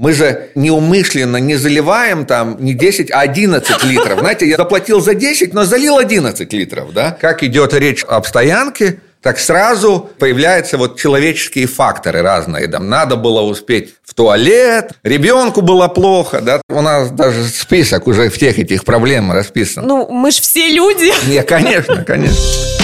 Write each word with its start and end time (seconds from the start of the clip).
Мы 0.00 0.14
же 0.14 0.48
неумышленно 0.54 1.36
не 1.36 1.56
заливаем 1.56 2.24
там 2.24 2.56
не 2.58 2.72
10, 2.72 3.10
а 3.10 3.20
11 3.20 3.84
литров. 3.84 4.20
Знаете, 4.20 4.48
я 4.48 4.56
заплатил 4.56 5.02
за 5.02 5.12
10, 5.12 5.52
но 5.52 5.64
залил 5.64 5.98
11 5.98 6.50
литров, 6.54 6.94
да? 6.94 7.10
Как 7.20 7.42
идет 7.42 7.74
речь 7.74 8.02
об 8.08 8.24
стоянке, 8.24 9.00
так 9.20 9.38
сразу 9.38 10.08
появляются 10.18 10.78
вот 10.78 10.98
человеческие 10.98 11.66
факторы 11.66 12.22
разные. 12.22 12.66
Там 12.66 12.88
надо 12.88 13.16
было 13.16 13.42
успеть 13.42 13.94
в 14.02 14.14
туалет, 14.14 14.92
ребенку 15.02 15.60
было 15.60 15.86
плохо, 15.88 16.40
да. 16.40 16.62
У 16.70 16.80
нас 16.80 17.10
даже 17.10 17.44
список 17.44 18.06
уже 18.06 18.30
всех 18.30 18.58
этих 18.58 18.86
проблем 18.86 19.30
расписан. 19.30 19.86
Ну, 19.86 20.08
мы 20.10 20.30
же 20.30 20.40
все 20.40 20.70
люди. 20.70 21.12
Не, 21.28 21.42
конечно, 21.42 22.04
конечно. 22.04 22.79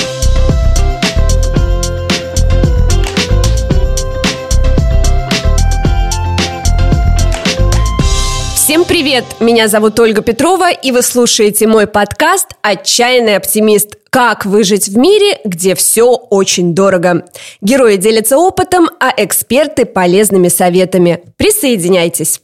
Всем 8.77 8.85
привет! 8.85 9.25
Меня 9.41 9.69
зовут 9.69 9.99
Ольга 9.99 10.21
Петрова, 10.21 10.71
и 10.71 10.93
вы 10.93 11.01
слушаете 11.01 11.67
мой 11.67 11.87
подкаст 11.87 12.49
«Отчаянный 12.61 13.37
оптимист. 13.37 13.97
Как 14.11 14.45
выжить 14.45 14.89
в 14.89 14.99
мире, 14.99 15.41
где 15.47 15.75
все 15.75 16.11
очень 16.13 16.75
дорого». 16.75 17.25
Герои 17.63 17.97
делятся 17.97 18.37
опытом, 18.37 18.91
а 19.01 19.15
эксперты– 19.17 19.85
полезными 19.87 20.49
советами. 20.49 21.23
Присоединяйтесь! 21.39 22.43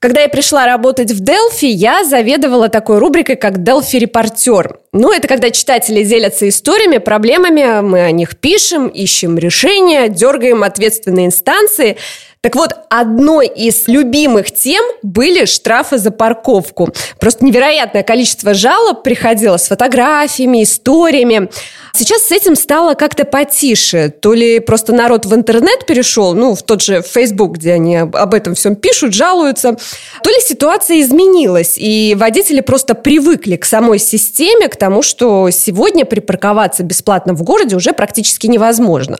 Когда 0.00 0.20
я 0.20 0.28
пришла 0.28 0.66
работать 0.66 1.12
в 1.12 1.20
Делфи, 1.20 1.64
я 1.64 2.04
заведовала 2.04 2.68
такой 2.68 2.98
рубрикой, 2.98 3.36
как 3.36 3.62
Делфи 3.62 3.96
Репортер. 3.96 4.80
Ну, 4.92 5.14
это 5.14 5.26
когда 5.26 5.50
читатели 5.50 6.04
делятся 6.04 6.46
историями, 6.46 6.98
проблемами, 6.98 7.80
мы 7.80 8.02
о 8.02 8.10
них 8.10 8.36
пишем, 8.36 8.88
ищем 8.88 9.38
решения, 9.38 10.08
дергаем 10.10 10.62
ответственные 10.62 11.24
инстанции– 11.24 11.96
так 12.44 12.56
вот, 12.56 12.74
одной 12.90 13.46
из 13.46 13.88
любимых 13.88 14.52
тем 14.52 14.84
были 15.02 15.46
штрафы 15.46 15.96
за 15.96 16.10
парковку. 16.10 16.90
Просто 17.18 17.42
невероятное 17.42 18.02
количество 18.02 18.52
жалоб 18.52 19.02
приходило 19.02 19.56
с 19.56 19.68
фотографиями, 19.68 20.62
историями. 20.62 21.48
Сейчас 21.94 22.24
с 22.24 22.32
этим 22.32 22.54
стало 22.54 22.92
как-то 22.96 23.24
потише. 23.24 24.10
То 24.10 24.34
ли 24.34 24.60
просто 24.60 24.92
народ 24.92 25.24
в 25.24 25.34
интернет 25.34 25.86
перешел, 25.86 26.34
ну, 26.34 26.54
в 26.54 26.62
тот 26.62 26.82
же 26.82 27.00
Facebook, 27.00 27.52
где 27.52 27.72
они 27.72 27.96
об 27.96 28.34
этом 28.34 28.54
всем 28.54 28.76
пишут, 28.76 29.14
жалуются, 29.14 29.78
то 30.22 30.28
ли 30.28 30.36
ситуация 30.40 31.00
изменилась, 31.00 31.78
и 31.78 32.14
водители 32.14 32.60
просто 32.60 32.94
привыкли 32.94 33.56
к 33.56 33.64
самой 33.64 33.98
системе, 33.98 34.68
к 34.68 34.76
тому, 34.76 35.00
что 35.00 35.48
сегодня 35.48 36.04
припарковаться 36.04 36.82
бесплатно 36.82 37.32
в 37.32 37.42
городе 37.42 37.74
уже 37.74 37.94
практически 37.94 38.48
невозможно. 38.48 39.16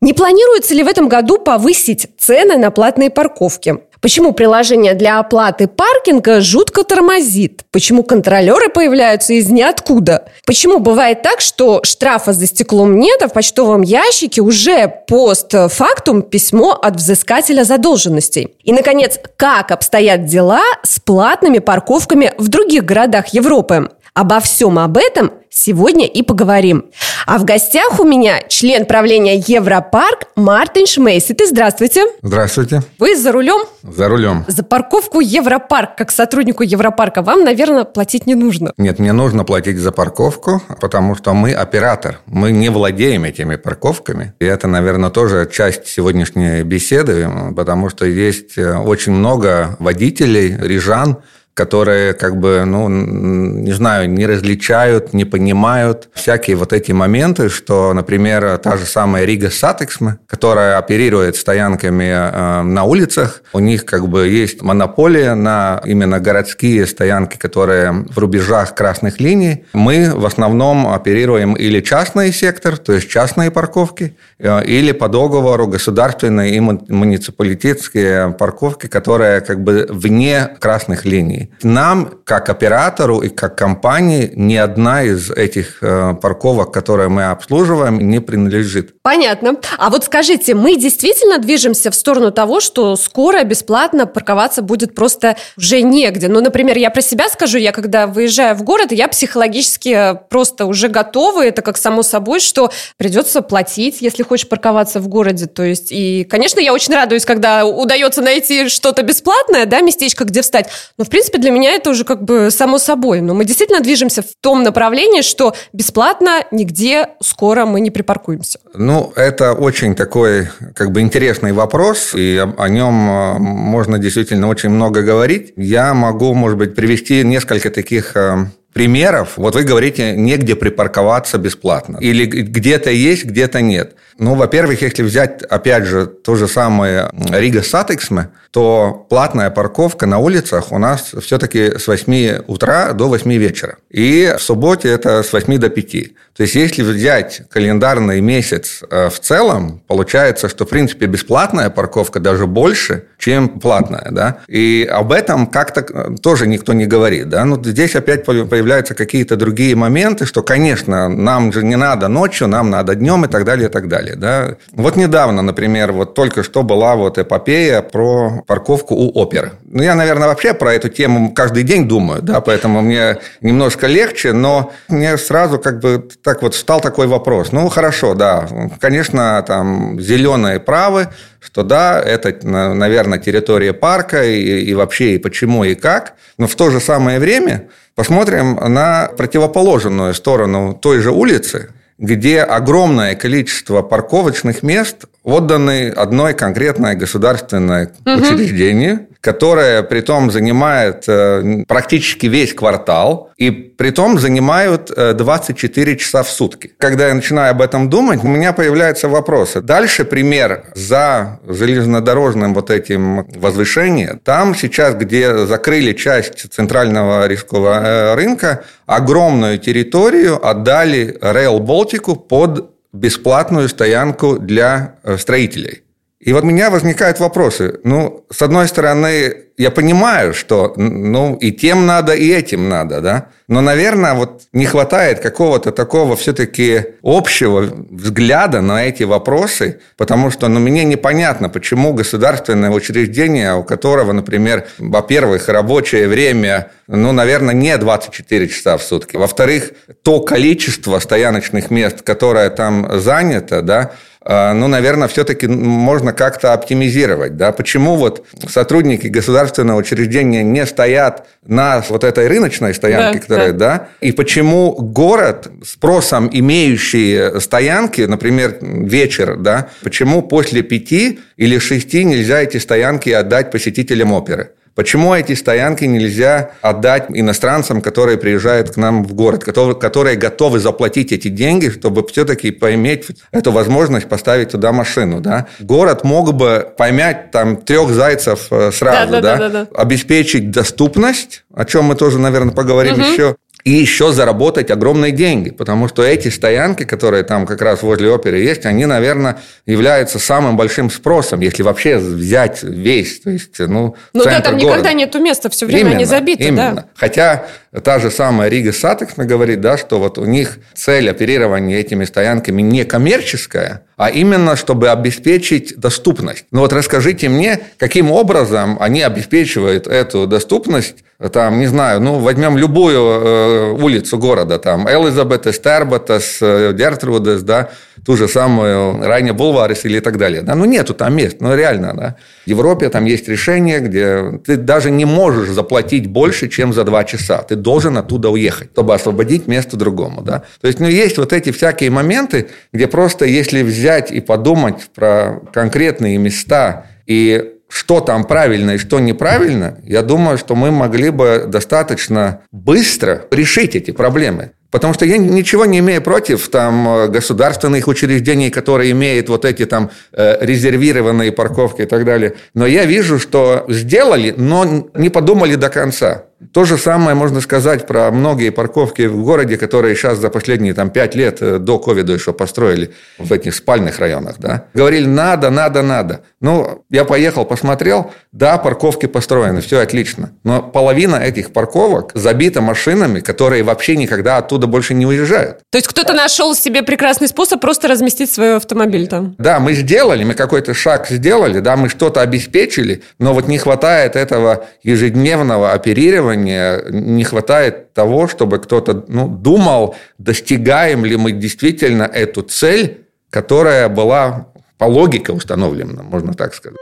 Не 0.00 0.12
планируется 0.12 0.74
ли 0.74 0.84
в 0.84 0.88
этом 0.88 1.08
году 1.08 1.38
повысить 1.38 2.06
цены 2.18 2.56
на 2.56 2.70
платные 2.70 3.10
парковки? 3.10 3.78
Почему 4.00 4.32
приложение 4.32 4.94
для 4.94 5.18
оплаты 5.18 5.66
паркинга 5.66 6.40
жутко 6.40 6.84
тормозит? 6.84 7.64
Почему 7.72 8.04
контролеры 8.04 8.68
появляются 8.68 9.32
из 9.32 9.50
ниоткуда? 9.50 10.30
Почему 10.46 10.78
бывает 10.78 11.22
так, 11.22 11.40
что 11.40 11.80
штрафа 11.82 12.32
за 12.32 12.46
стеклом 12.46 13.00
нет, 13.00 13.20
а 13.22 13.28
в 13.28 13.32
почтовом 13.32 13.82
ящике 13.82 14.40
уже 14.40 14.86
постфактум 15.08 16.22
письмо 16.22 16.78
от 16.80 16.94
взыскателя 16.94 17.64
задолженностей? 17.64 18.54
И, 18.62 18.72
наконец, 18.72 19.18
как 19.36 19.72
обстоят 19.72 20.26
дела 20.26 20.62
с 20.84 21.00
платными 21.00 21.58
парковками 21.58 22.34
в 22.38 22.46
других 22.46 22.84
городах 22.84 23.34
Европы? 23.34 23.90
Обо 24.18 24.40
всем 24.40 24.80
об 24.80 24.96
этом 24.96 25.30
сегодня 25.48 26.04
и 26.04 26.22
поговорим. 26.22 26.86
А 27.24 27.38
в 27.38 27.44
гостях 27.44 28.00
у 28.00 28.04
меня 28.04 28.42
член 28.48 28.84
правления 28.84 29.36
Европарк 29.36 30.24
Мартин 30.34 30.88
Шмейсит. 30.88 31.40
Здравствуйте. 31.46 32.02
Здравствуйте. 32.22 32.82
Вы 32.98 33.16
за 33.16 33.30
рулем? 33.30 33.60
За 33.84 34.08
рулем. 34.08 34.44
За 34.48 34.64
парковку 34.64 35.20
Европарк, 35.20 35.94
как 35.96 36.10
сотруднику 36.10 36.64
Европарка, 36.64 37.22
вам, 37.22 37.44
наверное, 37.44 37.84
платить 37.84 38.26
не 38.26 38.34
нужно. 38.34 38.72
Нет, 38.76 38.98
мне 38.98 39.12
нужно 39.12 39.44
платить 39.44 39.78
за 39.78 39.92
парковку, 39.92 40.60
потому 40.80 41.14
что 41.14 41.32
мы 41.32 41.52
оператор. 41.52 42.18
Мы 42.26 42.50
не 42.50 42.70
владеем 42.70 43.22
этими 43.22 43.54
парковками. 43.54 44.34
И 44.40 44.44
это, 44.44 44.66
наверное, 44.66 45.10
тоже 45.10 45.48
часть 45.48 45.86
сегодняшней 45.86 46.64
беседы, 46.64 47.30
потому 47.56 47.88
что 47.88 48.04
есть 48.04 48.58
э, 48.58 48.76
очень 48.78 49.12
много 49.12 49.76
водителей, 49.78 50.56
рижан, 50.60 51.18
которые 51.58 52.12
как 52.12 52.36
бы, 52.36 52.62
ну, 52.64 52.88
не 52.88 53.72
знаю, 53.72 54.08
не 54.08 54.26
различают, 54.26 55.12
не 55.12 55.24
понимают 55.24 56.08
всякие 56.14 56.54
вот 56.54 56.72
эти 56.72 56.92
моменты, 56.92 57.48
что, 57.48 57.92
например, 57.94 58.58
та 58.58 58.76
же 58.76 58.86
самая 58.86 59.24
Rīgas 59.24 59.50
satiksme, 59.50 60.18
которая 60.28 60.78
оперирует 60.78 61.34
стоянками 61.34 62.04
э, 62.04 62.62
на 62.62 62.84
улицах, 62.84 63.42
у 63.52 63.58
них 63.58 63.84
как 63.84 64.06
бы 64.06 64.28
есть 64.28 64.62
монополия 64.62 65.34
на 65.34 65.82
именно 65.84 66.20
городские 66.20 66.86
стоянки, 66.86 67.36
которые 67.36 68.06
в 68.08 68.18
рубежах 68.18 68.76
красных 68.76 69.18
линий. 69.18 69.64
Мы 69.72 70.12
в 70.14 70.26
основном 70.26 70.86
оперируем 70.86 71.54
или 71.54 71.80
частный 71.80 72.32
сектор, 72.32 72.78
то 72.78 72.92
есть 72.92 73.10
частные 73.10 73.50
парковки, 73.50 74.16
э, 74.38 74.64
или 74.64 74.92
по 74.92 75.08
договору 75.08 75.66
государственные 75.66 76.54
и 76.54 76.60
муниципалитетские 76.60 78.36
парковки, 78.38 78.86
которые 78.86 79.40
как 79.40 79.64
бы 79.64 79.88
вне 79.90 80.50
красных 80.60 81.04
линий. 81.04 81.47
Нам, 81.62 82.12
как 82.24 82.48
оператору 82.48 83.20
и 83.20 83.28
как 83.28 83.56
компании, 83.58 84.32
ни 84.34 84.54
одна 84.54 85.02
из 85.02 85.30
этих 85.30 85.82
э, 85.82 86.14
парковок, 86.20 86.72
которые 86.72 87.08
мы 87.08 87.24
обслуживаем, 87.24 87.98
не 87.98 88.20
принадлежит. 88.20 88.94
Понятно. 89.08 89.56
А 89.78 89.88
вот 89.88 90.04
скажите, 90.04 90.52
мы 90.52 90.76
действительно 90.76 91.38
движемся 91.38 91.90
в 91.90 91.94
сторону 91.94 92.30
того, 92.30 92.60
что 92.60 92.94
скоро 92.94 93.42
бесплатно 93.42 94.04
парковаться 94.04 94.60
будет 94.60 94.94
просто 94.94 95.38
уже 95.56 95.80
негде? 95.80 96.28
Ну, 96.28 96.42
например, 96.42 96.76
я 96.76 96.90
про 96.90 97.00
себя 97.00 97.30
скажу, 97.30 97.56
я 97.56 97.72
когда 97.72 98.06
выезжаю 98.06 98.54
в 98.54 98.64
город, 98.64 98.92
я 98.92 99.08
психологически 99.08 100.14
просто 100.28 100.66
уже 100.66 100.88
готова, 100.88 101.46
это 101.46 101.62
как 101.62 101.78
само 101.78 102.02
собой, 102.02 102.40
что 102.40 102.70
придется 102.98 103.40
платить, 103.40 104.02
если 104.02 104.22
хочешь 104.24 104.46
парковаться 104.46 105.00
в 105.00 105.08
городе. 105.08 105.46
То 105.46 105.62
есть, 105.62 105.90
и, 105.90 106.24
конечно, 106.24 106.60
я 106.60 106.74
очень 106.74 106.92
радуюсь, 106.92 107.24
когда 107.24 107.64
удается 107.64 108.20
найти 108.20 108.68
что-то 108.68 109.02
бесплатное, 109.02 109.64
да, 109.64 109.80
местечко, 109.80 110.24
где 110.24 110.42
встать. 110.42 110.68
Но, 110.98 111.06
в 111.06 111.08
принципе, 111.08 111.38
для 111.38 111.50
меня 111.50 111.70
это 111.70 111.88
уже 111.88 112.04
как 112.04 112.24
бы 112.24 112.50
само 112.50 112.76
собой. 112.76 113.22
Но 113.22 113.32
мы 113.32 113.46
действительно 113.46 113.80
движемся 113.80 114.20
в 114.20 114.34
том 114.42 114.62
направлении, 114.62 115.22
что 115.22 115.54
бесплатно 115.72 116.44
нигде 116.50 117.08
скоро 117.22 117.64
мы 117.64 117.80
не 117.80 117.90
припаркуемся. 117.90 118.58
Ну, 118.74 118.97
это 119.16 119.52
очень 119.52 119.94
такой 119.94 120.48
как 120.74 120.92
бы 120.92 121.00
интересный 121.00 121.52
вопрос, 121.52 122.12
и 122.14 122.44
о 122.56 122.68
нем 122.68 123.10
э, 123.10 123.38
можно 123.38 123.98
действительно 123.98 124.48
очень 124.48 124.70
много 124.70 125.02
говорить. 125.02 125.52
Я 125.56 125.94
могу, 125.94 126.34
может 126.34 126.58
быть, 126.58 126.74
привести 126.74 127.24
несколько 127.24 127.70
таких 127.70 128.16
э, 128.16 128.46
примеров. 128.72 129.32
Вот 129.36 129.54
вы 129.54 129.64
говорите, 129.64 130.14
негде 130.16 130.54
припарковаться 130.54 131.38
бесплатно. 131.38 131.98
Или 132.00 132.26
где-то 132.26 132.90
есть, 132.90 133.24
где-то 133.24 133.60
нет. 133.60 133.94
Ну, 134.18 134.34
во-первых, 134.34 134.82
если 134.82 135.04
взять, 135.04 135.42
опять 135.42 135.84
же, 135.84 136.06
то 136.06 136.34
же 136.34 136.48
самое 136.48 137.10
Rīgas 137.30 137.62
satiksme, 137.62 138.30
то 138.50 139.06
платная 139.08 139.50
парковка 139.50 140.06
на 140.06 140.18
улицах 140.18 140.72
у 140.72 140.78
нас 140.78 141.12
все-таки 141.20 141.78
с 141.78 141.86
8 141.86 142.42
утра 142.48 142.92
до 142.94 143.08
8 143.08 143.32
вечера. 143.34 143.76
И 143.90 144.34
в 144.36 144.42
субботе 144.42 144.88
это 144.88 145.22
с 145.22 145.32
8 145.32 145.58
до 145.58 145.68
5. 145.68 145.92
То 146.38 146.42
есть, 146.42 146.54
если 146.54 146.82
взять 146.82 147.42
календарный 147.50 148.20
месяц 148.20 148.82
э, 148.88 149.10
в 149.10 149.18
целом, 149.20 149.82
получается, 149.86 150.48
что, 150.48 150.64
в 150.64 150.68
принципе, 150.68 151.06
бесплатная 151.06 151.68
парковка 151.68 152.20
даже 152.20 152.46
больше, 152.46 153.04
чем 153.18 153.48
платная. 153.48 154.08
Да? 154.12 154.38
И 154.46 154.88
об 154.90 155.12
этом 155.12 155.46
как-то 155.48 155.80
э, 155.80 156.16
тоже 156.22 156.46
никто 156.46 156.72
не 156.72 156.86
говорит. 156.86 157.28
Да? 157.28 157.44
Ну, 157.44 157.62
здесь 157.62 157.96
опять 157.96 158.24
появляются 158.24 158.94
какие-то 158.94 159.36
другие 159.36 159.74
моменты, 159.74 160.26
что, 160.26 160.42
конечно, 160.42 161.08
нам 161.08 161.52
же 161.52 161.64
не 161.64 161.76
надо 161.76 162.08
ночью, 162.08 162.48
нам 162.48 162.70
надо 162.70 162.94
днем 162.94 163.24
и 163.24 163.28
так 163.28 163.44
далее, 163.44 163.68
и 163.68 163.72
так 163.72 163.88
далее. 163.88 164.07
Да? 164.16 164.56
Вот 164.72 164.96
недавно, 164.96 165.42
например, 165.42 165.92
вот 165.92 166.14
только 166.14 166.42
что 166.42 166.62
была 166.62 166.96
вот 166.96 167.18
эпопея 167.18 167.82
про 167.82 168.42
парковку 168.46 168.94
у 168.94 169.10
оперы. 169.18 169.52
Ну, 169.64 169.82
я, 169.82 169.94
наверное, 169.94 170.28
вообще 170.28 170.54
про 170.54 170.74
эту 170.74 170.88
тему 170.88 171.32
каждый 171.34 171.62
день 171.62 171.88
думаю, 171.88 172.22
да, 172.22 172.40
поэтому 172.40 172.80
мне 172.80 173.18
немножко 173.40 173.86
легче, 173.86 174.32
но 174.32 174.72
мне 174.88 175.16
сразу 175.18 175.58
как 175.58 175.80
бы 175.80 176.08
так 176.22 176.42
вот 176.42 176.54
стал 176.54 176.80
такой 176.80 177.06
вопрос. 177.06 177.52
Ну, 177.52 177.68
хорошо, 177.68 178.14
да, 178.14 178.48
конечно, 178.80 179.42
там 179.46 180.00
зеленые 180.00 180.60
правы, 180.60 181.08
что 181.40 181.62
да, 181.62 182.00
это, 182.00 182.34
наверное, 182.46 183.18
территория 183.18 183.72
парка 183.72 184.24
и, 184.24 184.62
и 184.62 184.74
вообще 184.74 185.14
и 185.14 185.18
почему 185.18 185.64
и 185.64 185.74
как, 185.74 186.14
но 186.36 186.46
в 186.46 186.54
то 186.54 186.70
же 186.70 186.80
самое 186.80 187.18
время 187.18 187.68
посмотрим 187.94 188.54
на 188.54 189.10
противоположную 189.16 190.14
сторону 190.14 190.72
той 190.80 191.00
же 191.00 191.10
улицы, 191.10 191.70
где 191.98 192.42
огромное 192.42 193.16
количество 193.16 193.82
парковочных 193.82 194.62
мест 194.62 195.06
отданы 195.24 195.90
одной 195.90 196.32
конкретной 196.32 196.94
государственной 196.94 197.86
угу. 198.06 198.22
учреждению, 198.22 199.07
которая 199.20 199.82
при 199.82 200.00
том 200.00 200.30
занимает 200.30 201.04
э, 201.08 201.64
практически 201.66 202.26
весь 202.26 202.54
квартал 202.54 203.30
и 203.36 203.50
при 203.50 203.90
том 203.90 204.18
занимают 204.18 204.90
24 204.96 205.96
часа 205.96 206.22
в 206.22 206.30
сутки. 206.30 206.72
Когда 206.78 207.08
я 207.08 207.14
начинаю 207.14 207.50
об 207.50 207.62
этом 207.62 207.90
думать, 207.90 208.22
у 208.22 208.28
меня 208.28 208.52
появляются 208.52 209.08
вопросы. 209.08 209.60
Дальше 209.60 210.04
пример 210.04 210.64
за 210.74 211.40
железнодорожным 211.46 212.54
вот 212.54 212.70
этим 212.70 213.26
возвышением. 213.36 214.18
Там 214.18 214.54
сейчас, 214.54 214.94
где 214.94 215.46
закрыли 215.46 215.92
часть 215.92 216.52
центрального 216.52 217.26
рискового 217.26 218.14
рынка, 218.16 218.64
огромную 218.86 219.58
территорию 219.58 220.44
отдали 220.44 221.18
Rail 221.20 221.58
Балтику 221.60 222.16
под 222.16 222.70
бесплатную 222.92 223.68
стоянку 223.68 224.38
для 224.38 224.94
э, 225.02 225.16
строителей. 225.18 225.82
И 226.28 226.32
вот 226.34 226.44
у 226.44 226.46
меня 226.46 226.68
возникают 226.68 227.20
вопросы. 227.20 227.80
Ну, 227.84 228.26
с 228.30 228.42
одной 228.42 228.68
стороны, 228.68 229.46
я 229.56 229.70
понимаю, 229.70 230.34
что 230.34 230.74
ну, 230.76 231.36
и 231.36 231.52
тем 231.52 231.86
надо, 231.86 232.12
и 232.12 232.28
этим 232.28 232.68
надо, 232.68 233.00
да? 233.00 233.28
Но, 233.48 233.62
наверное, 233.62 234.12
вот 234.12 234.42
не 234.52 234.66
хватает 234.66 235.20
какого-то 235.20 235.72
такого 235.72 236.16
все-таки 236.16 236.82
общего 237.02 237.60
взгляда 237.62 238.60
на 238.60 238.84
эти 238.84 239.04
вопросы, 239.04 239.80
потому 239.96 240.30
что 240.30 240.48
ну, 240.48 240.60
мне 240.60 240.84
непонятно, 240.84 241.48
почему 241.48 241.94
государственное 241.94 242.70
учреждение, 242.70 243.54
у 243.54 243.64
которого, 243.64 244.12
например, 244.12 244.66
во-первых, 244.76 245.48
рабочее 245.48 246.08
время, 246.08 246.72
ну, 246.88 247.12
наверное, 247.12 247.54
не 247.54 247.74
24 247.78 248.48
часа 248.48 248.76
в 248.76 248.82
сутки, 248.82 249.16
во-вторых, 249.16 249.70
то 250.02 250.20
количество 250.20 250.98
стояночных 250.98 251.70
мест, 251.70 252.02
которое 252.02 252.50
там 252.50 253.00
занято, 253.00 253.62
да, 253.62 253.92
ну, 254.28 254.68
наверное, 254.68 255.08
все-таки 255.08 255.46
можно 255.46 256.12
как-то 256.12 256.52
оптимизировать. 256.52 257.36
Да? 257.38 257.50
Почему 257.50 257.96
вот 257.96 258.26
сотрудники 258.46 259.06
государственного 259.06 259.78
учреждения 259.78 260.42
не 260.42 260.66
стоят 260.66 261.26
на 261.46 261.82
вот 261.88 262.04
этой 262.04 262.28
рыночной 262.28 262.74
стоянке, 262.74 263.20
да, 263.20 263.22
которая, 263.22 263.52
да. 263.52 263.78
да, 263.78 263.88
и 264.02 264.12
почему 264.12 264.72
город, 264.72 265.50
спросом 265.64 266.28
имеющие 266.30 267.40
стоянки, 267.40 268.02
например, 268.02 268.58
вечер, 268.60 269.36
да, 269.36 269.70
почему 269.82 270.20
после 270.20 270.62
пяти 270.62 271.20
или 271.38 271.58
шести 271.58 272.04
нельзя 272.04 272.42
эти 272.42 272.58
стоянки 272.58 273.08
отдать 273.08 273.50
посетителям 273.50 274.12
оперы? 274.12 274.50
Почему 274.78 275.12
эти 275.12 275.32
стоянки 275.32 275.84
нельзя 275.86 276.52
отдать 276.62 277.06
иностранцам, 277.08 277.80
которые 277.80 278.16
приезжают 278.16 278.70
к 278.70 278.76
нам 278.76 279.02
в 279.02 279.12
город, 279.12 279.42
которые 279.42 280.14
готовы 280.14 280.60
заплатить 280.60 281.10
эти 281.10 281.26
деньги, 281.26 281.68
чтобы 281.68 282.06
все-таки 282.06 282.52
поиметь 282.52 283.08
эту 283.32 283.50
возможность 283.50 284.08
поставить 284.08 284.50
туда 284.50 284.70
машину? 284.70 285.20
Да? 285.20 285.48
Город 285.58 286.04
мог 286.04 286.32
бы 286.32 286.64
поймать 286.78 287.32
там 287.32 287.56
трех 287.56 287.90
зайцев 287.90 288.46
э, 288.52 288.70
сразу, 288.70 289.10
да, 289.14 289.20
да, 289.20 289.36
да, 289.36 289.48
да, 289.48 289.64
да. 289.64 289.80
обеспечить 289.80 290.52
доступность, 290.52 291.42
о 291.52 291.64
чем 291.64 291.86
мы 291.86 291.96
тоже, 291.96 292.20
наверное, 292.20 292.54
поговорим 292.54 293.00
угу. 293.00 293.02
еще, 293.02 293.34
и 293.64 293.70
еще 293.70 294.12
заработать 294.12 294.70
огромные 294.70 295.12
деньги, 295.12 295.50
потому 295.50 295.88
что 295.88 296.04
эти 296.04 296.28
стоянки, 296.28 296.84
которые 296.84 297.24
там 297.24 297.44
как 297.44 297.60
раз 297.60 297.82
возле 297.82 298.10
оперы 298.10 298.38
есть, 298.38 298.64
они, 298.66 298.86
наверное, 298.86 299.38
являются 299.66 300.18
самым 300.18 300.56
большим 300.56 300.90
спросом, 300.90 301.40
если 301.40 301.62
вообще 301.62 301.98
взять 301.98 302.62
весь, 302.62 303.20
то 303.20 303.30
есть, 303.30 303.58
ну, 303.58 303.96
Ну 304.12 304.24
да, 304.24 304.40
там 304.40 304.54
города. 304.54 304.66
никогда 304.66 304.92
нету 304.92 305.20
места, 305.20 305.50
все 305.50 305.66
время 305.66 305.80
именно, 305.80 305.96
они 305.96 306.04
забиты, 306.04 306.44
именно. 306.44 306.72
да. 306.74 306.84
Хотя 306.94 307.46
та 307.82 307.98
же 307.98 308.10
самая 308.10 308.48
Рига 308.48 308.72
Сатексна 308.72 309.24
говорит, 309.24 309.60
да, 309.60 309.76
что 309.76 309.98
вот 309.98 310.18
у 310.18 310.24
них 310.24 310.58
цель 310.74 311.10
оперирования 311.10 311.78
этими 311.78 312.04
стоянками 312.04 312.62
не 312.62 312.84
коммерческая, 312.84 313.82
а 313.98 314.10
именно, 314.10 314.56
чтобы 314.56 314.88
обеспечить 314.88 315.76
доступность. 315.76 316.46
Ну 316.52 316.60
вот 316.60 316.72
расскажите 316.72 317.28
мне, 317.28 317.60
каким 317.76 318.10
образом 318.10 318.78
они 318.80 319.02
обеспечивают 319.02 319.86
эту 319.88 320.26
доступность, 320.26 321.04
там, 321.32 321.58
не 321.58 321.66
знаю, 321.66 322.00
ну, 322.00 322.20
возьмем 322.20 322.56
любую 322.56 323.00
э, 323.00 323.72
улицу 323.72 324.16
города, 324.18 324.60
там, 324.60 324.88
Элизабетес, 324.88 325.58
Терботес, 325.58 326.38
Дертрудес, 326.40 327.42
да, 327.42 327.70
ту 328.04 328.16
же 328.16 328.28
самую 328.28 329.02
Райне 329.06 329.32
Булварис 329.32 329.84
или 329.84 330.00
так 330.00 330.18
далее. 330.18 330.42
Да? 330.42 330.54
Ну, 330.54 330.64
нету 330.64 330.94
там 330.94 331.16
мест, 331.16 331.36
ну, 331.40 331.54
реально, 331.54 331.94
да. 331.94 332.16
В 332.46 332.50
Европе 332.50 332.88
там 332.88 333.04
есть 333.04 333.28
решение, 333.28 333.80
где 333.80 334.40
ты 334.44 334.56
даже 334.56 334.90
не 334.90 335.04
можешь 335.04 335.48
заплатить 335.48 336.06
больше, 336.06 336.48
чем 336.48 336.72
за 336.72 336.84
два 336.84 337.04
часа. 337.04 337.38
Ты 337.42 337.56
должен 337.56 337.96
оттуда 337.96 338.30
уехать, 338.30 338.70
чтобы 338.72 338.94
освободить 338.94 339.46
место 339.46 339.76
другому, 339.76 340.22
да. 340.22 340.42
То 340.60 340.68
есть, 340.68 340.80
ну, 340.80 340.88
есть 340.88 341.18
вот 341.18 341.32
эти 341.32 341.50
всякие 341.50 341.90
моменты, 341.90 342.48
где 342.72 342.86
просто 342.86 343.24
если 343.24 343.62
взять 343.62 344.10
и 344.10 344.20
подумать 344.20 344.90
про 344.94 345.40
конкретные 345.52 346.18
места 346.18 346.86
и 347.06 347.54
что 347.68 348.00
там 348.00 348.24
правильно 348.24 348.72
и 348.72 348.78
что 348.78 348.98
неправильно, 348.98 349.78
я 349.84 350.02
думаю, 350.02 350.38
что 350.38 350.54
мы 350.54 350.70
могли 350.70 351.10
бы 351.10 351.44
достаточно 351.46 352.40
быстро 352.50 353.26
решить 353.30 353.76
эти 353.76 353.90
проблемы. 353.90 354.52
Потому 354.70 354.92
что 354.92 355.06
я 355.06 355.16
ничего 355.16 355.64
не 355.64 355.78
имею 355.78 356.02
против 356.02 356.48
там, 356.48 356.88
э, 356.88 357.08
государственных 357.08 357.88
учреждений, 357.88 358.50
которые 358.50 358.90
имеют 358.92 359.28
вот 359.28 359.44
эти 359.44 359.64
там 359.64 359.90
э, 360.12 360.44
резервированные 360.44 361.32
парковки 361.32 361.82
и 361.82 361.86
так 361.86 362.04
далее. 362.04 362.34
Но 362.54 362.66
я 362.66 362.84
вижу, 362.84 363.18
что 363.18 363.64
сделали, 363.68 364.34
но 364.36 364.90
не 364.94 365.08
подумали 365.08 365.54
до 365.54 365.70
конца. 365.70 366.27
То 366.52 366.64
же 366.64 366.78
самое 366.78 367.16
можно 367.16 367.40
сказать 367.40 367.86
про 367.86 368.10
многие 368.12 368.50
парковки 368.50 369.02
в 369.02 369.24
городе, 369.24 369.56
которые 369.56 369.96
сейчас 369.96 370.18
за 370.18 370.30
последние 370.30 370.72
там, 370.72 370.90
5 370.90 371.14
лет 371.16 371.38
э, 371.40 371.58
до 371.58 371.80
ковида 371.80 372.12
еще 372.12 372.32
построили 372.32 372.92
в 373.18 373.32
этих 373.32 373.54
спальных 373.54 373.98
районах. 373.98 374.36
Да? 374.38 374.66
Говорили, 374.72 375.06
надо, 375.06 375.50
надо, 375.50 375.82
надо. 375.82 376.20
Ну, 376.40 376.84
я 376.90 377.04
поехал, 377.04 377.44
посмотрел, 377.44 378.12
да, 378.30 378.56
парковки 378.58 379.06
построены, 379.06 379.60
все 379.60 379.80
отлично. 379.80 380.30
Но 380.44 380.62
половина 380.62 381.16
этих 381.16 381.52
парковок 381.52 382.12
забита 382.14 382.60
машинами, 382.60 383.18
которые 383.18 383.64
вообще 383.64 383.96
никогда 383.96 384.36
оттуда 384.36 384.68
больше 384.68 384.94
не 384.94 385.06
уезжают. 385.06 385.58
То 385.70 385.78
есть 385.78 385.88
кто-то 385.88 386.12
нашел 386.12 386.54
себе 386.54 386.84
прекрасный 386.84 387.26
способ 387.26 387.60
просто 387.60 387.88
разместить 387.88 388.30
свой 388.30 388.56
автомобиль 388.56 389.08
там? 389.08 389.34
Да, 389.38 389.58
мы 389.58 389.72
сделали, 389.72 390.22
мы 390.22 390.34
какой-то 390.34 390.72
шаг 390.72 391.08
сделали, 391.08 391.58
да, 391.58 391.76
мы 391.76 391.88
что-то 391.88 392.20
обеспечили, 392.20 393.02
но 393.18 393.34
вот 393.34 393.48
не 393.48 393.58
хватает 393.58 394.14
этого 394.14 394.66
ежедневного 394.84 395.72
оперирования 395.72 396.27
планирования 396.28 396.82
не 396.90 397.24
хватает 397.24 397.94
того, 397.94 398.28
чтобы 398.28 398.58
кто-то 398.58 399.04
ну, 399.08 399.28
думал, 399.28 399.94
достигаем 400.18 401.04
ли 401.04 401.16
мы 401.16 401.32
действительно 401.32 402.02
эту 402.02 402.42
цель, 402.42 403.06
которая 403.30 403.88
была 403.88 404.46
по 404.78 404.84
логике 404.84 405.32
установлена, 405.32 406.02
можно 406.02 406.34
так 406.34 406.54
сказать. 406.54 406.78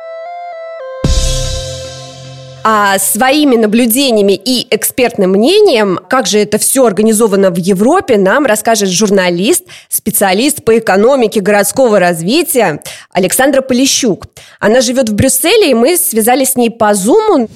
А 2.68 2.98
своими 2.98 3.54
наблюдениями 3.54 4.32
и 4.32 4.66
экспертным 4.74 5.30
мнением, 5.30 6.00
как 6.10 6.26
же 6.26 6.40
это 6.40 6.58
все 6.58 6.84
организовано 6.84 7.52
в 7.52 7.58
Европе, 7.58 8.16
нам 8.16 8.44
расскажет 8.44 8.88
журналист, 8.88 9.62
специалист 9.88 10.64
по 10.64 10.76
экономике 10.76 11.40
городского 11.40 12.00
развития 12.00 12.82
Александра 13.12 13.60
Полищук. 13.60 14.26
Она 14.58 14.80
живет 14.80 15.08
в 15.08 15.14
Брюсселе, 15.14 15.70
и 15.70 15.74
мы 15.74 15.96
связались 15.96 16.50
с 16.50 16.56
ней 16.56 16.70
по 16.70 16.92
Зуму. 16.94 17.48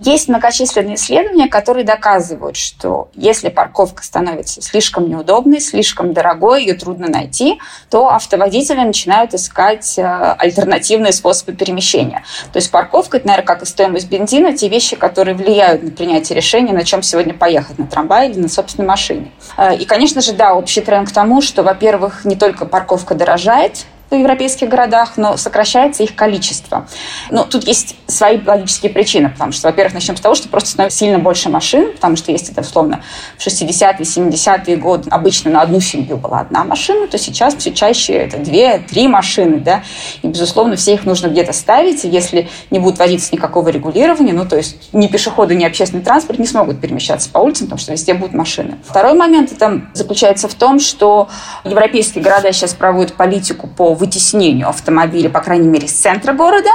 Есть 0.00 0.28
многочисленные 0.28 0.94
исследования, 0.94 1.46
которые 1.48 1.84
доказывают, 1.84 2.56
что 2.56 3.10
если 3.14 3.50
парковка 3.50 4.02
становится 4.02 4.62
слишком 4.62 5.08
неудобной, 5.10 5.60
слишком 5.60 6.14
дорогой, 6.14 6.62
ее 6.62 6.74
трудно 6.74 7.06
найти, 7.08 7.60
то 7.90 8.08
автоводители 8.08 8.80
начинают 8.80 9.34
искать 9.34 9.98
э, 9.98 10.02
альтернативные 10.02 11.12
способы 11.12 11.52
перемещения. 11.52 12.24
То 12.50 12.56
есть 12.56 12.70
парковка, 12.70 13.18
это, 13.18 13.26
наверное, 13.26 13.46
как 13.46 13.62
и 13.62 13.66
стоимость 13.66 14.08
бензина, 14.08 14.56
те 14.56 14.68
вещи, 14.68 14.96
которые 14.96 15.34
влияют 15.34 15.82
на 15.82 15.90
принятие 15.90 16.34
решения, 16.34 16.72
на 16.72 16.84
чем 16.84 17.02
сегодня 17.02 17.34
поехать, 17.34 17.78
на 17.78 17.86
трамвае 17.86 18.30
или 18.30 18.40
на 18.40 18.48
собственной 18.48 18.88
машине. 18.88 19.30
Э, 19.58 19.76
и, 19.76 19.84
конечно 19.84 20.22
же, 20.22 20.32
да, 20.32 20.54
общий 20.54 20.80
тренд 20.80 21.10
к 21.10 21.12
тому, 21.12 21.42
что, 21.42 21.62
во-первых, 21.62 22.24
не 22.24 22.36
только 22.36 22.64
парковка 22.64 23.14
дорожает, 23.14 23.84
в 24.10 24.14
европейских 24.14 24.68
городах, 24.68 25.12
но 25.16 25.36
сокращается 25.36 26.02
их 26.02 26.14
количество. 26.14 26.86
Но 27.30 27.44
тут 27.44 27.64
есть 27.64 27.96
свои 28.06 28.40
логические 28.44 28.92
причины, 28.92 29.30
потому 29.30 29.52
что, 29.52 29.68
во-первых, 29.68 29.94
начнем 29.94 30.16
с 30.16 30.20
того, 30.20 30.34
что 30.34 30.48
просто 30.48 30.70
становится 30.70 30.98
сильно 30.98 31.18
больше 31.18 31.48
машин, 31.48 31.92
потому 31.92 32.16
что 32.16 32.32
есть 32.32 32.50
это, 32.50 32.62
условно, 32.62 33.02
в 33.38 33.46
60-е, 33.46 34.00
70-е 34.00 34.76
годы 34.76 35.08
обычно 35.10 35.50
на 35.50 35.62
одну 35.62 35.80
семью 35.80 36.16
была 36.16 36.40
одна 36.40 36.64
машина, 36.64 37.06
то 37.06 37.18
сейчас 37.18 37.54
все 37.54 37.72
чаще 37.72 38.14
это 38.14 38.38
две, 38.38 38.78
три 38.78 39.06
машины, 39.06 39.58
да, 39.58 39.82
и, 40.22 40.26
безусловно, 40.26 40.76
все 40.76 40.94
их 40.94 41.04
нужно 41.04 41.28
где-то 41.28 41.52
ставить, 41.52 42.04
если 42.04 42.48
не 42.70 42.78
будет 42.78 42.98
вводиться 42.98 43.32
никакого 43.32 43.68
регулирования, 43.68 44.32
ну, 44.32 44.46
то 44.46 44.56
есть 44.56 44.92
ни 44.92 45.06
пешеходы, 45.06 45.54
ни 45.54 45.64
общественный 45.64 46.02
транспорт 46.02 46.38
не 46.38 46.46
смогут 46.46 46.80
перемещаться 46.80 47.30
по 47.30 47.38
улицам, 47.38 47.66
потому 47.66 47.80
что 47.80 47.92
везде 47.92 48.14
будут 48.14 48.34
машины. 48.34 48.78
Второй 48.84 49.14
момент 49.14 49.52
это 49.52 49.82
заключается 49.94 50.48
в 50.48 50.54
том, 50.54 50.80
что 50.80 51.28
европейские 51.64 52.24
города 52.24 52.52
сейчас 52.52 52.74
проводят 52.74 53.14
политику 53.14 53.68
по 53.68 53.94
вытеснению 54.00 54.68
автомобиля, 54.68 55.30
по 55.30 55.40
крайней 55.40 55.68
мере, 55.68 55.86
из 55.86 55.92
центра 55.92 56.32
города. 56.32 56.70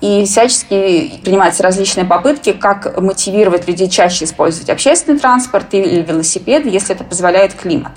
И 0.00 0.24
всячески 0.24 1.20
принимаются 1.24 1.62
различные 1.62 2.04
попытки, 2.04 2.52
как 2.52 3.00
мотивировать 3.00 3.66
людей 3.66 3.88
чаще 3.88 4.24
использовать 4.24 4.70
общественный 4.70 5.18
транспорт 5.18 5.72
или 5.72 6.02
велосипед, 6.02 6.66
если 6.66 6.94
это 6.94 7.02
позволяет 7.02 7.54
климат. 7.54 7.92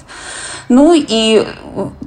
Ну 0.69 0.93
и 0.95 1.47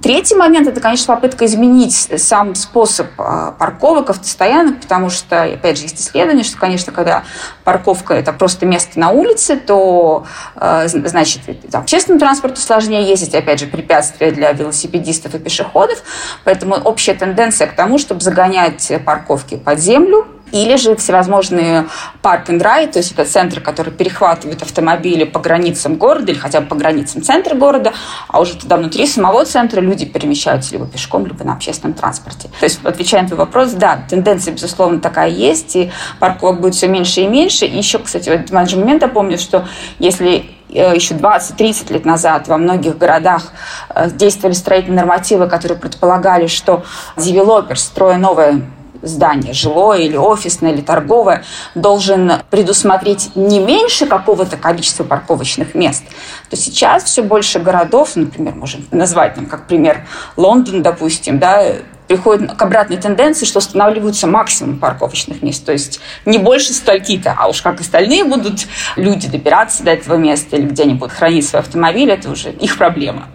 третий 0.03 0.37
момент– 0.37 0.69
это, 0.69 0.81
конечно, 0.81 1.13
попытка 1.13 1.47
изменить 1.47 2.09
сам 2.17 2.55
способ 2.55 3.09
а, 3.19 3.51
парковок, 3.51 4.11
автостоянок, 4.11 4.81
потому 4.81 5.11
что, 5.11 5.43
опять 5.43 5.79
же, 5.79 5.83
есть 5.83 6.01
исследование, 6.01 6.45
что, 6.45 6.59
конечно, 6.59 6.93
когда 6.93 7.25
парковка– 7.65 8.15
это 8.15 8.33
просто 8.33 8.65
место 8.65 9.01
на 9.01 9.11
улице, 9.11 9.57
то, 9.57 10.27
а, 10.55 10.87
значит, 10.87 11.41
общественному 11.73 12.21
транспорту 12.21 12.61
сложнее 12.61 13.09
ездить, 13.09 13.35
опять 13.35 13.59
же, 13.59 13.67
препятствия 13.67 14.31
для 14.31 14.53
велосипедистов 14.53 15.35
и 15.35 15.41
пешеходов, 15.41 16.01
поэтому 16.45 16.77
общая 16.77 17.15
тенденция 17.15 17.67
к 17.67 17.75
тому, 17.75 17.99
чтобы 17.99 18.21
загонять 18.21 18.93
парковки 19.05 19.57
под 19.57 19.81
землю, 19.81 20.29
или 20.53 20.77
же 20.77 20.95
всевозможные 20.97 21.87
парк 22.21 22.51
and 22.51 22.61
ride, 22.61 22.93
то 22.93 22.99
есть 22.99 23.13
это 23.13 23.25
центры, 23.25 23.61
которые 23.61 23.95
перехватывают 23.95 24.63
автомобили 24.63 25.25
по 25.25 25.41
границам 25.41 25.97
города 25.97 26.31
или 26.31 26.39
хотя 26.39 26.61
бы 26.61 26.67
по 26.67 26.75
границам 26.77 27.23
центра 27.23 27.55
города, 27.55 27.93
а 28.29 28.41
уже 28.41 28.57
туда 28.57 28.77
внутри 28.77 29.07
самого 29.07 29.45
центра 29.45 29.81
люди 29.81 30.05
перемещаются 30.05 30.73
либо 30.73 30.87
пешком, 30.87 31.27
либо 31.27 31.43
на 31.45 31.55
общественном 31.55 31.95
транспорте. 31.95 32.49
То 32.61 32.65
есть, 32.65 32.81
отвечая 32.85 33.23
на 33.23 33.29
твой 33.29 33.39
вопрос, 33.39 33.73
да, 33.73 34.05
тенденция, 34.09 34.53
безусловно, 34.53 35.01
такая 35.01 35.31
есть, 35.31 35.75
и 35.75 35.91
парковок 36.21 36.61
будет 36.61 36.75
все 36.75 36.89
меньше 36.89 37.23
и 37.23 37.27
меньше. 37.27 37.65
И 37.65 37.77
еще, 37.77 37.99
кстати, 37.99 38.29
в 38.29 38.33
этот 38.33 38.51
момент 38.51 39.03
я 39.03 39.09
помню, 39.09 39.39
что 39.39 39.67
если 39.99 40.51
э, 40.69 40.95
еще 40.95 41.15
20-30 41.15 41.93
лет 41.93 42.05
назад 42.05 42.49
во 42.49 42.59
многих 42.59 42.99
городах 42.99 43.53
э, 43.89 44.11
действовали 44.11 44.55
строительные 44.55 44.99
нормативы, 44.99 45.49
которые 45.49 45.79
предполагали, 45.79 46.47
что 46.47 46.85
девелопер, 47.17 47.79
строя 47.79 48.19
новое 48.19 48.63
здание, 49.03 49.53
жилое 49.53 50.01
или 50.01 50.17
офисное, 50.17 50.73
или 50.73 50.81
торговое, 50.81 51.45
должен 51.75 52.33
предусмотреть 52.51 53.35
не 53.35 53.59
меньше 53.61 54.07
какого-то 54.07 54.57
количества 54.57 55.05
парковочных 55.05 55.75
мест, 55.75 56.05
то 56.49 56.57
сейчас 56.57 57.05
все 57.05 57.23
больше 57.23 57.59
городов, 57.59 58.17
например, 58.17 58.55
можем 58.55 58.87
назвать 58.91 59.35
там 59.35 59.47
как 59.47 59.67
пример 59.67 60.07
Лондон, 60.37 60.83
допустим, 60.83 61.39
да, 61.39 61.75
приходит 62.09 62.53
к 62.53 62.63
обратной 62.63 62.99
тенденции, 62.99 63.47
что 63.47 63.59
устанавливаются 63.59 64.27
максимум 64.27 64.79
парковочных 64.79 65.43
мест. 65.43 65.65
То 65.65 65.73
есть 65.73 66.01
не 66.27 66.39
больше 66.39 66.73
стольки-то, 66.73 67.35
а 67.39 67.49
уж 67.49 67.63
как 67.63 67.81
остальные 67.81 68.25
будут 68.25 68.67
люди 68.97 69.29
добираться 69.29 69.83
до 69.83 69.93
этого 69.93 70.17
места 70.17 70.57
или 70.57 70.67
где 70.67 70.83
они 70.83 70.95
будут 70.95 71.13
хранить 71.13 71.47
свой 71.47 71.63
автомобиль, 71.63 72.11
это 72.11 72.31
уже 72.31 72.51
их 72.51 72.77
проблема 72.77 73.29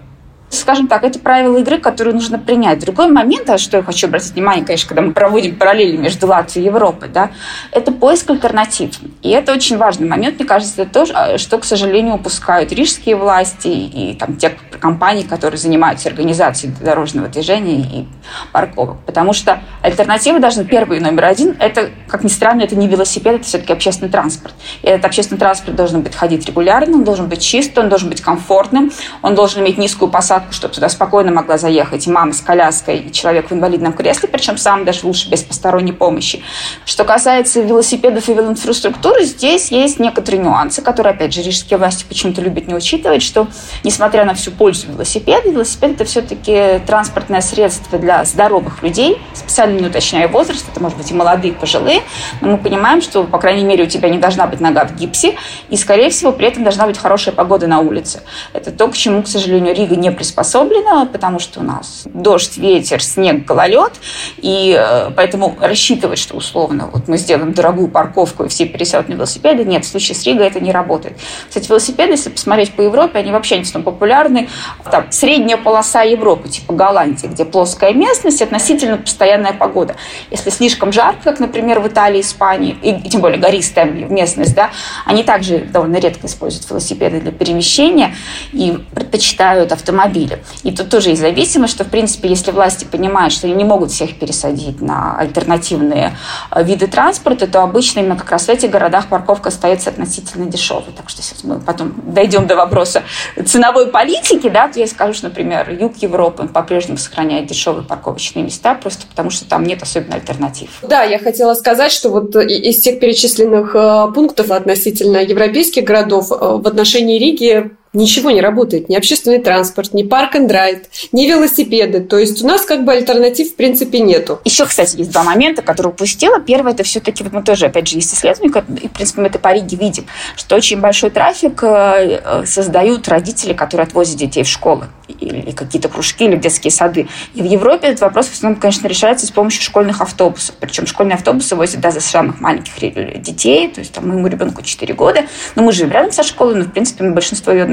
скажем 0.58 0.88
так, 0.88 1.04
это 1.04 1.20
правила 1.20 1.58
игры, 1.58 1.80
которые 1.80 2.14
нужно 2.14 2.40
принять. 2.40 2.80
Другой 2.80 3.08
момент, 3.08 3.50
а 3.50 3.58
что 3.58 3.78
я 3.78 3.84
хочу 3.84 4.08
обратить 4.08 4.34
внимание, 4.34 4.66
конечно, 4.66 4.88
когда 4.88 5.02
мы 5.02 5.14
проводим 5.14 5.56
параллели 5.56 5.98
между 5.98 6.28
Латвией 6.28 6.66
и 6.66 6.68
Европой, 6.68 7.10
да, 7.10 7.32
это 7.72 7.92
поиск 7.92 8.30
альтернатив. 8.30 8.92
И 9.22 9.30
это 9.30 9.54
очень 9.54 9.78
важный 9.78 10.08
момент, 10.08 10.40
мне 10.40 10.48
кажется, 10.48 10.82
это 10.82 11.06
то, 11.06 11.14
а, 11.14 11.38
что, 11.38 11.58
к 11.58 11.66
сожалению, 11.66 12.16
упускают 12.16 12.72
рижские 12.72 13.16
власти 13.16 13.68
и 13.68 14.16
там, 14.20 14.36
те 14.38 14.58
компании, 14.80 15.24
которые 15.24 15.58
занимаются 15.58 16.10
организацией 16.10 16.74
дорожного 16.82 17.28
движения 17.28 17.80
и 17.80 18.06
парковок. 18.52 18.98
Потому 19.06 19.34
что 19.34 19.62
альтернативы 19.82 20.40
должны, 20.40 20.66
первый 20.66 21.00
номер 21.00 21.26
один, 21.26 21.56
это, 21.60 21.90
как 22.08 22.24
ни 22.24 22.30
странно, 22.30 22.62
это 22.62 22.76
не 22.76 22.88
велосипед, 22.88 23.36
это 23.36 23.44
все-таки 23.44 23.74
общественный 23.74 24.12
транспорт. 24.12 24.54
И 24.84 24.88
этот 24.88 25.06
общественный 25.06 25.40
транспорт 25.40 25.76
должен 25.76 26.02
быть 26.02 26.16
ходить 26.16 26.46
регулярно, 26.46 26.98
он 26.98 27.04
должен 27.04 27.28
быть 27.28 27.42
чистым, 27.42 27.86
он 27.86 27.90
должен 27.90 28.10
быть 28.10 28.22
комфортным, 28.22 28.92
он 29.22 29.36
должен 29.36 29.62
иметь 29.62 29.78
низкую 29.78 30.12
посадку, 30.12 30.47
чтобы 30.52 30.74
туда 30.74 30.90
спокойно 30.90 31.32
могла 31.32 31.58
заехать 31.58 32.08
и 32.08 32.12
мама 32.12 32.34
с 32.34 32.42
коляской, 32.42 33.00
и 33.00 33.12
человек 33.12 33.50
в 33.50 33.54
инвалидном 33.54 33.94
кресле, 33.94 34.30
причем 34.30 34.58
сам 34.58 34.86
даже 34.86 35.06
лучше 35.06 35.30
без 35.30 35.44
посторонней 35.44 35.94
помощи. 35.94 36.44
Что 36.86 37.04
касается 37.04 37.62
велосипедов 37.62 38.30
и 38.30 38.34
велоинфраструктуры, 38.34 39.24
здесь 39.24 39.72
есть 39.72 40.00
некоторые 40.00 40.42
нюансы, 40.44 40.82
которые, 40.82 41.14
опять 41.14 41.34
же, 41.34 41.42
рижские 41.42 41.78
власти 41.78 42.06
почему-то 42.08 42.42
любят 42.42 42.68
не 42.68 42.76
учитывать, 42.76 43.22
что, 43.22 43.48
несмотря 43.84 44.26
на 44.26 44.34
всю 44.34 44.52
пользу 44.52 44.88
велосипеда, 44.88 45.50
велосипед– 45.50 45.92
это 45.96 46.06
все-таки 46.06 46.80
транспортное 46.86 47.42
средство 47.42 48.00
для 48.00 48.24
здоровых 48.26 48.84
людей, 48.84 49.22
специально 49.34 49.80
не 49.80 49.88
уточняя 49.88 50.28
возраст, 50.28 50.66
это 50.70 50.82
может 50.82 50.98
быть 50.98 51.12
и 51.12 51.14
молодые, 51.14 51.54
и 51.54 51.56
пожилые, 51.56 52.02
но 52.42 52.50
мы 52.52 52.58
понимаем, 52.58 53.02
что, 53.02 53.24
по 53.24 53.38
крайней 53.38 53.64
мере, 53.64 53.84
у 53.84 53.88
тебя 53.88 54.10
не 54.10 54.18
должна 54.18 54.48
быть 54.48 54.60
нога 54.60 54.86
в 54.86 54.96
гипсе, 54.96 55.36
и, 55.70 55.78
скорее 55.78 56.10
всего, 56.10 56.32
при 56.32 56.48
этом 56.48 56.64
должна 56.64 56.86
быть 56.86 56.98
хорошая 56.98 57.34
погода 57.34 57.68
на 57.68 57.80
улице. 57.80 58.22
Это 58.54 58.72
то, 58.72 58.88
к 58.88 58.96
чему, 58.96 59.24
к 59.24 59.28
сожалению, 59.28 59.76
Рига 59.76 59.96
не 59.96 60.12
приспособлена, 60.28 61.06
потому 61.06 61.40
что 61.40 61.62
у 61.62 61.64
нас 61.64 62.04
дождь, 62.06 62.58
ветер, 62.58 63.02
снег, 63.02 63.46
гололед, 63.46 63.94
и 64.38 64.78
э, 64.78 65.12
поэтому 65.16 65.56
рассчитывать, 65.62 66.20
что 66.20 66.36
условно 66.36 66.90
вот 66.92 67.08
мы 67.08 67.18
сделаем 67.18 67.54
дорогую 67.54 67.88
парковку 67.88 68.44
и 68.44 68.48
все 68.50 68.66
пересядут 68.66 69.08
на 69.10 69.14
велосипеды, 69.14 69.64
нет, 69.64 69.86
в 69.86 69.88
случае 69.88 70.16
с 70.16 70.26
Ригой 70.26 70.48
это 70.48 70.60
не 70.60 70.72
работает. 70.72 71.18
Кстати, 71.48 71.70
велосипеды, 71.70 72.12
если 72.12 72.30
посмотреть 72.30 72.74
по 72.74 72.82
Европе, 72.82 73.20
они 73.20 73.32
вообще 73.32 73.58
не 73.58 73.64
столь 73.64 73.84
популярны. 73.84 74.50
Там 74.92 75.06
средняя 75.12 75.58
полоса 75.58 76.02
Европы, 76.02 76.50
типа 76.50 76.74
Голландии, 76.74 77.28
где 77.28 77.46
плоская 77.46 77.94
местность, 77.94 78.42
относительно 78.42 78.98
постоянная 78.98 79.54
погода. 79.54 79.96
Если 80.30 80.50
слишком 80.50 80.92
жарко, 80.92 81.24
как, 81.24 81.40
например, 81.40 81.80
в 81.80 81.88
Италии, 81.88 82.22
Испании, 82.22 82.78
и, 82.82 82.92
и 82.92 83.10
тем 83.10 83.22
более 83.22 83.40
гористая 83.40 83.86
местность, 83.86 84.56
да, 84.56 84.72
они 85.06 85.24
также 85.24 85.60
довольно 85.60 85.98
редко 85.98 86.28
используют 86.28 86.70
велосипеды 86.70 87.22
для 87.22 87.32
перемещения 87.32 88.14
и 88.52 88.78
предпочитают 88.94 89.72
автомобили 89.72 90.17
автомобиля. 90.18 90.40
И 90.64 90.72
тут 90.72 90.90
тоже 90.90 91.10
есть 91.10 91.22
зависимость, 91.22 91.74
что, 91.74 91.84
в 91.84 91.90
принципе, 91.90 92.30
если 92.30 92.52
власти 92.52 92.86
понимают, 92.86 93.34
что 93.34 93.48
они 93.48 93.56
не 93.56 93.64
могут 93.64 93.92
всех 93.92 94.18
пересадить 94.20 94.82
на 94.82 95.18
альтернативные 95.18 96.18
э, 96.52 96.64
виды 96.64 96.88
транспорта, 96.88 97.48
то 97.48 97.62
обычно 97.62 98.00
именно 98.00 98.16
как 98.16 98.32
раз 98.32 98.46
в 98.46 98.50
этих 98.50 98.70
городах 98.70 99.08
парковка 99.08 99.50
остается 99.50 99.90
относительно 99.90 100.46
дешевой. 100.46 100.94
Так 100.96 101.10
что 101.10 101.22
сейчас 101.22 101.44
мы 101.44 101.60
потом 101.60 101.94
дойдем 102.06 102.48
до 102.48 102.56
вопроса 102.56 103.04
ценовой 103.46 103.88
политики, 103.88 104.50
да, 104.50 104.68
то 104.68 104.80
я 104.80 104.88
скажу, 104.88 105.14
что, 105.14 105.28
например, 105.28 105.70
юг 105.72 105.98
Европы 105.98 106.48
по-прежнему 106.48 106.98
сохраняет 106.98 107.48
дешевые 107.48 107.84
парковочные 107.84 108.44
места, 108.44 108.76
просто 108.76 109.08
потому 109.08 109.30
что 109.30 109.46
там 109.46 109.64
нет 109.64 109.82
особенно 109.82 110.16
альтернатив. 110.16 110.70
Да, 110.82 111.04
я 111.04 111.20
хотела 111.20 111.54
сказать, 111.54 111.92
что 111.92 112.10
вот 112.10 112.36
из 112.36 112.80
тех 112.80 113.00
перечисленных 113.00 113.76
э, 113.76 114.08
пунктов 114.14 114.52
относительно 114.52 115.18
европейских 115.18 115.84
городов 115.84 116.32
э, 116.32 116.36
в 116.36 116.68
отношении 116.68 117.20
Риги 117.20 117.72
ничего 117.98 118.32
не 118.32 118.42
работает. 118.42 118.90
Ни 118.90 118.96
общественный 118.96 119.40
транспорт, 119.40 119.94
ни 119.94 120.04
парк 120.04 120.36
and 120.36 120.50
ride, 120.50 120.86
ни 121.12 121.26
велосипеды. 121.26 122.02
То 122.02 122.18
есть 122.18 122.44
у 122.44 122.48
нас 122.48 122.62
как 122.62 122.86
бы 122.86 122.94
альтернатив 122.94 123.52
в 123.52 123.56
принципе 123.56 124.00
нету. 124.00 124.40
Еще, 124.46 124.66
кстати, 124.66 124.98
есть 124.98 125.12
два 125.12 125.24
момента, 125.24 125.62
которые 125.62 125.92
упустила. 125.92 126.40
Первое, 126.40 126.74
это 126.74 126.84
все-таки, 126.84 127.24
вот 127.24 127.34
мы 127.34 127.44
тоже, 127.44 127.66
опять 127.66 127.88
же, 127.88 127.96
есть 127.96 128.14
исследование, 128.14 128.64
и, 128.82 128.88
в 128.88 128.92
принципе, 128.92 129.22
мы 129.22 129.28
это 129.28 129.40
по 129.40 129.54
Риге 129.54 129.78
видим, 129.78 130.06
что 130.36 130.56
очень 130.56 130.80
большой 130.80 131.10
трафик 131.10 131.64
э, 131.64 132.22
э, 132.24 132.46
создают 132.46 133.08
родители, 133.08 133.54
которые 133.54 133.86
отвозят 133.86 134.18
детей 134.18 134.44
в 134.44 134.48
школы 134.48 134.88
или 135.08 135.52
какие-то 135.52 135.90
кружки, 135.90 136.26
или 136.26 136.36
детские 136.36 136.72
сады. 136.72 137.08
И 137.34 137.42
в 137.42 137.46
Европе 137.46 137.88
этот 137.88 138.02
вопрос 138.02 138.28
в 138.28 138.34
основном, 138.34 138.60
конечно, 138.60 138.88
решается 138.88 139.26
с 139.26 139.32
помощью 139.32 139.64
школьных 139.64 140.02
автобусов. 140.02 140.56
Причем 140.60 140.86
школьные 140.86 141.16
автобусы 141.16 141.56
возят 141.56 141.80
даже 141.80 142.02
самых 142.02 142.40
маленьких 142.42 143.22
детей, 143.22 143.70
то 143.70 143.80
есть 143.80 143.94
там 143.94 144.08
моему 144.08 144.28
ребенку 144.28 144.62
4 144.62 144.94
года. 144.94 145.26
Но 145.56 145.64
мы 145.64 145.72
живем 145.72 145.92
рядом 145.92 146.12
со 146.12 146.24
школой, 146.24 146.56
но, 146.56 146.66
в 146.66 146.72
принципе, 146.72 147.10
большинство 147.10 147.52
ее 147.54 147.66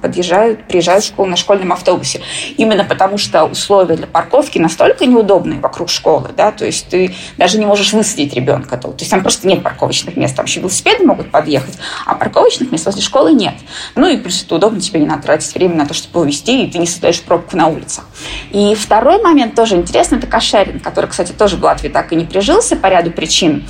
подъезжают, 0.00 0.66
приезжают 0.68 1.04
в 1.04 1.08
школу 1.08 1.28
на 1.28 1.36
школьном 1.36 1.72
автобусе. 1.72 2.20
Именно 2.56 2.84
потому, 2.84 3.18
что 3.18 3.44
условия 3.44 3.96
для 3.96 4.06
парковки 4.06 4.58
настолько 4.58 5.06
неудобные 5.06 5.60
вокруг 5.60 5.88
школы, 5.88 6.30
да, 6.36 6.52
то 6.52 6.64
есть 6.64 6.88
ты 6.88 7.14
даже 7.36 7.58
не 7.58 7.66
можешь 7.66 7.92
высадить 7.92 8.34
ребенка. 8.34 8.76
То 8.76 8.94
есть 8.98 9.10
там 9.10 9.22
просто 9.22 9.46
нет 9.46 9.62
парковочных 9.62 10.16
мест, 10.16 10.36
там 10.36 10.46
еще 10.46 10.60
велосипеды 10.60 11.04
могут 11.04 11.30
подъехать, 11.30 11.78
а 12.06 12.14
парковочных 12.14 12.72
мест 12.72 12.86
возле 12.86 13.02
школы 13.02 13.32
нет. 13.32 13.54
Ну 13.94 14.08
и 14.08 14.16
плюс 14.16 14.42
это 14.42 14.56
удобно, 14.56 14.80
тебе 14.80 15.00
не 15.00 15.06
надо 15.06 15.22
тратить 15.22 15.54
время 15.54 15.76
на 15.76 15.86
то, 15.86 15.94
чтобы 15.94 16.20
увезти 16.20 16.64
и 16.64 16.70
ты 16.70 16.78
не 16.78 16.86
создаешь 16.86 17.20
пробку 17.20 17.56
на 17.56 17.68
улицах. 17.68 18.06
И 18.50 18.74
второй 18.74 19.22
момент 19.22 19.54
тоже 19.54 19.76
интересный, 19.76 20.18
это 20.18 20.26
кошеринг, 20.26 20.82
который, 20.82 21.06
кстати, 21.06 21.32
тоже 21.32 21.56
в 21.56 21.64
Латвии 21.64 21.88
так 21.88 22.12
и 22.12 22.16
не 22.16 22.24
прижился 22.24 22.76
по 22.76 22.86
ряду 22.86 23.10
причин, 23.10 23.66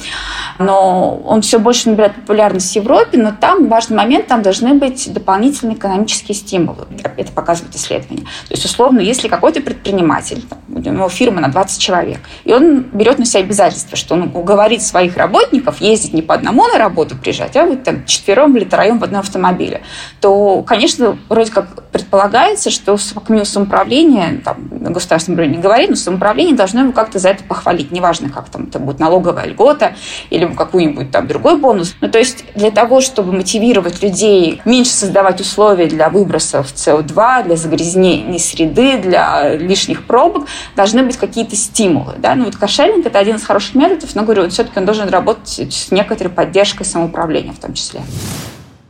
но 0.59 1.17
он 1.27 1.43
все 1.43 1.59
больше 1.59 1.91
набирает 1.91 2.15
популярность 2.15 2.73
в 2.73 2.77
Европе, 2.77 3.19
но 3.19 3.33
там 3.33 3.69
важный 3.69 3.97
момент, 3.97 4.27
там 4.27 4.43
должны 4.43 4.75
быть 4.75 5.13
дополнительные 5.13 5.64
экономические 5.73 6.35
стимулы. 6.35 6.87
Это 7.17 7.33
показывает 7.33 7.75
исследование. 7.75 8.25
То 8.25 8.55
есть, 8.55 8.65
условно, 8.65 9.01
если 9.01 9.29
какой-то 9.29 9.61
предприниматель, 9.61 10.45
у 10.69 10.79
него 10.79 11.09
фирма 11.09 11.41
на 11.41 11.49
20 11.49 11.81
человек, 11.81 12.21
и 12.45 12.53
он 12.53 12.83
берет 12.93 13.19
на 13.19 13.25
себя 13.25 13.41
обязательство, 13.41 13.97
что 13.97 14.15
он 14.15 14.31
уговорит 14.35 14.83
своих 14.83 15.17
работников 15.17 15.81
ездить 15.81 16.13
не 16.13 16.23
по 16.23 16.35
одному 16.35 16.67
на 16.67 16.79
работу 16.79 17.17
приезжать, 17.17 17.57
а 17.57 17.65
вот 17.65 17.85
там 17.85 18.05
четвером 18.05 18.57
или 18.57 18.65
троем 18.65 18.99
в 18.99 19.05
одном 19.05 19.21
автомобиле, 19.21 19.83
то, 20.21 20.63
конечно, 20.63 21.17
вроде 21.29 21.51
как 21.51 21.91
предполагается, 21.91 22.71
что 22.71 22.85
что 22.85 23.21
к 23.21 23.31
нему 23.31 23.45
самоуправление, 23.45 24.41
там, 24.45 24.69
на 24.71 24.91
государственном 24.91 25.39
уровне 25.39 25.57
не 25.57 25.63
говорит, 25.63 25.91
но 25.91 25.97
самоуправление 25.97 26.55
должно 26.55 26.81
его 26.81 26.93
как-то 26.93 27.19
за 27.19 27.31
это 27.31 27.45
похвалить. 27.45 27.91
Неважно, 27.91 28.29
как 28.29 28.49
там 28.49 28.65
это 28.65 28.79
будет 28.79 28.99
налоговая 28.99 29.47
льгота 29.47 29.95
или 30.31 30.47
какой-нибудь 30.47 31.11
там 31.11 31.27
другой 31.27 31.57
бонус. 31.57 31.95
Ну, 32.01 32.09
то 32.09 32.19
есть 32.19 32.45
для 32.55 32.71
того, 32.71 33.01
чтобы 33.01 33.33
мотивировать 33.33 34.03
людей 34.03 34.61
меньше 34.65 34.93
создавать 34.93 35.41
условия 35.41 35.54
для 35.87 36.09
выбросов 36.09 36.73
СО2, 36.75 37.45
для 37.45 37.57
загрязнения 37.57 38.39
среды, 38.39 38.99
для 38.99 39.55
лишних 39.55 40.07
пробок, 40.07 40.47
должны 40.77 41.03
быть 41.03 41.17
какие-то 41.17 41.57
стимулы. 41.57 42.15
Да? 42.19 42.35
Ну, 42.35 42.47
вот 42.47 42.57
кошельник– 42.57 43.07
это 43.07 43.19
один 43.19 43.37
из 43.37 43.45
хороших 43.45 43.75
методов, 43.75 44.15
но, 44.15 44.23
говорю, 44.23 44.43
вот 44.43 44.53
все-таки 44.53 44.79
он 44.79 44.85
должен 44.85 45.09
работать 45.09 45.73
с 45.73 45.91
некоторой 45.91 46.33
поддержкой 46.33 46.85
самоуправления 46.85 47.53
в 47.53 47.59
том 47.59 47.75
числе. 47.75 48.03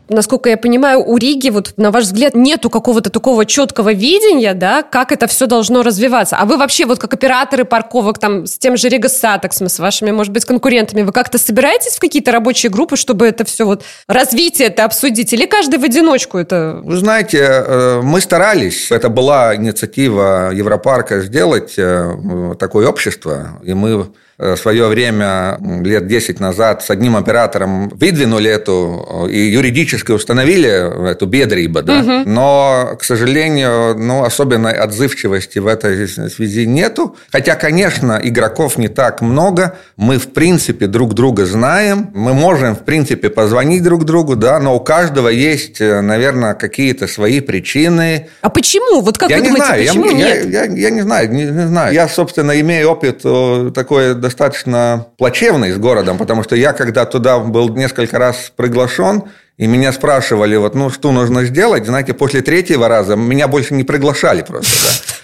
Насколько 0.08 0.49
я 0.49 0.56
понимаю, 0.56 1.02
у 1.04 1.16
Риги, 1.16 1.50
вот 1.50 1.75
на 1.76 1.90
ваш 1.90 2.04
взгляд, 2.04 2.34
нету 2.34 2.70
какого-то 2.70 3.11
такого 3.11 3.46
четкого 3.46 3.92
видения, 3.92 4.54
да, 4.54 4.82
как 4.82 5.12
это 5.12 5.26
все 5.26 5.46
должно 5.46 5.82
развиваться. 5.82 6.37
А 6.37 6.44
вы 6.44 6.56
вообще 6.56 6.87
вот 6.87 6.99
как 6.99 7.14
операторы 7.14 7.64
парковок 7.64 8.18
там 8.18 8.46
с 8.46 8.58
тем 8.58 8.76
же 8.76 8.88
Рига 8.88 9.08
Сатексом, 9.08 9.68
с 9.68 9.78
вашими, 9.78 10.11
может 10.11 10.32
быть, 10.32 10.44
конкурентами, 10.44 11.02
вы 11.02 11.12
как-то 11.12 11.38
собираетесь 11.38 11.96
в 11.96 12.00
какие-то 12.00 12.32
рабочие 12.32 12.70
группы, 12.70 12.96
чтобы 12.96 13.26
это 13.26 13.44
все 13.44 13.64
вот 13.64 13.82
развитие 14.06 14.68
это 14.68 14.84
обсудить? 14.84 15.32
Или 15.32 15.46
каждый 15.46 15.78
в 15.78 15.84
одиночку 15.84 16.38
это? 16.38 16.80
Вы 16.82 16.96
знаете, 16.96 17.38
э, 17.38 18.00
мы 18.02 18.20
старались. 18.20 18.90
Это 18.90 19.08
была 19.08 19.56
инициатива 19.56 20.50
Европарка 20.52 21.20
сделать 21.20 21.75
э, 21.76 22.54
такое 22.58 22.88
общество, 22.88 23.61
и 23.62 23.75
мы 23.75 24.08
Э, 24.37 24.57
свое 24.57 24.88
время, 24.88 25.59
лет 25.85 26.09
10 26.09 26.41
назад, 26.41 26.83
с 26.83 26.91
одним 26.91 27.17
оператором 27.17 27.88
выдвинули 27.91 28.50
эту 28.50 29.29
и 29.31 29.38
юридически 29.38 30.11
установили 30.11 31.09
эту 31.12 31.26
бедрибо, 31.26 31.83
да? 31.83 32.00
угу. 32.00 32.29
но, 32.29 32.97
к 32.99 33.05
сожалению, 33.05 33.97
ну, 33.97 34.25
особенной 34.25 34.73
отзывчивости 34.73 35.61
в 35.61 35.69
этой 35.69 36.09
связи 36.09 36.67
нету. 36.67 37.17
Хотя, 37.31 37.55
конечно, 37.55 38.21
игроков 38.21 38.76
не 38.76 38.88
так 38.88 39.21
много, 39.21 39.76
мы, 39.97 40.19
в 40.19 40.33
принципе, 40.33 40.88
друг 40.88 41.14
друга 41.14 41.47
знаем, 41.47 42.11
мы 42.12 42.35
можем, 42.35 42.75
в 42.75 42.81
принципе, 42.81 43.31
позвонить 43.31 43.85
друг 43.85 44.05
другу, 44.05 44.35
да, 44.35 44.59
но 44.59 44.75
у 44.75 44.81
каждого 44.81 45.29
есть, 45.29 45.81
э, 45.81 46.00
наверное, 46.00 46.55
какие-то 46.55 47.07
свои 47.07 47.38
причины. 47.38 48.26
А 48.41 48.50
почему? 48.50 49.00
Вот 49.00 49.17
как 49.17 49.31
я 49.31 49.37
вы 49.37 49.43
не 49.43 49.49
думаете, 49.50 49.67
знаю, 49.67 49.87
почему 49.87 50.07
я, 50.07 50.12
нет? 50.12 50.47
Я, 50.47 50.64
я, 50.64 50.73
я 50.73 50.91
не 50.91 51.03
знаю, 51.03 51.31
не, 51.31 51.45
не 51.45 51.69
знаю. 51.69 51.95
Я, 51.95 52.09
собственно, 52.09 52.59
имею 52.61 52.91
опыт 52.91 53.23
такой 53.73 54.24
достаточно 54.25 55.07
плачевный 55.19 55.71
с 55.71 55.76
городом, 55.76 56.16
потому 56.19 56.43
что 56.43 56.57
я, 56.57 56.73
когда 56.73 57.04
туда 57.04 57.38
был 57.38 57.69
несколько 57.69 58.19
раз 58.19 58.52
приглашен, 58.57 59.25
и 59.59 59.66
меня 59.66 59.93
спрашивали, 59.93 60.57
вот, 60.57 60.75
ну, 60.75 60.90
что 60.90 61.12
нужно 61.12 61.45
сделать, 61.45 61.87
знаете, 61.87 62.14
после 62.14 62.40
третьего 62.40 62.88
раза 62.88 63.16
меня 63.16 63.49
больше 63.49 63.75
не 63.75 63.85
приглашали 63.85 64.43
просто, 64.43 64.73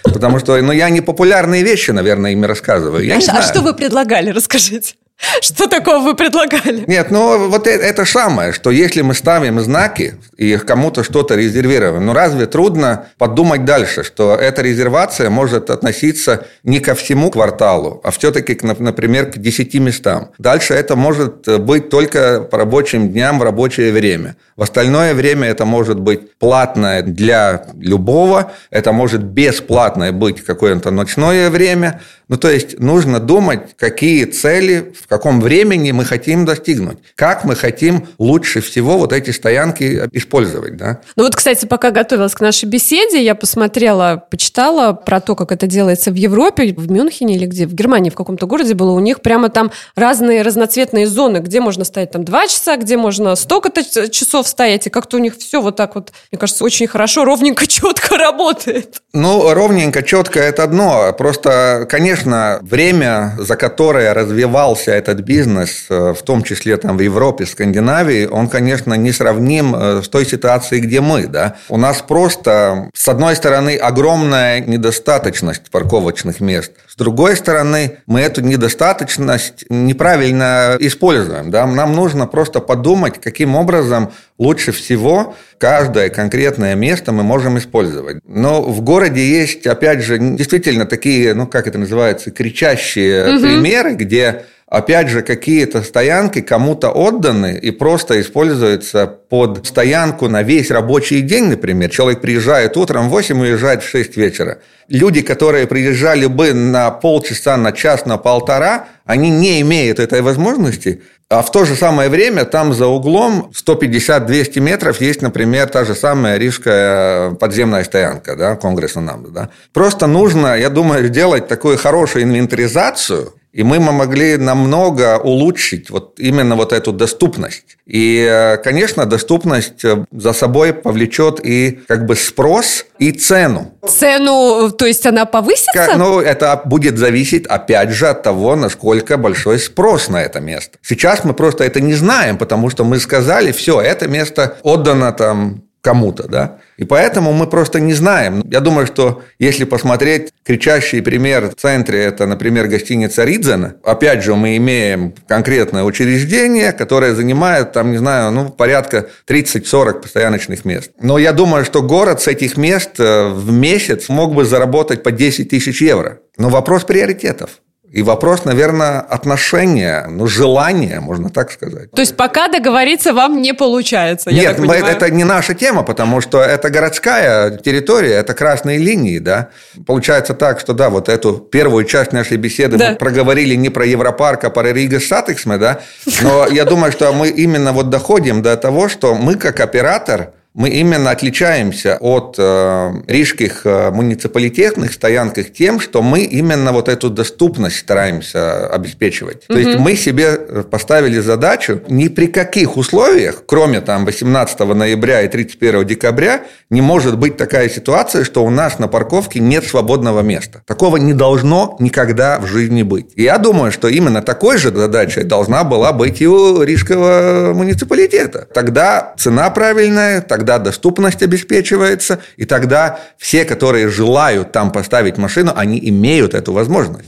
да. 0.03 0.13
Потому 0.13 0.39
что, 0.39 0.55
ну, 0.61 0.71
я 0.71 0.89
не 0.89 1.01
популярные 1.01 1.63
вещи, 1.63 1.91
наверное, 1.91 2.31
ими 2.31 2.45
рассказываю. 2.45 3.03
Я 3.03 3.15
а, 3.15 3.17
не 3.17 3.23
а 3.23 3.25
знаю. 3.25 3.43
что 3.43 3.61
вы 3.61 3.73
предлагали, 3.73 4.29
расскажите? 4.39 4.93
Что 5.41 5.67
такого 5.67 5.99
вы 5.99 6.15
предлагали? 6.15 6.83
Нет, 6.87 7.11
ну 7.11 7.47
вот 7.47 7.67
это, 7.67 7.83
это 7.83 8.05
самое, 8.05 8.53
что 8.53 8.71
если 8.71 9.01
мы 9.01 9.13
ставим 9.13 9.59
знаки 9.59 10.15
и 10.37 10.57
кому-то 10.57 11.03
что-то 11.03 11.35
резервируем, 11.35 12.05
ну 12.05 12.13
разве 12.13 12.45
трудно 12.45 13.07
подумать 13.17 13.65
дальше, 13.65 14.03
что 14.03 14.35
эта 14.35 14.61
резервация 14.61 15.29
может 15.29 15.69
относиться 15.69 16.45
не 16.63 16.79
ко 16.79 16.95
всему 16.95 17.31
кварталу, 17.31 18.01
а 18.03 18.11
все-таки, 18.11 18.57
например, 18.61 19.31
к 19.31 19.37
10 19.37 19.73
местам. 19.75 20.29
Дальше 20.37 20.73
это 20.73 20.95
может 20.95 21.47
быть 21.61 21.89
только 21.89 22.41
по 22.41 22.57
рабочим 22.57 23.09
дням 23.09 23.39
в 23.39 23.43
рабочее 23.43 23.91
время. 23.91 24.35
В 24.55 24.63
остальное 24.63 25.13
время 25.13 25.47
это 25.47 25.65
может 25.65 25.99
быть 25.99 26.37
платное 26.37 27.01
для 27.01 27.65
любого, 27.79 28.51
это 28.69 28.91
может 28.91 29.23
бесплатное 29.23 30.11
быть 30.11 30.43
какое-то 30.43 30.91
ночное 30.91 31.49
время. 31.49 32.01
Ну, 32.31 32.37
то 32.37 32.49
есть 32.49 32.79
нужно 32.79 33.19
думать, 33.19 33.75
какие 33.77 34.23
цели, 34.23 34.93
в 34.97 35.05
каком 35.09 35.41
времени 35.41 35.91
мы 35.91 36.05
хотим 36.05 36.45
достигнуть, 36.45 36.97
как 37.15 37.43
мы 37.43 37.57
хотим 37.57 38.07
лучше 38.19 38.61
всего 38.61 38.97
вот 38.97 39.11
эти 39.11 39.31
стоянки 39.31 40.07
использовать. 40.13 40.77
Да? 40.77 41.01
Ну 41.17 41.23
вот, 41.23 41.35
кстати, 41.35 41.65
пока 41.65 41.91
готовилась 41.91 42.33
к 42.33 42.39
нашей 42.39 42.69
беседе, 42.69 43.21
я 43.21 43.35
посмотрела, 43.35 44.23
почитала 44.31 44.93
про 44.93 45.19
то, 45.19 45.35
как 45.35 45.51
это 45.51 45.67
делается 45.67 46.09
в 46.09 46.13
Европе, 46.13 46.73
в 46.73 46.89
Мюнхене 46.89 47.35
или 47.35 47.45
где, 47.47 47.67
в 47.67 47.73
Германии 47.73 48.09
в 48.09 48.15
каком-то 48.15 48.47
городе 48.47 48.75
было, 48.75 48.91
у 48.91 49.01
них 49.01 49.19
прямо 49.19 49.49
там 49.49 49.73
разные 49.97 50.41
разноцветные 50.41 51.07
зоны, 51.07 51.39
где 51.39 51.59
можно 51.59 51.83
стоять 51.83 52.11
там 52.11 52.23
два 52.23 52.47
часа, 52.47 52.77
где 52.77 52.95
можно 52.95 53.35
столько-то 53.35 54.09
часов 54.09 54.47
стоять, 54.47 54.87
и 54.87 54.89
как-то 54.89 55.17
у 55.17 55.19
них 55.19 55.35
все 55.35 55.61
вот 55.61 55.75
так 55.75 55.95
вот, 55.95 56.13
мне 56.31 56.39
кажется, 56.39 56.63
очень 56.63 56.87
хорошо, 56.87 57.25
ровненько, 57.25 57.67
четко 57.67 58.15
работает. 58.15 59.01
Ну, 59.11 59.53
ровненько, 59.53 60.01
четко– 60.01 60.39
это 60.41 60.63
одно. 60.63 61.11
Просто, 61.17 61.85
конечно, 61.89 62.20
время, 62.61 63.35
за 63.37 63.55
которое 63.55 64.13
развивался 64.13 64.91
этот 64.91 65.21
бизнес, 65.21 65.85
э, 65.89 66.13
в 66.17 66.21
том 66.23 66.43
числе 66.43 66.77
там 66.77 66.97
в 66.97 67.01
Европе, 67.01 67.45
Скандинавии, 67.45 68.25
он, 68.25 68.47
конечно, 68.47 68.93
не 68.93 69.11
сравним 69.11 69.75
э, 69.75 70.01
с 70.03 70.09
той 70.09 70.25
ситуацией, 70.25 70.81
где 70.81 71.01
мы. 71.01 71.27
Да? 71.27 71.55
У 71.69 71.77
нас 71.77 72.01
просто, 72.01 72.89
с 72.93 73.07
одной 73.07 73.35
стороны, 73.35 73.77
огромная 73.77 74.59
недостаточность 74.59 75.69
парковочных 75.71 76.39
мест. 76.39 76.71
С 76.87 76.95
другой 76.95 77.35
стороны, 77.35 77.97
мы 78.05 78.21
эту 78.21 78.41
недостаточность 78.41 79.65
неправильно 79.69 80.75
используем. 80.79 81.51
Да? 81.51 81.65
Нам 81.65 81.93
нужно 81.93 82.27
просто 82.27 82.59
подумать, 82.59 83.19
каким 83.21 83.55
образом 83.55 84.11
лучше 84.41 84.71
всего 84.71 85.35
каждое 85.59 86.09
конкретное 86.09 86.73
место 86.73 87.11
мы 87.11 87.21
можем 87.21 87.59
использовать. 87.59 88.17
Но 88.25 88.63
в 88.63 88.81
городе 88.81 89.23
есть, 89.23 89.67
опять 89.67 90.01
же, 90.01 90.17
действительно 90.17 90.85
такие, 90.85 91.35
ну 91.35 91.45
как 91.45 91.67
это 91.67 91.77
называется, 91.77 92.31
кричащие 92.31 93.35
угу. 93.35 93.43
примеры, 93.43 93.93
где 93.93 94.45
опять 94.71 95.09
же, 95.09 95.21
какие-то 95.21 95.83
стоянки 95.83 96.41
кому-то 96.41 96.91
отданы 96.91 97.59
и 97.61 97.71
просто 97.71 98.19
используются 98.21 99.05
под 99.05 99.67
стоянку 99.67 100.29
на 100.29 100.43
весь 100.43 100.71
рабочий 100.71 101.21
день, 101.21 101.49
например. 101.49 101.89
Человек 101.89 102.21
приезжает 102.21 102.77
утром 102.77 103.09
в 103.09 103.11
8 103.11 103.37
и 103.37 103.41
уезжает 103.41 103.83
в 103.83 103.89
6 103.89 104.15
вечера. 104.15 104.59
Люди, 104.87 105.21
которые 105.21 105.67
приезжали 105.67 106.25
бы 106.25 106.53
на 106.53 106.89
полчаса, 106.89 107.57
на 107.57 107.73
час, 107.73 108.05
на 108.05 108.17
полтора, 108.17 108.87
они 109.05 109.29
не 109.29 109.59
имеют 109.61 109.99
этой 109.99 110.21
возможности. 110.21 111.01
А 111.31 111.41
в 111.43 111.49
то 111.49 111.63
же 111.63 111.75
самое 111.75 112.09
время 112.09 112.43
там 112.43 112.73
за 112.73 112.87
углом 112.87 113.53
150-200 113.55 114.59
метров 114.59 114.99
есть, 114.99 115.21
например, 115.21 115.69
та 115.69 115.85
же 115.85 115.95
самая 115.95 116.37
рижская 116.37 117.31
подземная 117.35 117.85
стоянка, 117.85 118.35
да, 118.35 118.57
Конгресса 118.57 118.99
нам, 118.99 119.31
да. 119.31 119.47
Просто 119.71 120.07
нужно, 120.07 120.57
я 120.57 120.69
думаю, 120.69 121.07
сделать 121.07 121.47
такую 121.47 121.77
хорошую 121.77 122.25
инвентаризацию 122.25 123.33
и 123.53 123.63
мы 123.63 123.79
могли 123.79 124.37
намного 124.37 125.19
улучшить 125.19 125.89
вот 125.89 126.19
именно 126.19 126.55
вот 126.55 126.71
эту 126.71 126.93
доступность. 126.93 127.77
И, 127.85 128.25
э, 128.29 128.57
конечно, 128.57 129.05
доступность 129.05 129.83
э, 129.83 130.05
за 130.11 130.33
собой 130.33 130.73
повлечет 130.73 131.39
и 131.43 131.79
как 131.87 132.05
бы 132.05 132.15
спрос, 132.15 132.85
и 132.97 133.11
цену. 133.11 133.73
Цену, 133.85 134.71
то 134.71 134.85
есть 134.85 135.05
она 135.05 135.25
повысится? 135.25 135.71
Как, 135.73 135.97
ну, 135.97 136.21
это 136.21 136.61
будет 136.63 136.97
зависеть, 136.97 137.45
опять 137.45 137.89
же, 137.89 138.07
от 138.07 138.23
того, 138.23 138.55
насколько 138.55 139.17
большой 139.17 139.59
спрос 139.59 140.07
на 140.07 140.21
это 140.21 140.39
место. 140.39 140.77
Сейчас 140.81 141.23
мы 141.25 141.33
просто 141.33 141.63
это 141.65 141.81
не 141.81 141.93
знаем, 141.93 142.37
потому 142.37 142.69
что 142.69 142.85
мы 142.85 142.99
сказали, 142.99 143.51
все, 143.51 143.81
это 143.81 144.07
место 144.07 144.57
отдано 144.63 145.11
там 145.11 145.63
кому-то, 145.81 146.27
да. 146.27 146.59
И 146.77 146.85
поэтому 146.85 147.33
мы 147.33 147.47
просто 147.47 147.79
не 147.79 147.93
знаем. 147.93 148.43
Я 148.51 148.59
думаю, 148.59 148.85
что 148.85 149.23
если 149.39 149.65
посмотреть 149.65 150.31
кричащий 150.45 151.01
пример 151.01 151.49
в 151.49 151.55
центре, 151.55 152.03
это, 152.03 152.27
например, 152.27 152.67
гостиница 152.67 153.23
Ридзена. 153.23 153.75
Опять 153.83 154.23
же, 154.23 154.35
мы 154.35 154.57
имеем 154.57 155.13
конкретное 155.27 155.83
учреждение, 155.83 156.71
которое 156.71 157.15
занимает, 157.15 157.71
там, 157.71 157.91
не 157.91 157.97
знаю, 157.97 158.31
ну, 158.31 158.49
порядка 158.49 159.09
30-40 159.27 160.01
постояночных 160.01 160.65
мест. 160.65 160.91
Но 161.01 161.17
я 161.17 161.33
думаю, 161.33 161.65
что 161.65 161.81
город 161.81 162.21
с 162.21 162.27
этих 162.27 162.57
мест 162.57 162.99
э, 162.99 163.29
в 163.29 163.51
месяц 163.51 164.07
мог 164.07 164.35
бы 164.35 164.45
заработать 164.45 165.03
по 165.03 165.11
10 165.11 165.49
тысяч 165.49 165.81
евро. 165.81 166.19
Но 166.37 166.49
вопрос 166.49 166.83
приоритетов. 166.83 167.59
И 167.91 168.03
вопрос, 168.03 168.45
наверное, 168.45 169.01
отношения, 169.01 170.07
ну, 170.09 170.25
желания, 170.25 171.01
можно 171.01 171.29
так 171.29 171.51
сказать. 171.51 171.91
То 171.91 171.99
есть 171.99 172.15
пока 172.15 172.47
договориться 172.47 173.13
вам 173.13 173.41
не 173.41 173.53
получается? 173.53 174.31
Нет, 174.31 174.59
мы, 174.59 174.75
это 174.75 175.09
не 175.09 175.25
наша 175.25 175.53
тема, 175.53 175.83
потому 175.83 176.21
что 176.21 176.41
это 176.41 176.69
городская 176.69 177.57
территория, 177.57 178.13
это 178.13 178.33
красные 178.33 178.77
линии, 178.77 179.19
да. 179.19 179.49
Получается 179.85 180.33
так, 180.33 180.61
что 180.61 180.73
да, 180.73 180.89
вот 180.89 181.09
эту 181.09 181.33
первую 181.33 181.83
часть 181.83 182.13
нашей 182.13 182.37
беседы 182.37 182.77
да. 182.77 182.91
мы 182.91 182.95
проговорили 182.95 183.55
не 183.55 183.69
про 183.69 183.85
Европарк, 183.85 184.45
а 184.45 184.49
про 184.49 184.71
Rīgas 184.71 185.01
satiksme, 185.01 185.57
да. 185.57 185.81
Но 186.21 186.47
я 186.47 186.63
думаю, 186.63 186.93
что 186.93 187.11
мы 187.11 187.27
именно 187.27 187.73
вот 187.73 187.89
доходим 187.89 188.41
до 188.41 188.55
того, 188.55 188.87
что 188.87 189.15
мы 189.15 189.35
как 189.35 189.59
оператор 189.59 190.31
мы 190.53 190.69
именно 190.69 191.11
отличаемся 191.11 191.97
от 192.01 192.35
э, 192.37 192.91
рижских 193.07 193.61
э, 193.65 193.89
муниципалитетных 193.91 194.91
стоянках 194.91 195.53
тем, 195.53 195.79
что 195.79 196.01
мы 196.01 196.23
именно 196.23 196.73
вот 196.73 196.89
эту 196.89 197.09
доступность 197.09 197.77
стараемся 197.77 198.67
обеспечивать. 198.67 199.45
Угу. 199.47 199.53
То 199.53 199.59
есть 199.59 199.79
мы 199.79 199.95
себе 199.95 200.35
поставили 200.69 201.19
задачу 201.19 201.81
ни 201.87 202.09
при 202.09 202.27
каких 202.27 202.75
условиях, 202.75 203.43
кроме 203.45 203.79
там 203.79 204.03
18 204.03 204.59
ноября 204.59 205.21
и 205.21 205.29
31 205.29 205.87
декабря, 205.87 206.43
не 206.69 206.81
может 206.81 207.17
быть 207.17 207.37
такая 207.37 207.69
ситуация, 207.69 208.25
что 208.25 208.43
у 208.43 208.49
нас 208.49 208.77
на 208.77 208.89
парковке 208.89 209.39
нет 209.39 209.63
свободного 209.65 210.19
места. 210.19 210.63
Такого 210.65 210.97
не 210.97 211.13
должно 211.13 211.77
никогда 211.79 212.39
в 212.39 212.47
жизни 212.47 212.83
быть. 212.83 213.11
И 213.15 213.23
я 213.23 213.37
думаю, 213.37 213.71
что 213.71 213.87
именно 213.87 214.21
такой 214.21 214.57
же 214.57 214.75
задачей 214.75 215.23
должна 215.23 215.63
была 215.63 215.93
быть 215.93 216.21
и 216.21 216.27
у 216.27 216.61
рижского 216.61 217.53
муниципалитета. 217.53 218.47
Тогда 218.53 219.13
цена 219.17 219.49
правильная, 219.49 220.19
тогда 220.19 220.40
тогда 220.41 220.57
доступность 220.57 221.21
обеспечивается, 221.21 222.19
и 222.35 222.45
тогда 222.45 222.99
все, 223.19 223.45
которые 223.45 223.89
желают 223.89 224.51
там 224.51 224.71
поставить 224.71 225.17
машину, 225.17 225.53
они 225.55 225.79
имеют 225.89 226.33
эту 226.33 226.51
возможность. 226.51 227.07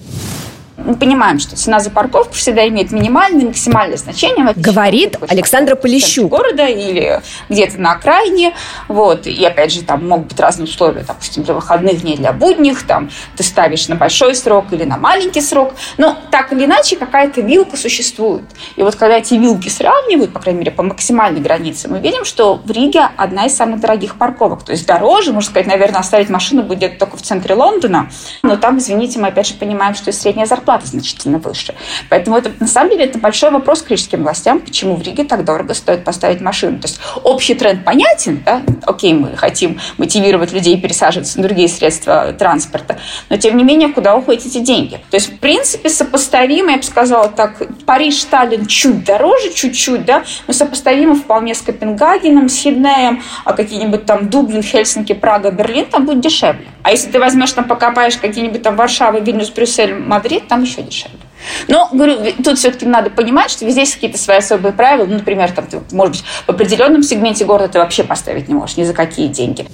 Мы 0.86 0.96
понимаем, 0.96 1.40
что 1.40 1.56
цена 1.56 1.80
за 1.80 1.90
парковку 1.90 2.34
всегда 2.34 2.68
имеет 2.68 2.92
минимальное 2.92 3.46
максимальное 3.46 3.96
значение. 3.96 4.54
Говорит 4.56 5.18
Александра 5.30 5.76
Полищук. 5.76 6.30
города 6.30 6.66
или 6.66 7.22
где-то 7.48 7.80
на 7.80 7.94
окраине. 7.94 8.54
Вот. 8.90 9.26
И 9.26 9.46
опять 9.46 9.72
же, 9.72 9.84
там 9.84 10.08
могут 10.08 10.28
быть 10.28 10.40
разные 10.40 10.66
условия, 10.66 11.06
допустим, 11.08 11.44
для 11.44 11.54
выходных 11.54 12.02
дней, 12.02 12.18
для 12.18 12.34
будних. 12.34 12.84
Там 12.84 13.10
ты 13.38 13.44
ставишь 13.44 13.88
на 13.88 13.96
большой 13.96 14.36
срок 14.36 14.66
или 14.72 14.84
на 14.84 14.98
маленький 14.98 15.40
срок. 15.40 15.74
Но 15.98 16.18
так 16.32 16.52
или 16.52 16.66
иначе 16.66 16.98
какая-то 16.98 17.40
вилка 17.40 17.78
существует. 17.78 18.44
И 18.76 18.84
вот 18.84 18.96
когда 18.96 19.18
эти 19.18 19.36
вилки 19.36 19.70
сравнивают, 19.70 20.34
по 20.34 20.40
крайней 20.40 20.60
мере, 20.60 20.72
по 20.72 20.84
максимальной 20.84 21.40
границе, 21.40 21.88
мы 21.88 22.00
видим, 22.00 22.26
что 22.26 22.56
в 22.56 22.70
Риге 22.70 23.08
одна 23.16 23.46
из 23.46 23.56
самых 23.56 23.80
дорогих 23.80 24.18
парковок. 24.18 24.64
То 24.64 24.74
есть 24.74 24.86
дороже, 24.86 25.32
можно 25.32 25.50
сказать, 25.50 25.68
наверное, 25.68 26.02
оставить 26.02 26.30
машину 26.30 26.64
будет 26.64 26.98
только 26.98 27.16
в 27.16 27.22
центре 27.22 27.56
Лондона. 27.56 28.10
Но 28.42 28.58
там, 28.58 28.80
извините, 28.80 29.20
мы 29.20 29.30
опять 29.30 29.48
же 29.48 29.54
понимаем, 29.54 29.96
что 29.96 30.10
и 30.10 30.14
средняя 30.14 30.46
зарплата 30.46 30.73
значительно 30.82 31.38
выше. 31.38 31.76
Поэтому 32.10 32.38
это, 32.38 32.52
на 32.60 32.68
самом 32.68 32.92
деле, 32.92 33.06
это 33.06 33.20
большой 33.20 33.52
вопрос 33.52 33.82
к 33.82 33.90
рижским 33.90 34.24
властям, 34.24 34.60
почему 34.60 34.96
в 34.96 35.04
Риге 35.04 35.24
так 35.24 35.46
дорого 35.46 35.74
стоит 35.74 36.04
поставить 36.04 36.42
машину. 36.42 36.80
То 36.80 36.88
есть 36.88 37.00
общий 37.24 37.54
тренд 37.54 37.86
понятен, 37.86 38.44
да? 38.46 38.62
окей, 38.86 39.14
мы 39.14 39.36
хотим 39.36 39.80
мотивировать 39.98 40.52
людей 40.52 40.80
пересаживаться 40.80 41.38
на 41.40 41.44
другие 41.44 41.68
средства 41.68 42.34
транспорта, 42.34 43.00
но 43.30 43.38
тем 43.38 43.58
не 43.58 43.64
менее, 43.64 43.90
куда 43.90 44.16
уходят 44.16 44.46
эти 44.46 44.60
деньги? 44.60 45.00
То 45.10 45.18
есть, 45.18 45.34
в 45.34 45.40
принципе, 45.40 45.90
сопоставимо, 45.90 46.72
я 46.72 46.78
бы 46.78 46.84
сказала 46.84 47.30
так, 47.30 47.62
Париж, 47.86 48.22
Таллин 48.22 48.66
чуть 48.66 49.04
дороже, 49.06 49.54
чуть-чуть, 49.54 50.06
да, 50.06 50.24
но 50.48 50.54
сопоставимо 50.54 51.16
вполне 51.16 51.56
с 51.56 51.62
Копенгагеном, 51.62 52.50
Сиднеем, 52.50 53.22
а 53.46 53.54
какие-нибудь 53.54 54.06
там 54.06 54.30
Дублин, 54.30 54.64
Хельсинки, 54.64 55.14
Прага, 55.14 55.52
Берлин, 55.52 55.86
там 55.86 56.06
будет 56.06 56.22
дешевле. 56.22 56.68
А 56.84 56.92
если 56.92 57.10
ты 57.10 57.20
возьмешь 57.20 57.52
там, 57.54 57.66
покопаешь 57.66 58.18
какие-нибудь 58.18 58.62
там 58.62 58.76
Варшава, 58.76 59.20
Вильнюс, 59.20 59.50
Брюссель, 59.52 59.96
Мадрид, 59.96 60.48
там 60.54 60.62
еще 60.62 60.84
дешевле. 60.84 61.18
Но, 61.68 61.90
говорю, 61.92 62.32
тут 62.44 62.60
все-таки 62.60 62.86
надо 62.86 63.10
понимать, 63.10 63.50
что 63.50 63.66
везде 63.66 63.82
есть 63.82 63.96
какие-то 63.96 64.20
свои 64.20 64.38
особые 64.38 64.72
правила. 64.72 65.08
Ну, 65.08 65.16
например, 65.16 65.52
там, 65.52 65.66
ты, 65.66 65.82
может 65.92 66.16
быть, 66.16 66.24
в 66.46 66.50
определенном 66.50 67.02
сегменте 67.02 67.44
города 67.44 67.74
ты 67.74 67.80
вообще 67.80 68.04
поставить 68.04 68.48
не 68.48 68.54
можешь 68.54 68.78
ни 68.78 68.84
за 68.84 68.94
какие 68.94 69.28
деньги. 69.30 69.66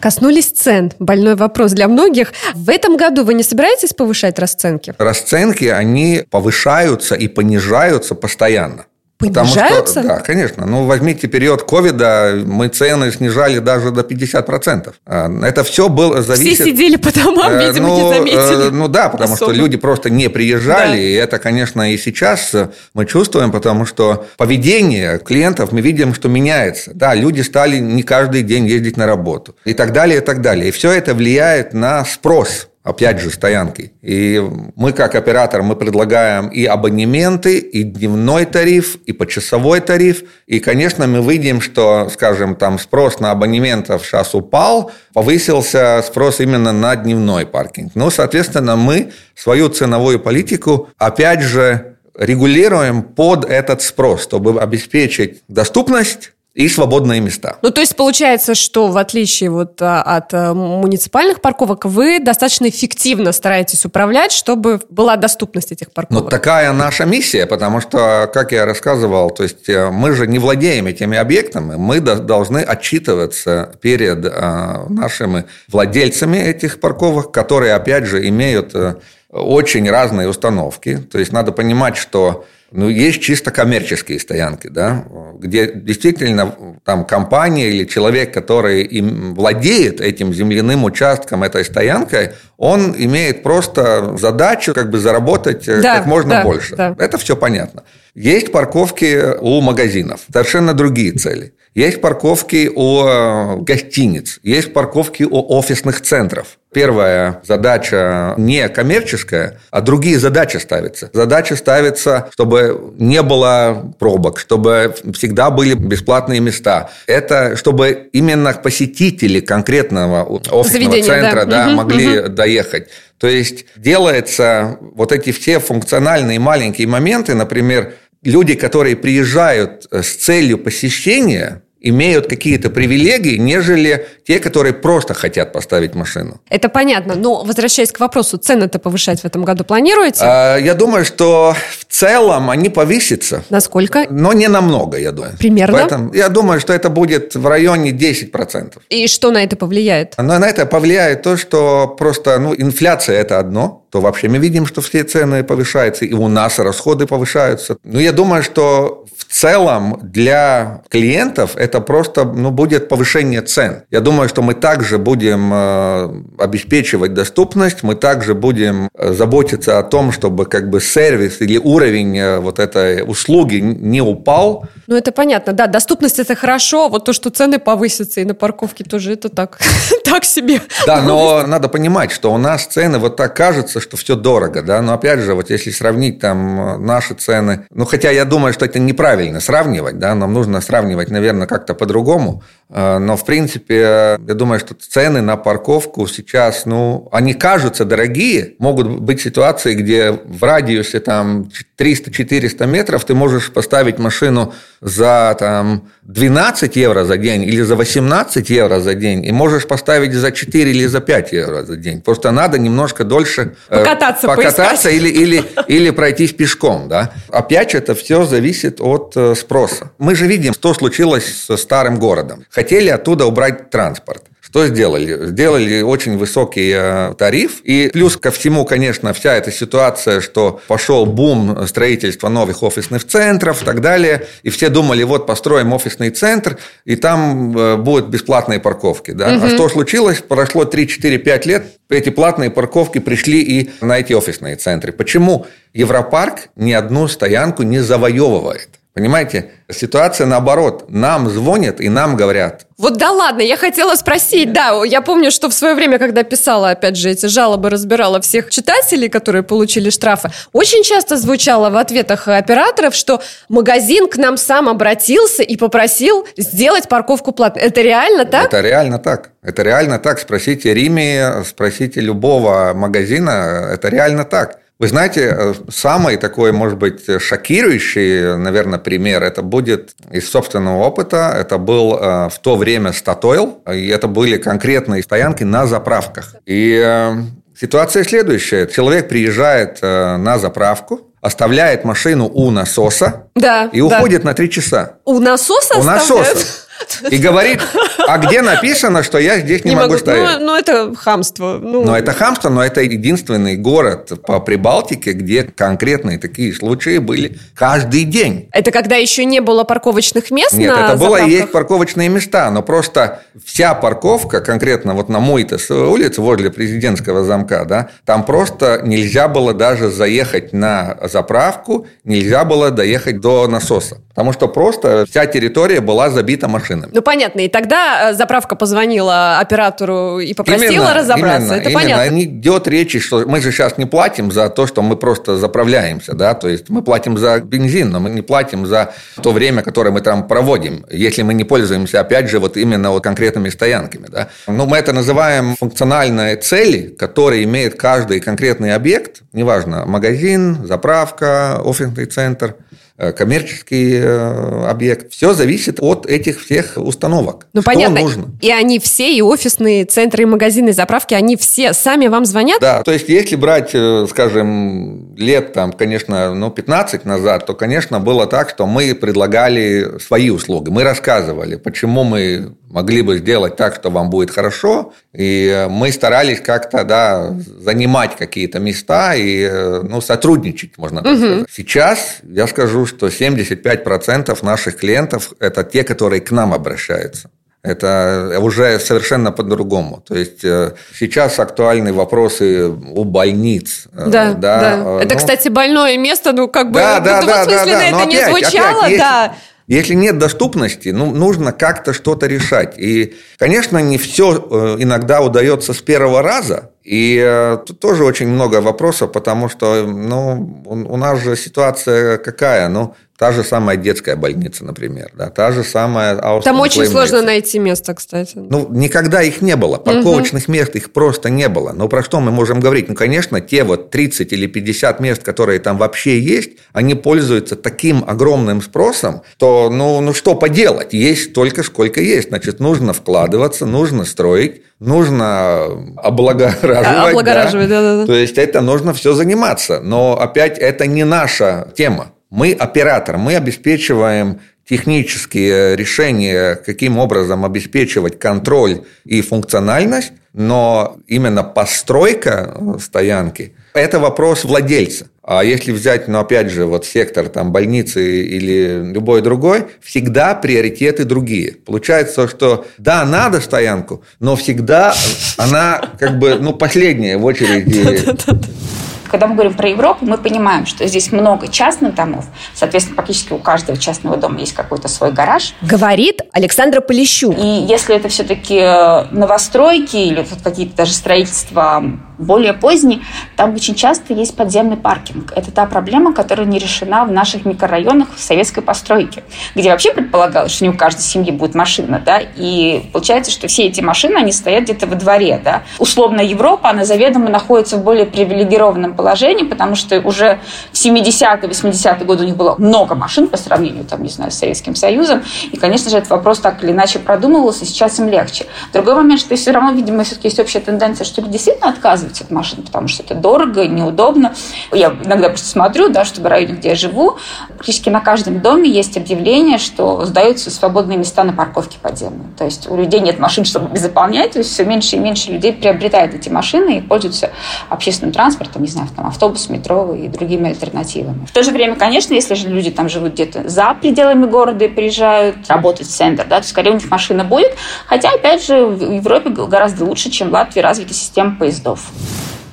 Коснулись 0.00 0.50
цен. 0.50 0.90
Больной 0.98 1.34
вопрос 1.34 1.72
для 1.72 1.86
многих. 1.86 2.32
В 2.54 2.70
этом 2.70 2.96
году 2.96 3.24
вы 3.24 3.34
не 3.34 3.42
собираетесь 3.42 3.92
повышать 3.92 4.38
расценки? 4.38 4.94
Расценки, 4.96 5.64
они 5.64 6.24
повышаются 6.30 7.14
и 7.14 7.28
понижаются 7.28 8.14
постоянно. 8.14 8.86
Понижаются? 9.18 9.56
Потому 9.56 9.86
что, 9.86 10.02
да, 10.02 10.18
конечно. 10.20 10.66
Ну, 10.66 10.84
возьмите 10.84 11.26
период 11.26 11.62
ковида, 11.62 12.42
мы 12.44 12.68
цены 12.68 13.10
снижали 13.10 13.60
даже 13.60 13.90
до 13.90 14.02
50%. 14.02 14.92
А, 15.06 15.30
это 15.42 15.64
все 15.64 15.88
было 15.88 16.20
зависит... 16.20 16.54
Все 16.54 16.64
сидели 16.64 16.96
по 16.96 17.10
домам, 17.12 17.52
э, 17.52 17.68
видимо, 17.68 17.88
ну, 17.88 17.96
не 17.96 18.14
заметили. 18.14 18.68
Э, 18.68 18.70
ну 18.70 18.88
да, 18.88 19.08
потому 19.08 19.34
Особо. 19.34 19.52
что 19.52 19.62
люди 19.62 19.78
просто 19.78 20.10
не 20.10 20.28
приезжали, 20.28 20.96
да. 20.96 21.02
и 21.02 21.12
это, 21.12 21.38
конечно, 21.38 21.90
и 21.90 21.96
сейчас 21.96 22.54
мы 22.92 23.06
чувствуем, 23.06 23.52
потому 23.52 23.86
что 23.86 24.26
поведение 24.36 25.18
клиентов 25.18 25.72
мы 25.72 25.80
видим, 25.80 26.12
что 26.12 26.28
меняется. 26.28 26.92
Да, 26.94 27.14
люди 27.14 27.40
стали 27.40 27.78
не 27.78 28.02
каждый 28.02 28.42
день 28.42 28.66
ездить 28.66 28.98
на 28.98 29.06
работу 29.06 29.56
и 29.64 29.72
так 29.72 29.92
далее, 29.92 30.18
и 30.18 30.20
так 30.20 30.42
далее. 30.42 30.68
И 30.68 30.70
все 30.72 30.90
это 30.90 31.14
влияет 31.14 31.72
на 31.72 32.04
спрос 32.04 32.68
опять 32.86 33.18
же, 33.18 33.30
стоянки. 33.30 33.92
И 34.00 34.40
мы, 34.76 34.92
как 34.92 35.16
оператор, 35.16 35.62
мы 35.62 35.74
предлагаем 35.74 36.48
и 36.48 36.64
абонементы, 36.64 37.58
и 37.58 37.82
дневной 37.82 38.44
тариф, 38.44 38.96
и 39.06 39.12
почасовой 39.12 39.80
тариф. 39.80 40.22
И, 40.46 40.60
конечно, 40.60 41.08
мы 41.08 41.20
видим, 41.28 41.60
что, 41.60 42.08
скажем, 42.12 42.54
там 42.54 42.78
спрос 42.78 43.18
на 43.18 43.32
абонементов 43.32 44.06
сейчас 44.06 44.36
упал, 44.36 44.92
повысился 45.12 46.00
спрос 46.06 46.38
именно 46.38 46.72
на 46.72 46.94
дневной 46.94 47.44
паркинг. 47.44 47.90
Ну, 47.96 48.10
соответственно, 48.10 48.76
мы 48.76 49.10
свою 49.34 49.68
ценовую 49.68 50.20
политику, 50.20 50.88
опять 50.96 51.42
же, 51.42 51.96
регулируем 52.16 53.02
под 53.02 53.44
этот 53.46 53.82
спрос, 53.82 54.22
чтобы 54.22 54.60
обеспечить 54.60 55.42
доступность 55.48 56.32
и 56.56 56.70
свободные 56.70 57.20
места. 57.20 57.58
Ну, 57.60 57.70
то 57.70 57.82
есть 57.82 57.94
получается, 57.96 58.54
что 58.54 58.88
в 58.88 58.96
отличие 58.96 59.50
вот 59.50 59.80
а, 59.82 60.00
от 60.00 60.32
а, 60.32 60.54
муниципальных 60.54 61.42
парковок, 61.42 61.84
вы 61.84 62.18
достаточно 62.18 62.66
эффективно 62.70 63.32
стараетесь 63.32 63.84
управлять, 63.84 64.32
чтобы 64.32 64.80
была 64.88 65.16
доступность 65.16 65.70
этих 65.70 65.92
парковок. 65.92 66.24
Ну, 66.24 66.30
такая 66.30 66.72
наша 66.72 67.04
миссия, 67.04 67.44
потому 67.44 67.82
что, 67.82 68.30
как 68.32 68.52
я 68.52 68.64
рассказывал, 68.64 69.28
то 69.28 69.42
есть 69.42 69.68
э, 69.68 69.90
мы 69.90 70.12
же 70.12 70.26
не 70.26 70.38
владеем 70.38 70.86
этими 70.86 71.18
объектами, 71.18 71.76
мы 71.76 72.00
должны 72.00 72.60
отчитываться 72.60 73.72
перед 73.82 74.24
а, 74.24 74.86
нашими 74.88 75.44
владельцами 75.68 76.38
этих 76.38 76.80
парковок, 76.80 77.32
которые, 77.32 77.74
опять 77.74 78.06
же, 78.06 78.26
имеют 78.26 78.74
э, 78.74 78.94
очень 79.30 79.88
разные 79.90 80.28
установки. 80.28 80.98
То 81.10 81.18
есть 81.18 81.32
надо 81.32 81.52
понимать, 81.52 81.96
что 81.96 82.46
ну, 82.72 82.88
есть 82.88 83.20
чисто 83.22 83.52
коммерческие 83.52 84.18
стоянки, 84.18 84.66
да, 84.66 85.04
где 85.38 85.72
действительно 85.72 86.54
там 86.84 87.04
компания 87.04 87.68
или 87.68 87.84
человек, 87.84 88.34
который 88.34 88.82
им 88.82 89.34
владеет 89.34 90.00
этим 90.00 90.34
земляным 90.34 90.84
участком, 90.84 91.44
этой 91.44 91.64
стоянкой, 91.64 92.32
он 92.56 92.94
имеет 92.96 93.42
просто 93.42 94.16
задачу 94.18 94.74
как 94.74 94.90
бы 94.90 94.98
заработать 94.98 95.68
э, 95.68 95.80
да, 95.80 95.98
как 95.98 96.06
можно 96.06 96.30
да, 96.30 96.42
больше. 96.42 96.74
Да. 96.76 96.96
Это 96.98 97.18
все 97.18 97.36
понятно. 97.36 97.84
Есть 98.14 98.50
парковки 98.50 99.36
у 99.40 99.60
магазинов, 99.60 100.20
совершенно 100.32 100.74
другие 100.74 101.12
цели. 101.12 101.54
Есть 101.76 102.00
парковки 102.00 102.70
у 102.74 103.04
э, 103.06 103.56
гостиниц, 103.58 104.40
есть 104.42 104.72
парковки 104.72 105.24
у 105.24 105.58
офисных 105.58 106.00
центров. 106.00 106.56
Первая 106.72 107.42
задача 107.46 108.32
не 108.38 108.66
коммерческая, 108.70 109.60
а 109.70 109.82
другие 109.82 110.18
задачи 110.18 110.56
ставятся. 110.56 111.10
Задача 111.12 111.54
ставится, 111.54 112.30
чтобы 112.32 112.94
не 112.96 113.20
было 113.20 113.92
пробок, 113.98 114.38
чтобы 114.38 114.94
всегда 115.12 115.50
были 115.50 115.74
бесплатные 115.74 116.40
места. 116.40 116.88
Это 117.06 117.56
чтобы 117.56 118.08
именно 118.10 118.54
посетители 118.54 119.40
конкретного 119.40 120.24
офисного 120.24 120.64
Заведение, 120.64 121.04
центра 121.04 121.44
да. 121.44 121.64
Да, 121.64 121.66
угу, 121.66 121.76
могли 121.76 122.20
угу. 122.20 122.28
доехать. 122.30 122.88
То 123.18 123.26
есть 123.26 123.66
делается 123.76 124.78
вот 124.80 125.12
эти 125.12 125.30
все 125.30 125.60
функциональные 125.60 126.38
маленькие 126.38 126.88
моменты, 126.88 127.34
например, 127.34 127.92
люди, 128.22 128.54
которые 128.54 128.96
приезжают 128.96 129.86
с 129.90 130.14
целью 130.14 130.56
посещения, 130.56 131.62
имеют 131.88 132.26
какие-то 132.26 132.70
привилегии, 132.70 133.36
нежели 133.36 134.06
те, 134.26 134.38
которые 134.38 134.72
просто 134.72 135.14
хотят 135.14 135.52
поставить 135.52 135.94
машину. 135.94 136.40
Это 136.48 136.68
понятно. 136.68 137.14
Но 137.14 137.44
возвращаясь 137.44 137.92
к 137.92 138.00
вопросу, 138.00 138.38
цены-то 138.38 138.78
повышать 138.78 139.20
в 139.20 139.24
этом 139.24 139.44
году 139.44 139.64
планируете? 139.64 140.20
А, 140.22 140.56
я 140.56 140.74
думаю, 140.74 141.04
что 141.04 141.54
в 141.78 141.84
целом 141.84 142.50
они 142.50 142.68
повысятся. 142.68 143.42
Насколько? 143.50 144.06
Но 144.10 144.32
не 144.32 144.48
намного, 144.48 144.98
я 144.98 145.12
думаю. 145.12 145.36
Примерно? 145.38 145.78
Поэтому 145.78 146.14
я 146.14 146.28
думаю, 146.28 146.60
что 146.60 146.72
это 146.72 146.90
будет 146.90 147.34
в 147.34 147.46
районе 147.46 147.92
10%. 147.92 148.78
И 148.90 149.06
что 149.06 149.30
на 149.30 149.42
это 149.42 149.56
повлияет? 149.56 150.14
Но 150.18 150.38
на 150.38 150.48
это 150.48 150.66
повлияет 150.66 151.22
то, 151.22 151.36
что 151.36 151.94
просто 151.98 152.38
ну, 152.38 152.54
инфляция– 152.54 153.20
это 153.20 153.38
одно, 153.38 153.86
то 153.90 154.00
вообще 154.00 154.28
мы 154.28 154.38
видим, 154.38 154.66
что 154.66 154.80
все 154.80 155.04
цены 155.04 155.44
повышаются, 155.44 156.04
и 156.04 156.12
у 156.12 156.28
нас 156.28 156.58
расходы 156.58 157.06
повышаются. 157.06 157.76
Но 157.84 158.00
я 158.00 158.12
думаю, 158.12 158.42
что 158.42 159.06
в 159.16 159.25
целом 159.36 160.00
для 160.02 160.82
клиентов 160.88 161.56
это 161.56 161.80
просто 161.80 162.24
ну, 162.24 162.50
будет 162.50 162.88
повышение 162.88 163.42
цен. 163.42 163.82
Я 163.90 164.00
думаю, 164.00 164.30
что 164.30 164.40
мы 164.40 164.54
также 164.54 164.96
будем 164.96 165.52
э, 165.52 166.22
обеспечивать 166.38 167.12
доступность, 167.12 167.82
мы 167.82 167.96
также 167.96 168.34
будем 168.34 168.88
э, 168.94 169.12
заботиться 169.12 169.78
о 169.78 169.82
том, 169.82 170.10
чтобы 170.10 170.46
как 170.46 170.70
бы 170.70 170.80
сервис 170.80 171.42
или 171.42 171.58
уровень 171.58 172.16
э, 172.18 172.38
вот 172.38 172.58
этой 172.58 173.02
услуги 173.02 173.56
не 173.56 174.00
упал. 174.00 174.66
Ну, 174.86 174.96
это 174.96 175.12
понятно. 175.12 175.52
Да, 175.52 175.66
доступность– 175.66 176.18
это 176.18 176.34
хорошо, 176.34 176.88
вот 176.88 177.04
то, 177.04 177.12
что 177.12 177.28
цены 177.28 177.58
повысятся 177.58 178.22
и 178.22 178.24
на 178.24 178.34
парковке 178.34 178.84
тоже, 178.84 179.12
это 179.12 179.28
так, 179.28 179.58
так 180.04 180.24
себе. 180.24 180.62
Да, 180.86 181.02
но 181.06 181.46
надо 181.46 181.68
понимать, 181.68 182.10
что 182.10 182.32
у 182.32 182.38
нас 182.38 182.64
цены 182.64 182.98
вот 182.98 183.16
так 183.16 183.36
кажется, 183.36 183.80
что 183.80 183.98
все 183.98 184.16
дорого, 184.16 184.62
да, 184.62 184.80
но 184.80 184.94
опять 184.94 185.20
же, 185.20 185.34
вот 185.34 185.50
если 185.50 185.70
сравнить 185.70 186.20
там 186.20 186.86
наши 186.86 187.12
цены, 187.14 187.66
ну, 187.70 187.84
хотя 187.84 188.10
я 188.10 188.24
думаю, 188.24 188.54
что 188.54 188.64
это 188.64 188.78
неправильно, 188.78 189.25
правильно 189.26 189.40
сравнивать, 189.40 189.98
да, 189.98 190.14
нам 190.14 190.32
нужно 190.32 190.60
сравнивать, 190.60 191.10
наверное, 191.10 191.46
как-то 191.46 191.74
по-другому, 191.74 192.42
но, 192.68 193.16
в 193.16 193.24
принципе, 193.24 194.18
я 194.26 194.34
думаю, 194.34 194.58
что 194.58 194.74
цены 194.74 195.20
на 195.20 195.36
парковку 195.36 196.06
сейчас, 196.08 196.66
ну, 196.66 197.08
они 197.12 197.34
кажутся 197.34 197.84
дорогие, 197.84 198.54
могут 198.58 198.88
быть 199.00 199.20
ситуации, 199.20 199.74
где 199.74 200.10
в 200.10 200.42
радиусе 200.42 200.98
там 201.00 201.48
300-400 201.78 202.66
метров 202.66 203.04
ты 203.04 203.14
можешь 203.14 203.52
поставить 203.52 203.98
машину 203.98 204.52
за 204.80 205.36
там 205.38 205.88
12 206.02 206.76
евро 206.76 207.04
за 207.04 207.16
день 207.16 207.42
или 207.42 207.62
за 207.62 207.76
18 207.76 208.50
евро 208.50 208.80
за 208.80 208.94
день, 208.94 209.24
и 209.24 209.32
можешь 209.32 209.66
поставить 209.66 210.14
за 210.14 210.32
4 210.32 210.70
или 210.70 210.86
за 210.86 211.00
5 211.00 211.32
евро 211.32 211.62
за 211.64 211.76
день. 211.76 212.00
Просто 212.00 212.30
надо 212.30 212.58
немножко 212.58 213.04
дольше 213.04 213.54
э, 213.68 213.78
покататься, 213.78 214.26
покататься 214.26 214.90
или, 214.90 215.08
или, 215.08 215.44
или 215.68 215.90
пройтись 215.90 216.32
пешком. 216.32 216.88
Да? 216.88 217.12
Опять 217.28 217.72
же, 217.72 217.78
это 217.78 217.94
все 217.94 218.24
зависит 218.24 218.80
от 218.80 219.12
э, 219.16 219.34
спроса. 219.34 219.90
Мы 219.98 220.14
же 220.14 220.26
видим, 220.26 220.54
что 220.54 220.74
случилось 220.74 221.44
со 221.46 221.56
старым 221.56 221.98
городом. 221.98 222.44
Хотели 222.56 222.88
оттуда 222.88 223.26
убрать 223.26 223.68
транспорт. 223.68 224.22
Что 224.40 224.66
сделали? 224.66 225.26
Сделали 225.26 225.82
очень 225.82 226.16
высокий 226.16 226.72
э, 226.74 227.12
тариф. 227.18 227.60
И 227.64 227.90
плюс 227.92 228.16
ко 228.16 228.30
всему, 228.30 228.64
конечно, 228.64 229.12
вся 229.12 229.34
эта 229.34 229.52
ситуация, 229.52 230.22
что 230.22 230.62
пошел 230.66 231.04
бум 231.04 231.66
строительства 231.66 232.30
новых 232.30 232.62
офисных 232.62 233.06
центров 233.06 233.60
и 233.60 233.66
так 233.66 233.82
далее. 233.82 234.26
И 234.42 234.48
все 234.48 234.70
думали, 234.70 235.02
вот 235.02 235.26
построим 235.26 235.74
офисный 235.74 236.08
центр, 236.08 236.56
и 236.86 236.96
там 236.96 237.54
э, 237.58 237.76
будут 237.76 238.08
бесплатные 238.08 238.58
парковки. 238.58 239.10
Да? 239.10 239.36
Угу. 239.36 239.44
А 239.44 239.48
что 239.50 239.68
случилось? 239.68 240.22
Прошло 240.26 240.64
3-4-5 240.64 241.46
лет, 241.46 241.66
эти 241.90 242.08
платные 242.08 242.50
парковки 242.50 243.00
пришли 243.00 243.42
и 243.42 243.70
на 243.82 243.98
эти 243.98 244.14
офисные 244.14 244.56
центры. 244.56 244.92
Почему 244.92 245.44
Европарк 245.74 246.48
ни 246.56 246.72
одну 246.72 247.06
стоянку 247.06 247.64
не 247.64 247.80
завоевывает? 247.80 248.75
Понимаете, 248.96 249.50
ситуация 249.70 250.26
наоборот. 250.26 250.86
Нам 250.88 251.28
звонят 251.28 251.82
и 251.82 251.90
нам 251.90 252.16
говорят. 252.16 252.66
Вот 252.78 252.96
да 252.96 253.10
ладно, 253.10 253.42
я 253.42 253.58
хотела 253.58 253.94
спросить, 253.94 254.54
да, 254.54 254.82
я 254.86 255.02
помню, 255.02 255.30
что 255.30 255.50
в 255.50 255.52
свое 255.52 255.74
время, 255.74 255.98
когда 255.98 256.22
писала, 256.22 256.70
опять 256.70 256.96
же, 256.96 257.10
эти 257.10 257.26
жалобы, 257.26 257.68
разбирала 257.68 258.22
всех 258.22 258.48
читателей, 258.48 259.10
которые 259.10 259.42
получили 259.42 259.90
штрафы, 259.90 260.30
очень 260.54 260.82
часто 260.82 261.18
звучало 261.18 261.68
в 261.68 261.76
ответах 261.76 262.26
операторов, 262.26 262.94
что 262.94 263.20
магазин 263.50 264.08
к 264.08 264.16
нам 264.16 264.38
сам 264.38 264.66
обратился 264.66 265.42
и 265.42 265.58
попросил 265.58 266.26
сделать 266.38 266.88
парковку 266.88 267.32
платной. 267.32 267.64
Это 267.64 267.82
реально 267.82 268.24
так? 268.24 268.46
Это 268.46 268.62
реально 268.62 268.98
так. 268.98 269.30
Это 269.42 269.62
реально 269.62 269.98
так. 269.98 270.20
Спросите 270.20 270.72
Рими, 270.72 271.44
спросите 271.44 272.00
любого 272.00 272.72
магазина, 272.74 273.68
это 273.74 273.90
реально 273.90 274.24
так. 274.24 274.58
Вы 274.78 274.88
знаете, 274.88 275.34
э, 275.34 275.54
самый 275.70 276.18
такой, 276.18 276.52
может 276.52 276.76
быть, 276.76 277.04
шокирующий, 277.20 278.36
наверное, 278.36 278.78
пример, 278.78 279.22
это 279.22 279.40
будет 279.40 279.94
из 280.10 280.28
собственного 280.30 280.84
опыта. 280.84 281.34
Это 281.34 281.56
был 281.56 281.96
э, 281.96 282.28
в 282.28 282.38
то 282.42 282.56
время 282.56 282.92
Статойл, 282.92 283.62
и 283.72 283.88
это 283.88 284.06
были 284.06 284.36
конкретные 284.36 285.02
стоянки 285.02 285.44
на 285.44 285.66
заправках. 285.66 286.34
И 286.44 286.78
э, 286.84 287.14
ситуация 287.58 288.04
следующая. 288.04 288.66
Человек 288.66 289.08
приезжает 289.08 289.80
на 289.80 290.38
заправку, 290.38 291.00
оставляет 291.22 291.84
машину 291.84 292.30
у 292.32 292.50
насоса 292.50 293.28
да, 293.34 293.70
и 293.72 293.80
уходит 293.80 294.22
да. 294.22 294.28
на 294.28 294.34
три 294.34 294.50
часа. 294.50 294.96
У 295.06 295.20
насоса 295.20 295.78
У 295.78 295.82
насоса. 295.84 296.65
И 297.10 297.18
говорит, 297.18 297.60
а 298.06 298.18
где 298.18 298.42
написано, 298.42 299.02
что 299.02 299.18
я 299.18 299.38
здесь 299.40 299.64
не, 299.64 299.70
не 299.70 299.76
могу, 299.76 299.88
могу 299.88 299.98
стоять? 299.98 300.40
Ну, 300.40 300.46
ну, 300.46 300.56
это 300.56 300.94
хамство. 300.94 301.58
Ну... 301.60 301.84
Но 301.84 301.96
это 301.96 302.12
хамство, 302.12 302.48
но 302.48 302.64
это 302.64 302.82
единственный 302.82 303.56
город 303.56 304.12
по 304.26 304.40
Прибалтике, 304.40 305.12
где 305.12 305.44
конкретные 305.44 306.18
такие 306.18 306.52
случаи 306.54 306.98
были 306.98 307.38
каждый 307.54 308.04
день. 308.04 308.48
Это 308.52 308.70
когда 308.70 308.96
еще 308.96 309.24
не 309.24 309.40
было 309.40 309.64
парковочных 309.64 310.30
мест 310.30 310.54
Нет, 310.54 310.74
на 310.74 310.86
это 310.86 310.96
было 310.96 311.16
и 311.16 311.30
есть 311.30 311.52
парковочные 311.52 312.08
места, 312.08 312.50
но 312.50 312.62
просто 312.62 313.22
вся 313.44 313.74
парковка, 313.74 314.40
конкретно 314.40 314.94
вот 314.94 315.08
на 315.08 315.20
Муитас 315.20 315.70
улице, 315.70 316.20
возле 316.20 316.50
президентского 316.50 317.24
замка, 317.24 317.64
да, 317.64 317.90
там 318.04 318.24
просто 318.24 318.80
нельзя 318.84 319.28
было 319.28 319.52
даже 319.52 319.90
заехать 319.90 320.52
на 320.52 320.98
заправку, 321.04 321.86
нельзя 322.04 322.44
было 322.44 322.70
доехать 322.70 323.20
до 323.20 323.46
насоса. 323.48 323.98
Потому 324.08 324.32
что 324.32 324.48
просто 324.48 325.04
вся 325.06 325.26
территория 325.26 325.80
была 325.80 326.08
забита 326.10 326.48
машинами. 326.48 326.65
Ну, 326.74 327.02
понятно. 327.02 327.40
И 327.40 327.48
тогда 327.48 328.10
э, 328.10 328.14
заправка 328.14 328.56
позвонила 328.56 329.38
оператору 329.38 330.18
и 330.18 330.34
попросила 330.34 330.70
именно, 330.70 330.94
разобраться. 330.94 331.54
Именно, 331.54 331.60
Это 331.60 331.70
именно. 331.70 331.80
понятно. 331.80 332.14
Не 332.14 332.24
идет 332.24 332.68
речи, 332.68 332.98
что 332.98 333.24
мы 333.26 333.40
же 333.40 333.52
сейчас 333.52 333.78
не 333.78 333.86
платим 333.86 334.30
за 334.32 334.48
то, 334.48 334.66
что 334.66 334.82
мы 334.82 334.96
просто 334.96 335.36
заправляемся. 335.36 336.14
Да? 336.14 336.34
То 336.34 336.48
есть 336.48 336.68
мы 336.68 336.82
платим 336.82 337.18
за 337.18 337.40
бензин, 337.40 337.90
но 337.90 338.00
мы 338.00 338.10
не 338.10 338.22
платим 338.22 338.66
за 338.66 338.92
то 339.22 339.32
время, 339.32 339.62
которое 339.62 339.90
мы 339.90 340.00
там 340.00 340.26
проводим, 340.26 340.84
если 340.90 341.22
мы 341.22 341.34
не 341.34 341.44
пользуемся, 341.44 342.00
опять 342.00 342.28
же, 342.28 342.38
вот 342.38 342.56
именно 342.56 342.90
вот 342.90 343.02
конкретными 343.02 343.48
стоянками. 343.48 344.06
Да? 344.08 344.28
Ну, 344.46 344.66
мы 344.66 344.76
это 344.78 344.92
называем 344.92 345.56
функциональные 345.56 346.36
цели, 346.36 346.94
которые 346.98 347.44
имеет 347.44 347.78
каждый 347.78 348.20
конкретный 348.20 348.74
объект, 348.74 349.22
неважно, 349.32 349.84
магазин, 349.86 350.66
заправка, 350.66 351.60
офисный 351.64 352.06
центр– 352.06 352.54
коммерческий 352.96 353.94
э, 353.94 354.66
объект. 354.68 355.12
Все 355.12 355.34
зависит 355.34 355.78
от 355.80 356.06
этих 356.06 356.42
всех 356.42 356.72
установок. 356.76 357.46
Ну, 357.52 357.60
что 357.60 357.70
понятно. 357.70 358.00
нужно. 358.00 358.24
И 358.40 358.50
они 358.50 358.78
все, 358.78 359.14
и 359.14 359.20
офисные 359.20 359.84
центры, 359.84 360.22
и 360.22 360.26
магазины, 360.26 360.70
и 360.70 360.72
заправки, 360.72 361.12
они 361.12 361.36
все 361.36 361.74
сами 361.74 362.06
вам 362.06 362.24
звонят? 362.24 362.60
Да, 362.60 362.82
то 362.82 362.92
есть 362.92 363.08
если 363.08 363.36
брать, 363.36 363.70
э, 363.74 364.06
скажем, 364.08 365.14
лет, 365.16 365.52
там, 365.52 365.72
конечно, 365.72 366.34
ну, 366.34 366.50
15 366.50 367.04
назад, 367.04 367.44
то, 367.46 367.54
конечно, 367.54 368.00
было 368.00 368.26
так, 368.26 368.48
что 368.48 368.66
мы 368.66 368.94
предлагали 368.94 369.98
свои 369.98 370.30
услуги. 370.30 370.70
Мы 370.70 370.82
рассказывали, 370.82 371.56
почему 371.56 372.02
мы 372.02 372.54
могли 372.70 373.02
бы 373.02 373.18
сделать 373.18 373.56
так, 373.56 373.74
что 373.74 373.90
вам 373.90 374.10
будет 374.10 374.30
хорошо. 374.30 374.92
И 375.12 375.66
мы 375.70 375.92
старались 375.92 376.40
как-то 376.40 376.84
да, 376.84 377.34
занимать 377.60 378.16
какие-то 378.16 378.58
места 378.58 379.14
и 379.14 379.48
ну, 379.82 380.00
сотрудничать, 380.00 380.76
можно 380.76 381.02
так 381.02 381.12
угу. 381.12 381.18
сказать. 381.18 381.46
Сейчас 381.50 382.18
я 382.22 382.46
скажу, 382.46 382.85
что 382.86 383.08
75% 383.08 384.38
наших 384.44 384.76
клиентов– 384.76 385.32
это 385.40 385.64
те, 385.64 385.84
которые 385.84 386.20
к 386.20 386.30
нам 386.30 386.52
обращаются. 386.52 387.30
Это 387.66 388.38
уже 388.40 388.78
совершенно 388.78 389.32
по-другому. 389.32 390.00
То 390.06 390.14
есть 390.14 390.44
э, 390.44 390.74
сейчас 390.96 391.40
актуальны 391.40 391.92
вопросы 391.92 392.68
у 392.68 393.02
больниц. 393.02 393.88
Э, 393.92 394.04
да, 394.06 394.34
да. 394.34 394.60
да. 394.60 395.02
Это, 395.02 395.14
ну, 395.14 395.18
кстати, 395.18 395.48
больное 395.48 395.98
место, 395.98 396.32
ну 396.32 396.46
как 396.46 396.70
бы 396.70 396.78
да, 396.78 397.00
да, 397.00 397.22
да, 397.22 397.44
да, 397.44 397.64
да. 397.64 397.82
это 397.82 397.96
Но 397.96 398.04
не 398.04 398.18
опять, 398.18 398.30
звучало, 398.30 398.84
опять, 398.84 398.98
да. 398.98 399.34
Если 399.66 399.94
нет 399.94 400.16
доступности, 400.18 400.90
ну, 400.90 401.10
нужно 401.10 401.52
как-то 401.52 401.92
что-то 401.92 402.26
решать. 402.26 402.78
И, 402.78 403.16
конечно, 403.36 403.78
не 403.78 403.98
все 403.98 404.36
э, 404.36 404.76
иногда 404.78 405.20
удается 405.20 405.72
с 405.72 405.78
первого 405.78 406.22
раза. 406.22 406.70
И 406.86 407.20
э, 407.20 407.58
тут 407.66 407.80
тоже 407.80 408.04
очень 408.04 408.28
много 408.28 408.60
вопросов, 408.60 409.10
потому 409.10 409.48
что 409.48 409.84
ну, 409.86 410.62
у 410.64 410.96
нас 410.96 411.20
же 411.20 411.36
ситуация 411.36 412.16
какая? 412.18 412.68
Ну, 412.68 412.94
Та 413.18 413.32
же 413.32 413.44
самая 413.44 413.78
детская 413.78 414.14
больница, 414.14 414.64
например, 414.64 415.10
да, 415.14 415.30
та 415.30 415.50
же 415.50 415.64
самая 415.64 416.16
Там 416.42 416.60
очень 416.60 416.84
сложно 416.84 417.22
найти 417.22 417.58
место, 417.58 417.94
кстати. 417.94 418.36
Ну, 418.36 418.68
никогда 418.70 419.22
их 419.22 419.40
не 419.40 419.56
было, 419.56 419.78
парковочных 419.78 420.44
угу. 420.44 420.52
мест 420.52 420.76
их 420.76 420.92
просто 420.92 421.30
не 421.30 421.48
было. 421.48 421.72
Но 421.72 421.88
про 421.88 422.02
что 422.02 422.20
мы 422.20 422.30
можем 422.30 422.60
говорить? 422.60 422.90
Ну, 422.90 422.94
конечно, 422.94 423.40
те 423.40 423.64
вот 423.64 423.90
30 423.90 424.32
или 424.34 424.46
50 424.46 425.00
мест, 425.00 425.22
которые 425.22 425.60
там 425.60 425.78
вообще 425.78 426.20
есть, 426.20 426.50
они 426.74 426.94
пользуются 426.94 427.56
таким 427.56 428.04
огромным 428.06 428.60
спросом, 428.60 429.22
то, 429.38 429.70
ну, 429.70 430.02
ну 430.02 430.12
что 430.12 430.34
поделать? 430.34 430.92
Есть 430.92 431.32
только 431.32 431.62
сколько 431.62 432.02
есть. 432.02 432.28
Значит, 432.28 432.60
нужно 432.60 432.92
вкладываться, 432.92 433.64
нужно 433.64 434.04
строить, 434.04 434.60
нужно 434.80 435.64
облагораживать. 435.96 437.10
Облагораживать, 437.10 437.68
да, 437.68 437.80
да, 437.80 437.96
да. 437.98 438.06
То 438.06 438.14
есть, 438.14 438.38
это 438.38 438.60
нужно 438.60 438.94
все 438.94 439.12
заниматься. 439.12 439.80
Но, 439.80 440.18
опять, 440.18 440.58
это 440.58 440.86
не 440.86 441.04
наша 441.04 441.68
тема. 441.74 442.12
Мы 442.30 442.52
оператор, 442.52 443.18
мы 443.18 443.36
обеспечиваем 443.36 444.40
технические 444.68 445.76
решения, 445.76 446.56
каким 446.56 446.98
образом 446.98 447.44
обеспечивать 447.44 448.18
контроль 448.18 448.82
и 449.04 449.22
функциональность, 449.22 450.12
но 450.32 450.96
именно 451.06 451.44
постройка 451.44 452.76
стоянки– 452.80 453.54
это 453.78 453.98
вопрос 453.98 454.44
владельца. 454.44 455.08
А 455.22 455.42
если 455.42 455.72
взять, 455.72 456.06
ну, 456.06 456.20
опять 456.20 456.50
же, 456.50 456.66
вот 456.66 456.86
сектор 456.86 457.28
там, 457.28 457.50
больницы 457.50 458.22
или 458.22 458.92
любой 458.92 459.22
другой, 459.22 459.64
всегда 459.82 460.34
приоритеты 460.34 461.04
другие. 461.04 461.56
Получается, 461.64 462.28
что 462.28 462.64
да, 462.78 463.04
надо 463.04 463.40
стоянку, 463.40 464.04
но 464.20 464.36
всегда 464.36 464.94
она 465.36 465.80
как 465.98 466.18
бы, 466.18 466.36
ну, 466.40 466.52
последняя 466.52 467.16
в 467.16 467.24
очереди 467.24 468.04
когда 469.08 469.26
мы 469.26 469.34
говорим 469.34 469.54
про 469.54 469.68
Европу, 469.68 470.04
мы 470.04 470.18
понимаем, 470.18 470.66
что 470.66 470.86
здесь 470.86 471.12
много 471.12 471.48
частных 471.48 471.94
домов. 471.94 472.26
Соответственно, 472.54 472.96
практически 472.96 473.32
у 473.32 473.38
каждого 473.38 473.78
частного 473.78 474.16
дома 474.16 474.40
есть 474.40 474.54
какой-то 474.54 474.88
свой 474.88 475.12
гараж. 475.12 475.54
Говорит 475.62 476.22
Александра 476.32 476.80
Полищук. 476.80 477.36
И 477.38 477.46
если 477.46 477.94
это 477.94 478.08
все-таки 478.08 478.58
э, 478.58 479.04
новостройки 479.10 479.96
или 479.96 480.26
какие-то 480.42 480.76
даже 480.76 480.92
строительства 480.92 481.82
более 482.18 482.52
поздние, 482.52 483.00
там 483.36 483.54
очень 483.54 483.74
часто 483.74 484.14
есть 484.14 484.36
подземный 484.36 484.76
паркинг. 484.76 485.32
Это 485.36 485.50
та 485.50 485.66
проблема, 485.66 486.14
которая 486.14 486.46
не 486.46 486.58
решена 486.58 487.04
в 487.04 487.12
наших 487.12 487.44
микрорайонах 487.44 488.08
в 488.14 488.20
советской 488.20 488.62
постройке, 488.62 489.22
где 489.54 489.70
вообще 489.70 489.92
предполагалось, 489.92 490.52
что 490.52 490.64
не 490.64 490.70
у 490.70 490.76
каждой 490.76 491.02
семьи 491.02 491.30
будет 491.30 491.54
машина, 491.54 492.02
да, 492.04 492.20
и 492.20 492.88
получается, 492.92 493.30
что 493.30 493.48
все 493.48 493.66
эти 493.66 493.80
машины, 493.80 494.16
они 494.16 494.32
стоят 494.32 494.64
где-то 494.64 494.86
во 494.86 494.96
дворе, 494.96 495.40
да. 495.42 495.62
Условно 495.78 496.20
Европа, 496.20 496.70
она 496.70 496.84
заведомо 496.84 497.28
находится 497.28 497.76
в 497.76 497.84
более 497.84 498.06
привилегированном 498.06 498.94
положении, 498.96 499.44
потому 499.44 499.74
что 499.74 500.00
уже 500.00 500.40
в 500.72 500.76
70-е, 500.76 501.48
80-е 501.48 502.04
годы 502.04 502.24
у 502.24 502.26
них 502.26 502.36
было 502.36 502.56
много 502.58 502.94
машин 502.94 503.28
по 503.28 503.36
сравнению, 503.36 503.84
там, 503.84 504.02
не 504.02 504.08
знаю, 504.08 504.30
с 504.30 504.34
Советским 504.34 504.74
Союзом. 504.74 505.22
И, 505.52 505.56
конечно 505.56 505.90
же, 505.90 505.98
этот 505.98 506.10
вопрос 506.10 506.40
так 506.40 506.62
или 506.64 506.72
иначе 506.72 506.98
продумывался, 506.98 507.64
и 507.64 507.68
сейчас 507.68 507.98
им 507.98 508.08
легче. 508.08 508.46
Другой 508.72 508.94
момент, 508.94 509.20
что 509.20 509.36
все 509.36 509.50
равно, 509.52 509.72
видимо, 509.72 510.04
все-таки 510.04 510.28
есть 510.28 510.40
общая 510.40 510.60
тенденция, 510.60 511.04
что 511.04 511.20
люди 511.20 511.32
действительно 511.32 511.70
отказываются 511.70 512.24
от 512.24 512.30
машин, 512.30 512.62
потому 512.62 512.88
что 512.88 513.02
это 513.02 513.14
дорого, 513.14 513.66
неудобно. 513.66 514.34
Я 514.72 514.94
иногда 515.04 515.28
просто 515.28 515.48
смотрю, 515.48 515.88
да, 515.88 516.04
что 516.04 516.20
в 516.20 516.26
районе, 516.26 516.54
где 516.54 516.70
я 516.70 516.74
живу, 516.74 517.18
практически 517.54 517.88
на 517.88 518.00
каждом 518.00 518.40
доме 518.40 518.70
есть 518.70 518.96
объявление, 518.96 519.58
что 519.58 520.04
сдаются 520.04 520.50
свободные 520.50 520.98
места 520.98 521.24
на 521.24 521.32
парковке 521.32 521.78
подземные. 521.80 522.28
То 522.36 522.44
есть 522.44 522.70
у 522.70 522.76
людей 522.76 523.00
нет 523.00 523.18
машин, 523.18 523.44
чтобы 523.44 523.76
заполнять, 523.78 524.32
то 524.32 524.38
есть 524.38 524.52
все 524.52 524.64
меньше 524.64 524.96
и 524.96 524.98
меньше 524.98 525.32
людей 525.32 525.52
приобретают 525.52 526.14
эти 526.14 526.28
машины 526.28 526.78
и 526.78 526.80
пользуются 526.80 527.30
общественным 527.68 528.12
транспортом, 528.12 528.62
не 528.62 528.68
знаю, 528.68 528.85
там, 528.94 529.06
автобус, 529.06 529.48
метро 529.48 529.94
и 529.94 530.08
другими 530.08 530.50
альтернативами. 530.50 531.26
В 531.26 531.32
то 531.32 531.42
же 531.42 531.50
время, 531.50 531.76
конечно, 531.76 532.14
если 532.14 532.34
же 532.34 532.48
люди 532.48 532.70
там 532.70 532.88
живут 532.88 533.12
где-то 533.12 533.48
за 533.48 533.74
пределами 533.80 534.26
города 534.26 534.64
и 534.64 534.68
приезжают 534.68 535.48
работать 535.48 535.86
в 535.86 535.90
центр, 535.90 536.26
да, 536.28 536.40
то 536.40 536.46
скорее 536.46 536.70
у 536.70 536.74
них 536.74 536.90
машина 536.90 537.24
будет. 537.24 537.54
Хотя, 537.86 538.10
опять 538.10 538.44
же, 538.44 538.66
в 538.66 538.92
Европе 538.92 539.30
гораздо 539.30 539.84
лучше, 539.84 540.10
чем 540.10 540.30
в 540.30 540.32
Латвии 540.32 540.60
развита 540.60 540.94
система 540.94 541.36
поездов. 541.36 541.90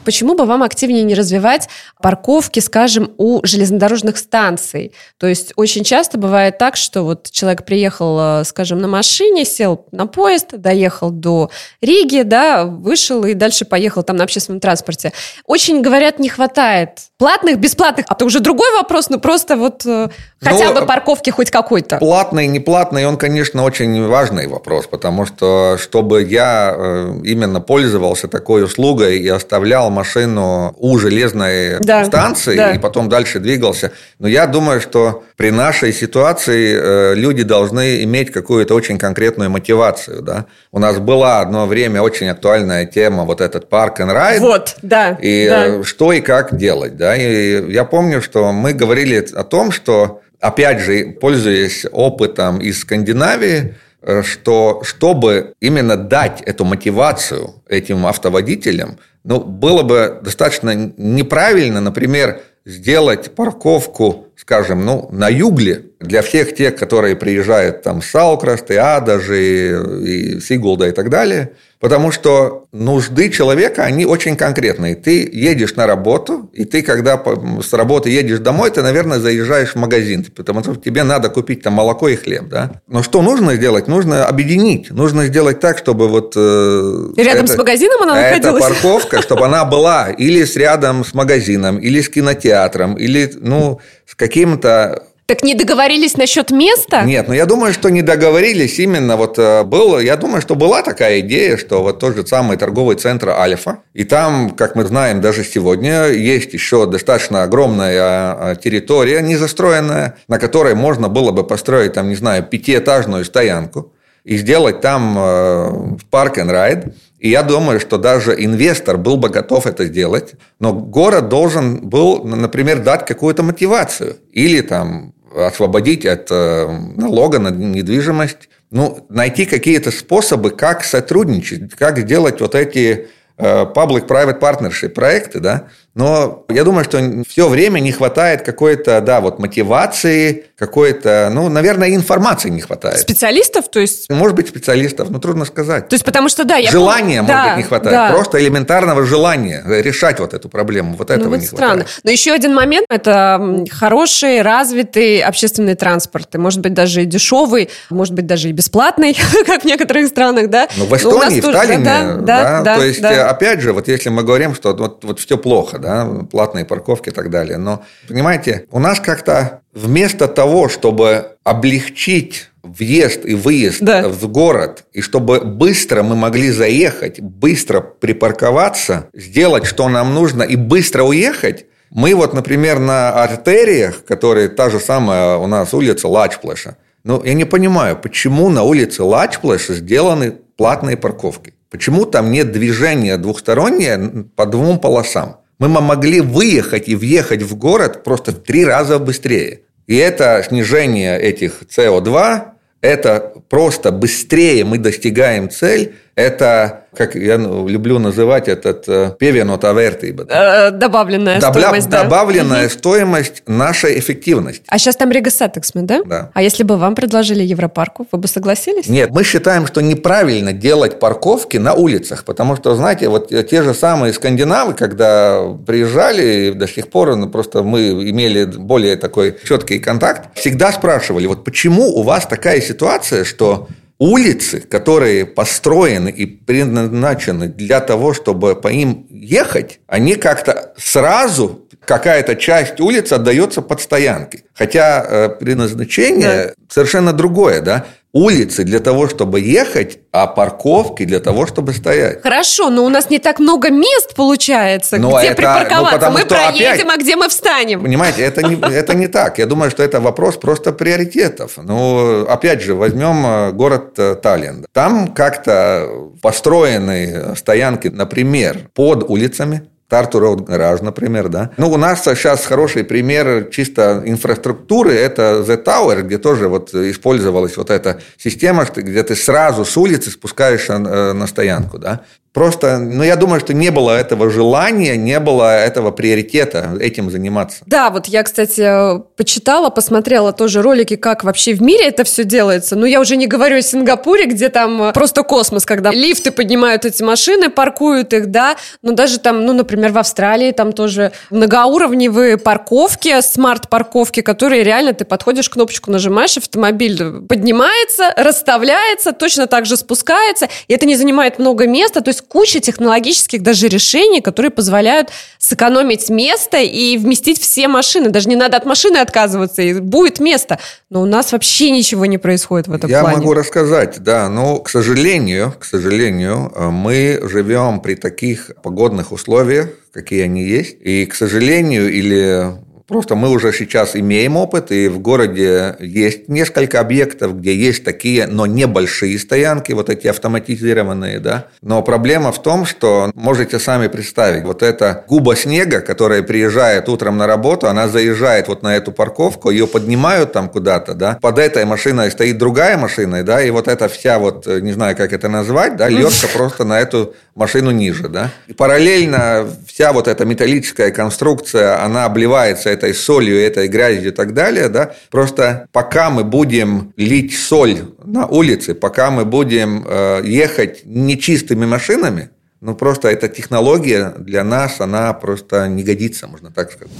Почему 0.03 0.35
бы 0.35 0.45
вам 0.45 0.63
активнее 0.63 1.03
не 1.03 1.15
развивать 1.15 1.69
парковки, 2.01 2.59
скажем, 2.59 3.11
у 3.17 3.39
железнодорожных 3.43 4.17
станций? 4.17 4.93
То 5.17 5.27
есть 5.27 5.53
очень 5.55 5.83
часто 5.83 6.17
бывает 6.17 6.57
так, 6.57 6.75
что 6.75 7.03
вот 7.03 7.29
человек 7.31 7.65
приехал, 7.65 8.41
э, 8.41 8.43
скажем, 8.45 8.79
на 8.79 8.87
машине, 8.87 9.45
сел 9.45 9.85
на 9.91 10.07
поезд, 10.07 10.49
доехал 10.51 11.09
до 11.11 11.49
Риги, 11.81 12.21
да, 12.21 12.65
вышел 12.65 13.23
и 13.25 13.33
дальше 13.33 13.65
поехал 13.65 14.03
там 14.03 14.17
на 14.17 14.23
общественном 14.23 14.59
транспорте. 14.59 15.13
Очень, 15.45 15.81
говорят, 15.81 16.19
не 16.19 16.29
хватает 16.29 16.89
платных, 17.17 17.57
бесплатных. 17.57 18.05
А 18.09 18.15
то 18.15 18.25
уже 18.25 18.41
другой 18.41 18.73
вопрос, 18.75 19.09
но 19.09 19.17
просто 19.17 19.55
вот 19.55 19.85
э, 19.85 20.09
хотя 20.41 20.69
ну, 20.73 20.81
бы 20.81 20.85
парковки 20.85 21.29
хоть 21.29 21.51
какой-то. 21.51 21.97
Платный, 21.97 22.47
неплатный, 22.47 23.05
он, 23.05 23.17
конечно, 23.17 23.63
очень 23.63 24.05
важный 24.07 24.47
вопрос, 24.47 24.87
потому 24.87 25.25
что 25.25 25.77
чтобы 25.79 26.23
я 26.23 26.75
э, 26.75 27.21
именно 27.23 27.61
пользовался 27.61 28.27
такой 28.27 28.65
услугой 28.65 29.19
и 29.19 29.27
оставлял 29.29 29.89
машину 29.93 30.75
у 30.77 30.97
железной 30.97 31.79
да, 31.79 32.03
станции 32.03 32.58
да. 32.58 32.71
и 32.71 32.79
потом 32.79 33.08
дальше 33.08 33.39
двигался. 33.39 33.91
Но 34.19 34.27
я 34.27 34.47
думаю, 34.47 34.82
что 34.82 35.23
при 35.38 35.51
нашей 35.51 35.93
ситуации 35.93 36.75
э, 36.75 37.15
люди 37.15 37.43
должны 37.43 38.03
иметь 38.03 38.32
какую-то 38.32 38.75
очень 38.75 38.97
конкретную 38.97 39.49
мотивацию. 39.49 40.21
Да? 40.21 40.45
У 40.71 40.79
нас 40.79 40.99
была 40.99 41.39
одно 41.39 41.65
время 41.65 42.01
очень 42.01 42.27
актуальная 42.27 42.86
тема, 42.86 43.23
вот 43.23 43.41
этот 43.41 43.69
парк 43.69 43.99
and 43.99 44.13
ride. 44.13 44.39
Вот, 44.39 44.75
да. 44.82 45.17
И 45.21 45.47
да. 45.47 45.65
Э, 45.67 45.84
что 45.84 46.12
и 46.13 46.21
как 46.21 46.58
делать. 46.58 46.97
Да? 46.97 47.15
И 47.15 47.71
я 47.71 47.86
помню, 47.86 48.21
что 48.21 48.51
мы 48.51 48.73
говорили 48.73 49.25
о 49.34 49.43
том, 49.43 49.71
что, 49.71 50.21
опять 50.39 50.79
же, 50.82 51.15
пользуясь 51.19 51.86
опытом 51.91 52.60
из 52.60 52.82
Скандинавии, 52.82 53.75
э, 54.01 54.23
что 54.23 54.82
чтобы 54.84 55.53
именно 55.60 55.97
дать 55.97 56.41
эту 56.41 56.65
мотивацию 56.65 57.56
этим 57.67 58.06
автоводителям, 58.06 58.97
ну, 59.23 59.39
было 59.39 59.83
бы 59.83 60.19
достаточно 60.21 60.73
неправильно, 60.97 61.81
например, 61.81 62.41
сделать 62.65 63.36
парковку, 63.36 64.27
скажем, 64.43 64.86
ну, 64.86 65.08
на 65.13 65.29
Югле 65.29 65.86
для 66.01 66.21
всех 66.21 66.53
тех, 66.53 66.75
которые 66.75 67.15
приезжают 67.15 67.82
там 67.82 68.01
с 68.01 68.08
Салкраста, 68.08 68.73
и 68.73 68.77
Адажи, 68.77 69.82
и 70.06 70.39
Сигулда 70.41 70.89
и 70.89 70.91
так 70.91 71.10
далее– 71.10 71.51
Потому 71.84 72.13
что 72.13 72.67
нужды 72.71 73.29
человека, 73.29 73.84
они 73.84 74.06
очень 74.06 74.38
конкретные. 74.38 74.95
Ты 74.95 75.29
едешь 75.29 75.75
на 75.75 75.86
работу, 75.86 76.49
и 76.53 76.63
ты, 76.63 76.82
когда 76.82 77.21
с 77.62 77.73
работы 77.73 78.10
едешь 78.10 78.39
домой, 78.39 78.71
ты, 78.71 78.82
наверное, 78.82 79.19
заезжаешь 79.19 79.73
в 79.73 79.75
магазин, 79.75 80.25
потому 80.34 80.63
что 80.63 80.77
тебе 80.77 81.03
надо 81.03 81.27
купить 81.27 81.62
там 81.62 81.73
молоко 81.73 82.08
и 82.08 82.15
хлеб. 82.15 82.47
Да? 82.47 82.71
Но 82.88 83.03
что 83.03 83.21
нужно 83.21 83.56
сделать? 83.56 83.89
Нужно 83.89 84.25
объединить. 84.25 84.91
Нужно 84.91 85.25
сделать 85.25 85.60
так, 85.60 85.77
чтобы 85.77 86.08
вот... 86.08 86.36
Э, 86.38 87.10
рядом 87.17 87.43
это, 87.43 87.53
с 87.53 87.58
магазином 87.58 88.01
она 88.03 88.15
находилась? 88.15 88.63
Эта 88.63 88.73
парковка, 88.73 89.21
чтобы 89.21 89.45
она 89.45 89.65
была 89.65 90.10
или 90.10 90.45
с 90.45 90.56
рядом 90.56 91.03
с 91.03 91.13
магазином, 91.13 91.79
или 91.79 91.99
с 91.99 92.08
кинотеатром, 92.08 92.93
или 92.93 93.29
ну, 93.41 93.82
с 94.08 94.15
каким-то 94.34 95.04
так 95.26 95.41
не 95.41 95.56
договорились 95.56 96.17
насчет 96.17 96.52
места? 96.52 97.04
Нет, 97.04 97.30
ну 97.30 97.34
я 97.34 97.46
думаю, 97.46 97.72
что 97.72 97.89
не 97.89 98.02
договорились 98.02 98.78
именно 98.80 99.15
вот 99.15 99.39
э, 99.39 99.63
было, 99.63 100.00
я 100.00 100.17
думаю, 100.17 100.41
что 100.41 100.56
была 100.56 100.82
такая 100.82 101.22
идея, 101.22 101.56
что 101.56 101.82
вот 101.82 102.00
тот 102.00 102.13
же 102.15 102.28
самый 102.28 102.58
торговый 102.58 102.98
центр 102.98 103.30
Альфа, 103.30 103.78
и 103.93 104.04
там, 104.04 104.50
как 104.50 104.76
мы 104.76 104.84
знаем, 104.84 105.22
даже 105.22 105.46
сегодня 105.46 106.08
есть 106.08 106.54
еще 106.54 106.86
достаточно 106.88 107.43
огромная 107.43 107.93
э, 107.93 108.56
территория 108.62 109.22
незастроенная, 109.22 110.17
на 110.28 110.39
которой 110.39 110.76
можно 110.76 111.08
было 111.08 111.32
бы 111.32 111.46
построить 111.46 111.93
там, 111.93 112.10
не 112.10 112.15
знаю, 112.15 112.43
пятиэтажную 112.43 113.24
стоянку 113.24 113.93
и 114.26 114.36
сделать 114.36 114.82
там 114.82 115.98
парк 116.12 116.38
and 116.38 116.52
райд. 116.52 116.86
И 117.23 117.29
я 117.29 117.41
думаю, 117.41 117.79
что 117.79 117.97
даже 117.97 118.36
инвестор 118.38 118.97
был 118.97 119.15
бы 119.15 119.29
готов 119.29 119.65
это 119.65 119.86
сделать, 119.86 120.33
но 120.59 120.73
город 120.73 121.29
должен 121.29 121.77
был, 121.88 122.25
например, 122.25 122.83
дать 122.83 123.05
какую-то 123.05 123.43
мотивацию 123.43 124.17
или 124.33 124.59
там 124.59 125.13
освободить 125.33 126.05
от 126.05 126.27
э, 126.29 126.67
налога 126.97 127.39
на 127.39 127.47
недвижимость, 127.47 128.49
ну, 128.71 129.05
найти 129.07 129.45
какие-то 129.45 129.91
способы, 129.91 130.49
как 130.51 130.83
сотрудничать, 130.83 131.73
как 131.75 131.97
сделать 131.97 132.41
вот 132.41 132.55
эти 132.55 133.07
Э, 133.36 133.65
public-private 133.65 134.39
partnership 134.39 134.89
проекты, 134.89 135.39
да, 135.39 135.67
но 135.95 136.45
я 136.49 136.63
думаю, 136.63 136.84
что 136.86 136.99
все 137.27 137.47
время 137.47 137.79
не 137.79 137.91
хватает 137.91 138.41
какой-то, 138.41 138.99
да, 139.01 139.21
вот 139.21 139.38
мотивации, 139.38 140.45
какой-то, 140.58 141.29
ну, 141.32 141.49
наверное, 141.49 141.93
информации 141.93 142.49
не 142.49 142.62
хватает. 142.62 142.97
Специалистов, 142.97 143.69
то 143.69 143.79
есть? 143.79 144.10
Может 144.10 144.36
быть, 144.36 144.47
специалистов, 144.47 145.10
но 145.12 145.19
трудно 145.19 145.45
сказать. 145.45 145.89
То 145.89 145.93
есть, 145.93 146.03
потому 146.03 146.29
что, 146.29 146.45
да, 146.45 146.56
я 146.56 146.71
Желания, 146.71 147.19
помню... 147.19 147.34
может 147.34 147.36
да, 147.36 147.49
быть, 147.49 147.58
не 147.58 147.63
хватает. 147.63 147.95
Да. 147.95 148.12
Просто 148.12 148.41
элементарного 148.41 149.06
желания 149.06 149.63
решать 149.67 150.19
вот 150.19 150.34
эту 150.34 150.49
проблему. 150.49 150.95
Вот 150.97 151.12
этого 151.12 151.25
ну, 151.25 151.32
вот 151.32 151.41
не 151.41 151.47
странно. 151.47 151.84
хватает. 151.84 152.01
Но 152.03 152.12
еще 152.12 152.32
один 152.32 152.56
момент– 152.56 152.86
это 152.89 153.63
хороший, 153.69 154.41
развитый 154.41 155.19
общественный 155.19 155.75
транспорт. 155.75 156.34
И, 156.34 156.38
может 156.39 156.62
быть, 156.62 156.73
даже 156.73 157.03
и 157.03 157.06
дешевый, 157.06 157.69
может 157.91 158.15
быть, 158.15 158.25
даже 158.25 158.49
и 158.49 158.51
бесплатный, 158.51 159.15
как 159.45 159.62
в 159.62 159.65
некоторых 159.65 160.08
странах, 160.08 160.49
да? 160.49 160.67
Ну, 160.75 160.86
в 160.86 160.95
Эстонии, 160.95 161.39
в 161.41 161.51
Таллине, 161.51 161.84
да, 161.84 162.15
да, 162.15 162.62
да, 162.62 162.75
то 162.77 162.84
есть 162.84 163.01
да 163.01 163.29
опять 163.29 163.62
же, 163.62 163.73
вот 163.73 163.88
если 163.88 164.10
мы 164.10 164.23
говорим, 164.23 164.56
что 164.56 164.73
вот, 164.73 165.03
вот 165.03 165.19
все 165.19 165.38
плохо, 165.38 165.83
да, 165.84 166.26
платные 166.32 166.65
парковки 166.65 167.10
и 167.10 167.12
так 167.12 167.30
далее, 167.30 167.58
но, 167.58 167.84
понимаете, 168.08 168.65
у 168.72 168.80
нас 168.80 169.00
как-то 169.00 169.62
вместо 169.74 170.28
того, 170.28 170.69
чтобы 170.69 171.38
облегчить 171.43 172.50
въезд 172.63 173.26
и 173.26 173.36
выезд 173.36 173.82
да. 173.82 174.08
в 174.08 174.28
город, 174.30 174.86
и 174.93 175.02
чтобы 175.02 175.41
быстро 175.41 176.02
мы 176.04 176.15
могли 176.15 176.52
заехать, 176.52 177.19
быстро 177.19 177.82
припарковаться, 177.82 179.10
сделать, 179.13 179.65
что 179.65 179.89
нам 179.89 180.13
нужно, 180.13 180.43
и 180.43 180.56
быстро 180.56 181.04
уехать, 181.04 181.65
мы 181.89 182.15
вот, 182.15 182.34
например, 182.34 182.80
на 182.80 183.12
артериях, 183.12 184.06
которые 184.06 184.48
та 184.48 184.69
же 184.69 184.80
самая 184.80 185.38
у 185.38 185.48
нас 185.48 185.74
улица 185.74 186.08
Лачплэша, 186.08 186.78
ну, 187.04 187.22
я 187.24 187.34
не 187.34 187.46
понимаю, 187.46 187.98
почему 187.98 188.50
на 188.50 188.63
улице 188.63 189.04
Лачплэша 189.04 189.74
сделаны 189.74 190.32
платные 190.56 190.96
парковки. 190.96 191.54
Почему 191.69 192.06
там 192.06 192.32
нет 192.32 192.52
движения 192.52 193.17
двухстороннее 193.17 194.26
по 194.36 194.46
двум 194.46 194.80
полосам? 194.80 195.38
Мы 195.63 195.69
могли 195.69 196.19
выехать 196.19 196.89
и 196.89 196.95
въехать 196.95 197.41
в 197.41 197.56
город 197.56 198.04
просто 198.04 198.34
в 198.34 198.43
три 198.43 198.65
раза 198.65 198.99
быстрее. 198.99 199.62
И 199.88 199.95
это 199.95 200.43
снижение 200.45 201.17
этих 201.17 201.63
СО2, 201.69 202.41
это 202.82 203.34
просто 203.47 203.93
быстрее 203.93 204.65
мы 204.65 204.78
достигаем 204.78 205.49
цель, 205.49 205.95
это 206.15 206.84
как 206.95 207.15
я 207.15 207.38
люблю 207.38 207.99
называть 207.99 208.47
этот 208.47 209.17
певенот 209.17 209.65
авертиба. 209.65 210.26
Э, 210.30 210.71
добавленная 210.71 211.39
Добля... 211.39 211.62
стоимость, 211.62 211.89
да. 211.89 212.04
Добавленная 212.04 212.69
стоимость 212.69 213.43
нашей 213.47 213.99
эффективности. 213.99 214.63
А 214.67 214.78
сейчас 214.78 214.95
там 214.95 215.12
Rīgas 215.12 215.32
satiksme, 215.32 215.82
да? 215.82 216.04
Да. 216.06 216.32
А 216.34 216.41
если 216.41 216.63
бы 216.63 216.78
вам 216.78 216.95
предложили 216.95 217.43
Европарку, 217.43 218.08
вы 218.12 218.19
бы 218.19 218.28
согласились? 218.28 218.88
Нет, 218.88 219.10
мы 219.12 219.23
считаем, 219.23 219.65
что 219.65 219.82
неправильно 219.82 220.54
делать 220.54 220.99
парковки 220.99 221.58
на 221.58 221.73
улицах, 221.73 222.26
потому 222.26 222.56
что, 222.56 222.76
знаете, 222.76 223.10
вот 223.10 223.30
те 223.30 223.63
же 223.63 223.73
самые 223.73 224.13
скандинавы, 224.13 224.73
когда 224.73 225.41
приезжали, 225.65 226.52
до 226.52 226.67
сих 226.67 226.89
пор 226.89 227.15
ну, 227.15 227.28
просто 227.30 227.63
мы 227.63 227.89
имели 228.10 228.45
более 228.45 228.95
такой 228.97 229.36
четкий 229.43 229.80
контакт, 229.80 230.30
всегда 230.36 230.71
спрашивали, 230.71 231.26
вот 231.26 231.43
почему 231.43 231.89
у 231.89 232.04
вас 232.04 232.26
такая 232.28 232.62
ситуация, 232.62 233.23
что 233.23 233.67
улицы, 233.99 234.60
которые 234.60 235.25
построены 235.25 236.10
и 236.10 236.25
предназначены 236.25 237.47
для 237.47 237.79
того, 237.79 238.13
чтобы 238.13 238.56
по 238.56 238.67
им 238.67 239.08
ехать, 239.10 239.79
они 239.88 240.15
как-то 240.15 240.73
сразу 240.77 241.67
какая-то 241.86 242.36
часть 242.36 242.79
улицы 242.79 243.13
отдается 243.13 243.62
под 243.62 243.82
стоянки. 243.82 244.45
Хотя 244.53 245.06
э, 245.08 245.29
предназначение 245.29 246.47
да. 246.47 246.53
совершенно 246.69 247.13
другое, 247.13 247.62
да. 247.62 247.86
Улицы 248.13 248.63
для 248.63 248.80
того, 248.80 249.10
чтобы 249.10 249.39
ехать, 249.39 249.97
а 250.12 250.28
парковки 250.28 251.04
для 251.04 251.19
того, 251.19 251.47
чтобы 251.47 251.73
стоять. 251.73 252.21
Хорошо, 252.21 252.69
но 252.69 252.86
у 252.86 252.89
нас 252.89 253.10
не 253.10 253.17
так 253.17 253.39
много 253.39 253.71
мест 253.71 254.13
получается, 254.15 254.97
но 254.97 255.17
где 255.17 255.30
это, 255.30 255.38
припарковаться. 255.38 256.10
Ну, 256.12 256.19
мы 256.19 256.26
проедем, 256.26 256.67
опять, 256.67 256.86
а 256.88 256.97
где 256.97 257.15
мы 257.15 257.28
встанем? 257.28 257.82
Понимаете, 257.82 258.21
это 258.21 258.43
не, 258.43 258.56
это 258.73 258.93
не 258.93 259.08
так. 259.08 259.39
Я 259.39 259.47
думаю, 259.47 259.71
что 259.71 259.82
это 259.82 259.99
вопрос 259.99 260.38
просто 260.38 260.71
приоритетов. 260.71 261.54
Ну, 261.58 262.26
опять 262.28 262.62
же, 262.62 262.76
возьмем 262.76 263.26
э, 263.26 263.52
город 263.52 263.97
э, 263.97 264.15
Таллин. 264.15 264.67
Там 264.71 265.08
как-то 265.13 266.12
построены 266.21 267.36
стоянки, 267.36 267.88
например, 267.88 268.69
под 268.76 269.10
улицами, 269.10 269.63
Тарту 269.94 270.17
Роуд 270.17 270.41
Гараж, 270.41 270.81
например, 270.81 271.29
да. 271.29 271.52
Ну, 271.58 271.69
у 271.69 271.77
нас 271.77 272.04
сейчас 272.04 272.48
хороший 272.48 272.83
пример 272.83 273.50
чисто 273.52 274.02
инфраструктуры, 274.04 274.91
это 274.96 275.46
The 275.48 275.63
Tower, 275.63 276.02
где 276.02 276.17
тоже 276.17 276.48
вот 276.48 276.73
использовалась 276.73 277.58
вот 277.58 277.69
эта 277.69 278.02
система, 278.17 278.65
где 278.75 279.04
ты 279.04 279.15
сразу 279.15 279.65
с 279.65 279.77
улицы 279.77 280.10
спускаешься 280.10 280.73
э, 280.73 281.13
на 281.13 281.27
стоянку, 281.27 281.77
да. 281.77 282.02
Просто, 282.34 282.79
ну, 282.79 283.04
я 283.04 283.15
думаю, 283.15 283.40
что 283.40 283.54
не 283.54 283.69
было 283.69 283.92
этого 283.92 284.31
желания, 284.31 284.98
не 284.98 285.19
было 285.19 285.56
этого 285.56 285.92
приоритета 285.92 286.75
этим 286.79 287.12
заниматься. 287.12 287.60
Да, 287.67 287.92
вот 287.92 288.08
я, 288.08 288.23
кстати, 288.23 289.00
почитала, 289.15 289.69
посмотрела 289.69 290.34
тоже 290.34 290.63
ролики, 290.63 290.96
как 290.96 291.23
вообще 291.23 291.54
в 291.54 291.62
мире 291.62 291.90
это 291.90 292.04
все 292.04 292.23
делается. 292.23 292.75
Ну, 292.75 292.88
я 292.88 293.00
уже 293.00 293.17
не 293.17 293.27
говорю 293.27 293.58
о 293.58 293.62
Сингапуре, 293.62 294.25
где 294.25 294.50
там 294.50 294.92
просто 294.94 295.21
космос, 295.21 295.63
когда 295.65 295.92
лифты 295.92 296.31
поднимают 296.31 296.86
эти 296.86 297.04
машины, 297.04 297.52
паркуют 297.52 298.13
их, 298.13 298.31
да. 298.31 298.56
Но 298.81 298.94
даже 298.94 299.19
там, 299.19 299.46
ну, 299.46 299.54
например, 299.54 299.92
в 299.92 300.00
Австралии 300.00 300.52
там 300.52 300.73
тоже 300.73 301.12
многоуровневые 301.29 302.40
парковки, 302.40 303.21
смарт-парковки, 303.21 304.21
которые 304.21 304.63
реально 304.63 304.94
ты 304.94 305.06
подходишь, 305.06 305.52
кнопочку 305.52 305.92
нажимаешь, 305.92 306.36
автомобиль 306.38 307.27
поднимается, 307.29 308.12
расставляется, 308.17 309.12
точно 309.12 309.46
так 309.46 309.67
же 309.67 309.77
спускается, 309.77 310.48
и 310.67 310.73
это 310.73 310.88
не 310.88 310.96
занимает 310.96 311.38
много 311.38 311.67
места, 311.67 312.02
то 312.02 312.10
есть 312.10 312.23
куча 312.28 312.60
технологических 312.60 313.42
даже 313.42 313.67
решений, 313.67 314.21
которые 314.21 314.52
позволяют 314.52 315.10
сэкономить 315.38 316.10
место 316.10 316.58
и 316.58 316.98
вместить 316.98 317.40
все 317.40 317.67
машины. 317.67 318.10
Даже 318.10 318.30
не 318.30 318.36
надо 318.36 318.58
от 318.58 318.65
машины 318.65 318.98
отказываться, 318.98 319.62
и 319.62 319.74
будет 319.80 320.19
место. 320.19 320.60
Но 320.90 321.02
у 321.02 321.06
нас 321.06 321.32
вообще 321.32 321.71
ничего 321.71 322.06
не 322.06 322.17
происходит 322.17 322.67
в 322.67 322.74
этом 322.74 322.90
Я 322.90 323.02
плане. 323.02 323.15
Я 323.15 323.21
могу 323.21 323.34
рассказать, 323.34 324.00
да. 324.00 324.30
Но, 324.30 324.60
к 324.60 324.69
сожалению, 324.69 325.54
к 325.60 325.65
сожалению, 325.65 326.52
мы 326.71 327.19
живем 327.24 327.80
при 327.80 327.96
таких 327.96 328.52
погодных 328.63 329.12
условиях, 329.12 329.69
какие 329.94 330.24
они 330.24 330.44
есть. 330.44 330.78
И, 330.82 331.06
к 331.06 331.15
сожалению, 331.15 331.92
или 331.92 332.52
Просто 332.88 333.15
мы 333.15 333.29
уже 333.29 333.54
сейчас 333.54 333.96
имеем 333.96 334.36
опыт, 334.36 334.71
и 334.71 334.88
в 334.90 335.00
городе 335.00 335.75
есть 335.79 336.27
несколько 336.27 336.79
объектов, 336.79 337.40
где 337.40 337.56
есть 337.56 337.84
такие, 337.84 338.27
но 338.27 338.46
небольшие 338.46 339.17
стоянки, 339.17 339.71
вот 339.71 339.90
эти 339.90 340.08
автоматизированные, 340.08 341.19
да. 341.19 341.48
Но 341.62 341.81
проблема 341.81 342.31
в 342.31 342.42
том, 342.42 342.65
что 342.65 343.12
можете 343.15 343.58
сами 343.60 343.88
представить, 343.88 344.44
вот 344.44 344.63
эта 344.63 345.06
губа 345.08 345.36
снега, 345.36 345.79
которая 345.79 346.23
приезжает 346.23 346.90
утром 346.90 347.17
на 347.17 347.25
работу, 347.25 347.67
она 347.67 347.88
заезжает 347.88 348.48
вот 348.48 348.63
на 348.63 348.75
эту 348.75 348.92
парковку, 348.92 349.50
ее 349.50 349.65
поднимают 349.65 350.34
там 350.34 350.50
куда-то, 350.50 350.94
да. 350.94 351.17
Под 351.21 351.40
этой 351.40 351.65
машиной 351.65 352.12
стоит 352.12 352.38
другая 352.38 352.77
машина, 352.77 353.23
да, 353.23 353.42
и 353.42 353.50
вот 353.50 353.67
эта 353.67 353.88
вся 353.88 354.19
вот, 354.19 354.46
не 354.46 354.73
знаю, 354.73 354.98
как 354.98 355.13
это 355.13 355.29
назвать, 355.29 355.77
да, 355.77 355.88
льется 355.88 356.27
просто 356.27 356.65
на 356.65 356.79
эту 356.79 357.13
машину 357.36 357.71
ниже, 357.71 358.10
да. 358.10 358.31
И 358.48 358.54
параллельно 358.54 359.48
вся 359.67 359.94
вот 359.94 360.08
эта 360.08 360.25
металлическая 360.25 360.92
конструкция, 360.92 361.84
она 361.84 362.06
обливается 362.06 362.69
этой 362.69 362.94
солью, 362.94 363.40
этой 363.40 363.67
грязью 363.67 364.10
и 364.10 364.15
так 364.15 364.34
далее, 364.34 364.69
да, 364.69 364.94
просто 365.10 365.67
пока 365.71 366.10
мы 366.10 366.23
будем 366.23 366.94
лить 366.98 367.36
соль 367.38 367.81
на 368.04 368.27
улице, 368.27 368.75
пока 368.75 369.12
мы 369.12 369.25
будем 369.25 369.84
э, 369.88 370.21
ехать 370.25 370.81
нечистыми 370.86 371.65
машинами, 371.65 372.29
ну, 372.62 372.75
просто 372.75 373.10
эта 373.10 373.27
технология 373.27 374.13
для 374.17 374.44
нас, 374.44 374.79
она 374.79 375.12
просто 375.13 375.67
не 375.67 375.84
годится, 375.84 376.27
можно 376.27 376.52
так 376.52 376.71
сказать 376.71 376.92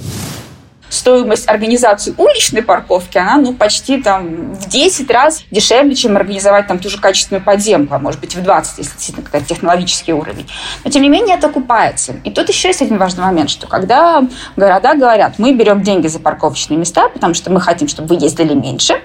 стоимость 0.88 1.48
организации 1.48 2.14
уличной 2.16 2.62
парковки, 2.62 3.18
она 3.18 3.36
ну, 3.36 3.52
почти 3.52 4.00
там, 4.00 4.54
в 4.54 4.68
10 4.68 5.10
раз 5.10 5.42
дешевле, 5.50 5.94
чем 5.94 6.16
организовать 6.16 6.66
там 6.66 6.78
ту 6.78 6.88
же 6.88 6.98
качественную 6.98 7.42
подземку, 7.42 7.94
а 7.94 7.98
может 7.98 8.20
быть 8.20 8.34
в 8.34 8.42
20, 8.42 8.78
если 8.78 8.92
действительно 8.92 9.24
какой-то 9.24 9.46
технологический 9.46 10.12
уровень. 10.12 10.48
Но 10.84 10.90
тем 10.90 11.02
не 11.02 11.08
менее 11.08 11.36
это 11.36 11.48
окупается. 11.48 12.14
И 12.24 12.30
тут 12.30 12.48
еще 12.48 12.68
есть 12.68 12.82
один 12.82 12.98
важный 12.98 13.24
момент, 13.24 13.50
что 13.50 13.66
когда 13.66 14.22
города 14.56 14.94
говорят, 14.94 15.38
мы 15.38 15.52
берем 15.52 15.82
деньги 15.82 16.06
за 16.06 16.20
парковочные 16.20 16.78
места, 16.78 17.08
потому 17.08 17.34
что 17.34 17.50
мы 17.50 17.60
хотим, 17.60 17.88
чтобы 17.88 18.14
вы 18.14 18.22
ездили 18.22 18.54
меньше, 18.54 19.00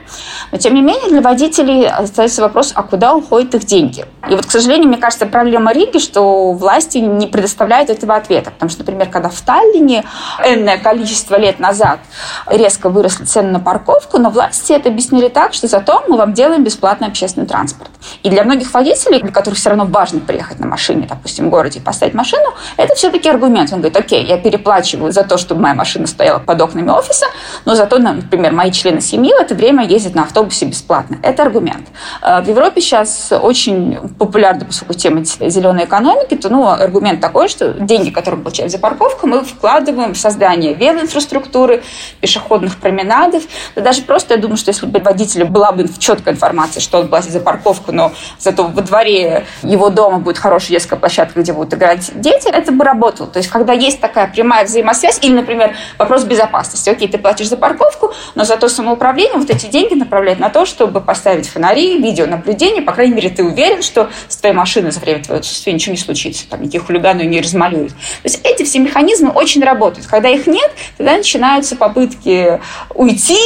но 0.52 0.58
тем 0.58 0.76
не 0.76 0.82
менее 0.82 1.10
для 1.10 1.22
водителей 1.22 1.88
остается 1.88 2.42
вопрос, 2.42 2.72
а 2.76 2.84
куда 2.84 3.16
уходят 3.16 3.56
их 3.56 3.66
деньги? 3.66 4.06
И 4.30 4.36
вот, 4.36 4.46
к 4.46 4.52
сожалению, 4.52 4.90
мне 4.90 4.98
кажется, 4.98 5.26
проблема 5.26 5.74
Риги, 5.74 5.98
что 5.98 6.52
власти 6.52 6.98
не 6.98 7.28
предоставляют 7.28 7.90
этого 7.90 8.16
ответа. 8.16 8.52
Потому 8.52 8.70
что, 8.70 8.80
например, 8.80 9.10
когда 9.10 9.30
в 9.30 9.42
Таллине 9.42 10.04
энное 10.46 10.78
количество 10.78 11.36
лет 11.36 11.60
назад 11.60 11.69
назад 11.70 12.00
резко 12.48 12.90
выросли 12.90 13.26
цены 13.26 13.52
на 13.52 13.60
парковку, 13.60 14.18
но 14.18 14.30
власти 14.30 14.74
это 14.74 14.90
объяснили 14.90 15.28
так, 15.28 15.54
что 15.54 15.68
зато 15.68 16.04
мы 16.08 16.18
вам 16.18 16.34
делаем 16.34 16.64
бесплатный 16.64 17.08
общественный 17.08 17.48
транспорт. 17.48 17.92
И 18.24 18.30
для 18.30 18.44
многих 18.44 18.74
водителей, 18.74 19.22
для 19.22 19.32
которых 19.32 19.60
все 19.60 19.70
равно 19.70 19.86
важно 19.86 20.20
приехать 20.20 20.60
на 20.60 20.68
машине, 20.68 21.06
допустим, 21.08 21.48
в 21.48 21.50
городе 21.50 21.80
и 21.80 21.82
поставить 21.82 22.14
машину, 22.14 22.54
это 22.78 22.96
все-таки 22.96 23.30
аргумент. 23.30 23.72
Он 23.72 23.80
говорит, 23.80 23.98
окей, 23.98 24.26
я 24.26 24.38
переплачиваю 24.38 25.12
за 25.12 25.24
то, 25.24 25.38
чтобы 25.38 25.62
моя 25.62 25.76
машина 25.76 26.08
стояла 26.08 26.40
под 26.40 26.62
окнами 26.62 26.90
офиса, 26.90 27.26
но 27.66 27.76
зато, 27.76 28.00
например, 28.00 28.52
мои 28.54 28.72
члены 28.72 29.02
семьи 29.02 29.32
в 29.32 29.42
это 29.42 29.54
время 29.54 29.86
ездят 29.86 30.16
на 30.16 30.24
автобусе 30.24 30.66
бесплатно. 30.66 31.18
Это 31.22 31.44
аргумент. 31.44 31.88
Э, 32.22 32.42
в 32.42 32.48
Европе 32.48 32.82
сейчас 32.82 33.32
очень 33.32 33.98
популярна, 34.18 34.66
поскольку 34.66 34.94
тема 34.94 35.24
зеленой 35.24 35.86
экономики, 35.86 36.36
то 36.36 36.50
ну, 36.50 36.68
аргумент 36.68 37.22
такой, 37.22 37.48
что 37.48 37.74
деньги, 37.74 38.10
которые 38.10 38.38
мы 38.38 38.44
получаем 38.46 38.70
за 38.70 38.80
парковку, 38.80 39.28
мы 39.28 39.44
вкладываем 39.44 40.14
в 40.14 40.18
создание 40.18 40.74
велоинфраструктуры, 40.74 41.59
инфраструктуры, 41.60 41.84
пешеходных 42.22 42.78
променадов. 42.78 43.44
Да 43.76 43.82
даже 43.82 44.02
просто, 44.02 44.36
я 44.36 44.40
думаю, 44.40 44.58
что 44.58 44.70
если 44.70 44.86
бы 44.86 45.00
водителю 45.00 45.46
была 45.46 45.72
бы 45.72 45.88
четкая 45.98 46.34
информация, 46.34 46.82
что 46.82 47.00
он 47.00 47.08
платит 47.08 47.32
за 47.32 47.40
парковку, 47.40 47.92
но 47.92 48.12
зато 48.38 48.64
во 48.64 48.82
дворе 48.82 49.46
его 49.64 49.90
дома 49.90 50.20
будет 50.20 50.38
хорошая 50.38 50.72
детская 50.72 50.96
площадка, 50.96 51.42
где 51.42 51.54
будут 51.54 51.74
играть 51.74 52.12
дети, 52.16 52.50
это 52.50 52.72
бы 52.72 52.84
работало. 52.84 53.30
То 53.30 53.40
есть, 53.40 53.50
когда 53.50 53.74
есть 53.74 54.00
такая 54.00 54.28
прямая 54.28 54.66
взаимосвязь, 54.66 55.20
или, 55.22 55.34
например, 55.34 55.76
вопрос 55.98 56.24
безопасности. 56.24 56.90
Окей, 56.90 57.08
ты 57.08 57.18
платишь 57.18 57.48
за 57.48 57.58
парковку, 57.58 58.14
но 58.36 58.44
зато 58.44 58.70
самоуправление 58.70 59.38
вот 59.38 59.50
эти 59.50 59.68
деньги 59.68 59.94
направляет 59.94 60.40
на 60.40 60.50
то, 60.50 60.66
чтобы 60.66 61.02
поставить 61.02 61.48
фонари, 61.48 61.98
видеонаблюдение, 62.00 62.82
по 62.82 62.94
крайней 62.94 63.14
мере, 63.14 63.30
ты 63.30 63.44
уверен, 63.44 63.82
что 63.82 64.10
с 64.28 64.38
твоей 64.38 64.56
машиной 64.56 64.92
за 64.92 65.00
время 65.00 65.24
твоего 65.24 65.40
отсутствия 65.40 65.74
ничего 65.74 65.94
не 65.94 66.00
случится, 66.00 66.48
там 66.50 66.62
никаких 66.62 66.86
хулиганов 66.86 67.26
не 67.26 67.42
размалюют. 67.42 67.92
То 67.92 68.26
есть 68.26 68.42
эти 68.44 68.64
все 68.64 68.80
механизмы 68.80 69.32
очень 69.32 69.64
работают. 69.64 70.08
Когда 70.08 70.30
их 70.30 70.48
нет, 70.48 70.72
тогда 70.98 71.18
начинают 71.18 71.49
начинаются 71.50 71.76
попытки 71.76 72.60
уйти, 72.94 73.40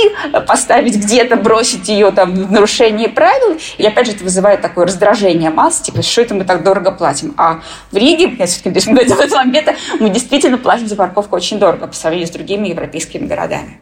поставить 0.48 0.98
где-то, 0.98 1.38
бросить 1.38 1.88
ее 1.88 2.12
там 2.12 2.34
в 2.34 2.52
нарушение 2.52 3.10
правил. 3.10 3.58
И 3.78 3.86
опять 3.86 4.08
же 4.08 4.14
это 4.14 4.24
вызывает 4.24 4.62
такое 4.62 4.86
раздражение 4.86 5.50
масс, 5.50 5.80
типа, 5.80 6.02
что 6.02 6.22
это 6.22 6.36
мы 6.36 6.44
так 6.44 6.64
дорого 6.64 6.92
платим. 6.92 7.34
А 7.38 7.62
в 7.92 7.96
Риге, 7.96 8.36
я 8.38 8.46
все-таки 8.46 8.72
до 8.94 9.02
этого 9.02 9.38
момента, 9.38 9.76
мы 10.00 10.10
действительно 10.10 10.58
платим 10.58 10.88
за 10.88 10.96
парковку 10.96 11.36
очень 11.36 11.60
дорого 11.60 11.88
по 11.88 11.94
сравнению 11.94 12.28
с 12.28 12.32
другими 12.32 12.68
европейскими 12.68 13.26
городами. 13.26 13.80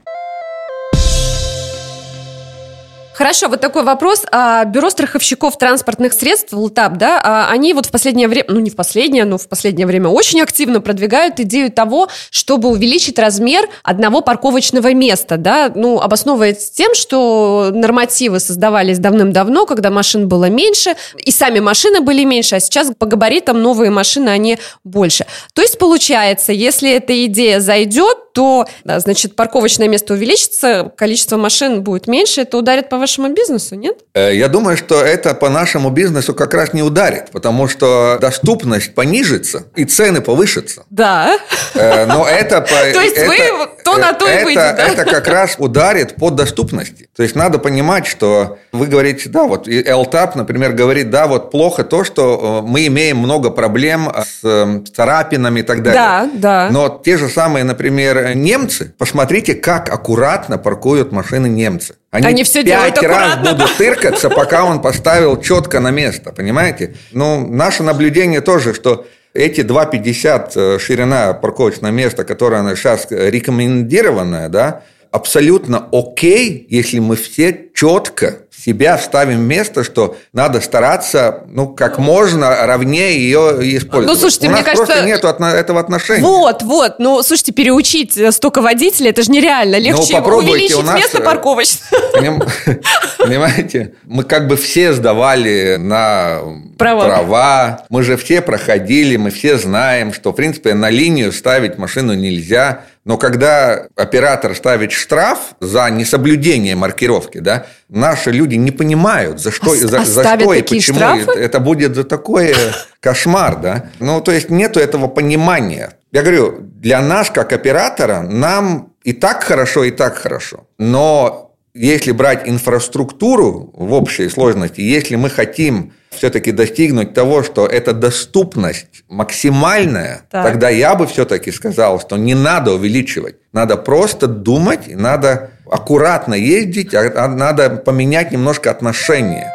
Хорошо, 3.22 3.50
вот 3.50 3.62
такой 3.62 3.84
вопрос. 3.84 4.24
А, 4.32 4.66
бюро 4.66 4.90
страховщиков 4.90 5.56
транспортных 5.56 6.12
средств, 6.14 6.54
ЛТАП, 6.54 6.98
да, 6.98 7.22
а, 7.24 7.52
они 7.52 7.76
вот 7.76 7.86
в 7.86 7.92
последнее 7.92 8.28
время, 8.28 8.46
ну 8.48 8.60
не 8.60 8.72
в 8.72 8.76
последнее, 8.76 9.26
но 9.26 9.38
в 9.38 9.48
последнее 9.48 9.86
время 9.86 10.10
очень 10.10 10.42
активно 10.42 10.82
продвигают 10.82 11.40
идею 11.40 11.72
того, 11.72 12.08
чтобы 12.32 12.70
увеличить 12.70 13.20
размер 13.20 13.70
одного 13.84 14.22
парковочного 14.22 14.92
места, 14.96 15.38
да, 15.38 15.72
ну, 15.76 16.02
обосновываясь 16.02 16.72
тем, 16.72 16.96
что 16.96 17.70
нормативы 17.72 18.40
создавались 18.40 18.98
давным-давно, 18.98 19.68
когда 19.68 19.92
машин 19.92 20.28
было 20.28 20.50
меньше, 20.50 20.96
и 21.16 21.30
сами 21.30 21.60
машины 21.60 22.02
были 22.02 22.24
меньше, 22.24 22.56
а 22.56 22.60
сейчас 22.60 22.92
по 22.98 23.06
габаритам 23.06 23.62
новые 23.62 23.92
машины, 23.92 24.30
они 24.30 24.58
больше. 24.84 25.28
То 25.54 25.62
есть, 25.62 25.78
получается, 25.78 26.54
если 26.54 26.90
эта 26.90 27.24
идея 27.28 27.60
зайдет, 27.60 28.18
то, 28.34 28.68
да, 28.84 29.00
значит, 29.00 29.36
парковочное 29.36 29.88
место 29.88 30.14
увеличится, 30.14 30.92
количество 30.96 31.38
машин 31.38 31.84
будет 31.84 32.08
меньше, 32.08 32.42
это 32.42 32.58
ударит 32.58 32.90
по 32.90 32.98
вашему 32.98 33.34
бизнесу, 33.34 33.76
нет? 33.76 34.00
Э, 34.14 34.36
я 34.36 34.48
думаю, 34.48 34.78
что 34.78 35.02
это 35.02 35.34
по 35.34 35.50
нашему 35.50 35.90
бизнесу 35.90 36.34
как 36.34 36.54
раз 36.54 36.74
не 36.74 36.84
ударит, 36.84 37.32
потому 37.32 37.68
что 37.68 38.18
доступность 38.20 38.94
понижится 38.94 39.66
и 39.76 39.86
цены 39.86 40.22
повышатся. 40.22 40.84
Да. 40.90 41.38
Э, 41.74 42.06
но 42.06 42.28
это... 42.28 42.62
То 42.94 43.02
есть 43.02 43.18
вы 43.18 43.38
то 43.84 43.98
на 43.98 44.14
то 44.14 44.28
и 44.28 44.44
выйдете? 44.44 44.76
Это 44.78 45.06
как 45.06 45.28
раз 45.28 45.56
ударит 45.58 46.16
по 46.16 46.30
доступности. 46.30 47.10
То 47.16 47.24
есть 47.24 47.36
надо 47.36 47.60
понимать, 47.60 48.06
что 48.08 48.58
вы 48.72 48.88
говорите, 48.88 49.30
да, 49.30 49.44
вот 49.44 49.68
LTAP, 49.68 50.32
например, 50.36 50.74
говорит, 50.74 51.10
да, 51.10 51.28
вот 51.28 51.52
плохо 51.52 51.84
то, 51.84 52.04
что 52.04 52.62
э, 52.64 52.68
мы 52.68 52.88
имеем 52.88 53.18
много 53.18 53.50
проблем 53.50 54.12
с 54.12 54.84
царапинами 54.96 55.62
и 55.62 55.64
так 55.64 55.84
далее. 55.84 56.02
Да, 56.02 56.30
да. 56.34 56.70
Но 56.72 57.02
те 57.04 57.18
же 57.18 57.30
самые, 57.30 57.64
например, 57.64 58.21
например, 58.22 58.44
немцы, 58.44 58.94
посмотрите, 58.98 59.54
как 59.56 59.90
аккуратно 59.90 60.58
паркуют 60.58 61.12
машины 61.12 61.48
немцы. 61.48 61.96
Они, 62.12 62.28
Они 62.28 62.44
все 62.44 62.64
пять 62.64 62.98
раз 63.02 63.34
аккуратно. 63.34 63.54
будут 63.54 63.78
тыркаться, 63.78 64.30
пока 64.30 64.66
он 64.66 64.82
поставил 64.82 65.42
четко 65.42 65.80
на 65.80 65.92
место, 65.92 66.32
понимаете? 66.32 66.96
Ну, 67.12 67.48
наше 67.48 67.84
наблюдение 67.84 68.42
тоже, 68.42 68.74
что 68.74 69.06
эти 69.34 69.62
2,50 69.62 70.52
э, 70.56 70.80
ширина 70.80 71.34
парковочного 71.34 71.92
места, 71.92 72.24
которое 72.24 72.76
сейчас 72.76 73.08
рекомендованное, 73.10 74.50
да, 74.50 74.84
абсолютно 75.12 75.88
окей, 75.92 76.66
если 76.70 77.00
мы 77.00 77.16
все 77.16 77.70
четко 77.74 78.40
себя 78.64 78.98
ставим 78.98 79.40
в 79.40 79.48
место, 79.48 79.84
что 79.84 80.18
надо 80.34 80.62
стараться, 80.62 81.44
ну, 81.48 81.68
как 81.68 81.98
можно 81.98 82.66
ровнее 82.66 83.16
ее 83.18 83.78
использовать. 83.78 84.08
Ну, 84.08 84.16
слушайте, 84.16 84.48
У 84.48 84.52
мне 84.52 84.64
кажется... 84.64 84.86
просто 84.86 85.06
нет 85.06 85.24
этого 85.24 85.80
отношения. 85.80 86.22
Вот, 86.22 86.62
вот. 86.62 86.96
Ну, 87.00 87.24
слушайте, 87.24 87.52
переучить 87.52 88.18
столько 88.34 88.62
водителей, 88.62 89.10
это 89.10 89.24
же 89.24 89.32
нереально. 89.32 89.78
Ну, 89.78 89.84
Легче 89.84 90.20
ну, 90.20 90.38
увеличить 90.38 90.84
нас... 90.84 90.96
место 90.96 91.20
э, 91.20 91.22
парковочное. 91.22 91.90
Понимаете? 93.18 93.94
Мы 94.04 94.24
как 94.24 94.48
бы 94.48 94.58
все 94.58 94.94
сдавали 94.94 95.78
на 95.80 96.42
права. 96.78 97.06
права. 97.06 97.86
Мы 97.90 98.04
же 98.04 98.18
все 98.18 98.42
проходили, 98.42 99.18
мы 99.18 99.32
все 99.32 99.58
знаем, 99.58 100.14
что, 100.14 100.32
в 100.32 100.36
принципе, 100.36 100.74
на 100.74 100.90
линию 100.90 101.32
ставить 101.32 101.78
машину 101.78 102.14
нельзя. 102.14 102.82
Но 103.04 103.18
когда 103.18 103.88
оператор 103.96 104.56
ставит 104.56 104.92
штраф 104.92 105.56
за 105.60 105.90
несоблюдение 105.90 106.76
маркировки, 106.76 107.40
да, 107.40 107.66
наши 107.92 108.32
люди 108.32 108.56
не 108.56 108.72
понимают, 108.72 109.40
за 109.40 109.52
что, 109.52 109.72
а, 109.72 109.76
за, 109.76 110.04
за 110.06 110.24
что 110.24 110.54
и 110.54 110.62
почему 110.62 110.98
штрафы? 110.98 111.32
это 111.32 111.60
будет 111.60 111.94
за 111.94 112.06
такой 112.06 112.56
кошмар, 113.00 113.60
да. 113.60 113.90
Ну, 114.00 114.22
то 114.22 114.32
есть 114.32 114.50
нету 114.50 114.80
этого 114.80 115.08
понимания. 115.08 115.94
Я 116.12 116.22
говорю, 116.22 116.60
для 116.62 117.02
нас 117.02 117.30
как 117.30 117.54
оператора 117.54 118.22
нам 118.22 118.94
и 119.04 119.14
так 119.14 119.44
хорошо, 119.44 119.84
и 119.84 119.92
так 119.92 120.18
хорошо. 120.18 120.68
Но 120.80 121.52
если 121.74 122.12
брать 122.12 122.48
инфраструктуру 122.48 123.72
в 123.74 123.94
общей 123.94 124.30
сложности, 124.30 124.82
если 124.82 125.16
мы 125.16 125.30
хотим 125.30 125.94
все-таки 126.10 126.52
достигнуть 126.52 127.14
того, 127.14 127.44
что 127.44 127.66
эта 127.66 127.94
доступность 127.94 129.04
максимальная, 129.10 130.24
так. 130.30 130.46
тогда 130.46 130.70
я 130.70 130.96
бы 130.96 131.08
все-таки 131.08 131.52
сказал, 131.52 132.00
что 132.00 132.18
не 132.18 132.36
надо 132.36 132.74
увеличивать. 132.74 133.36
Надо 133.54 133.78
просто 133.78 134.28
думать, 134.28 134.88
надо 134.88 135.52
аккуратно 135.72 136.36
ездить, 136.36 136.94
а, 136.94 137.12
а 137.16 137.28
надо 137.28 137.70
поменять 137.70 138.32
немножко 138.32 138.70
отношения. 138.70 139.52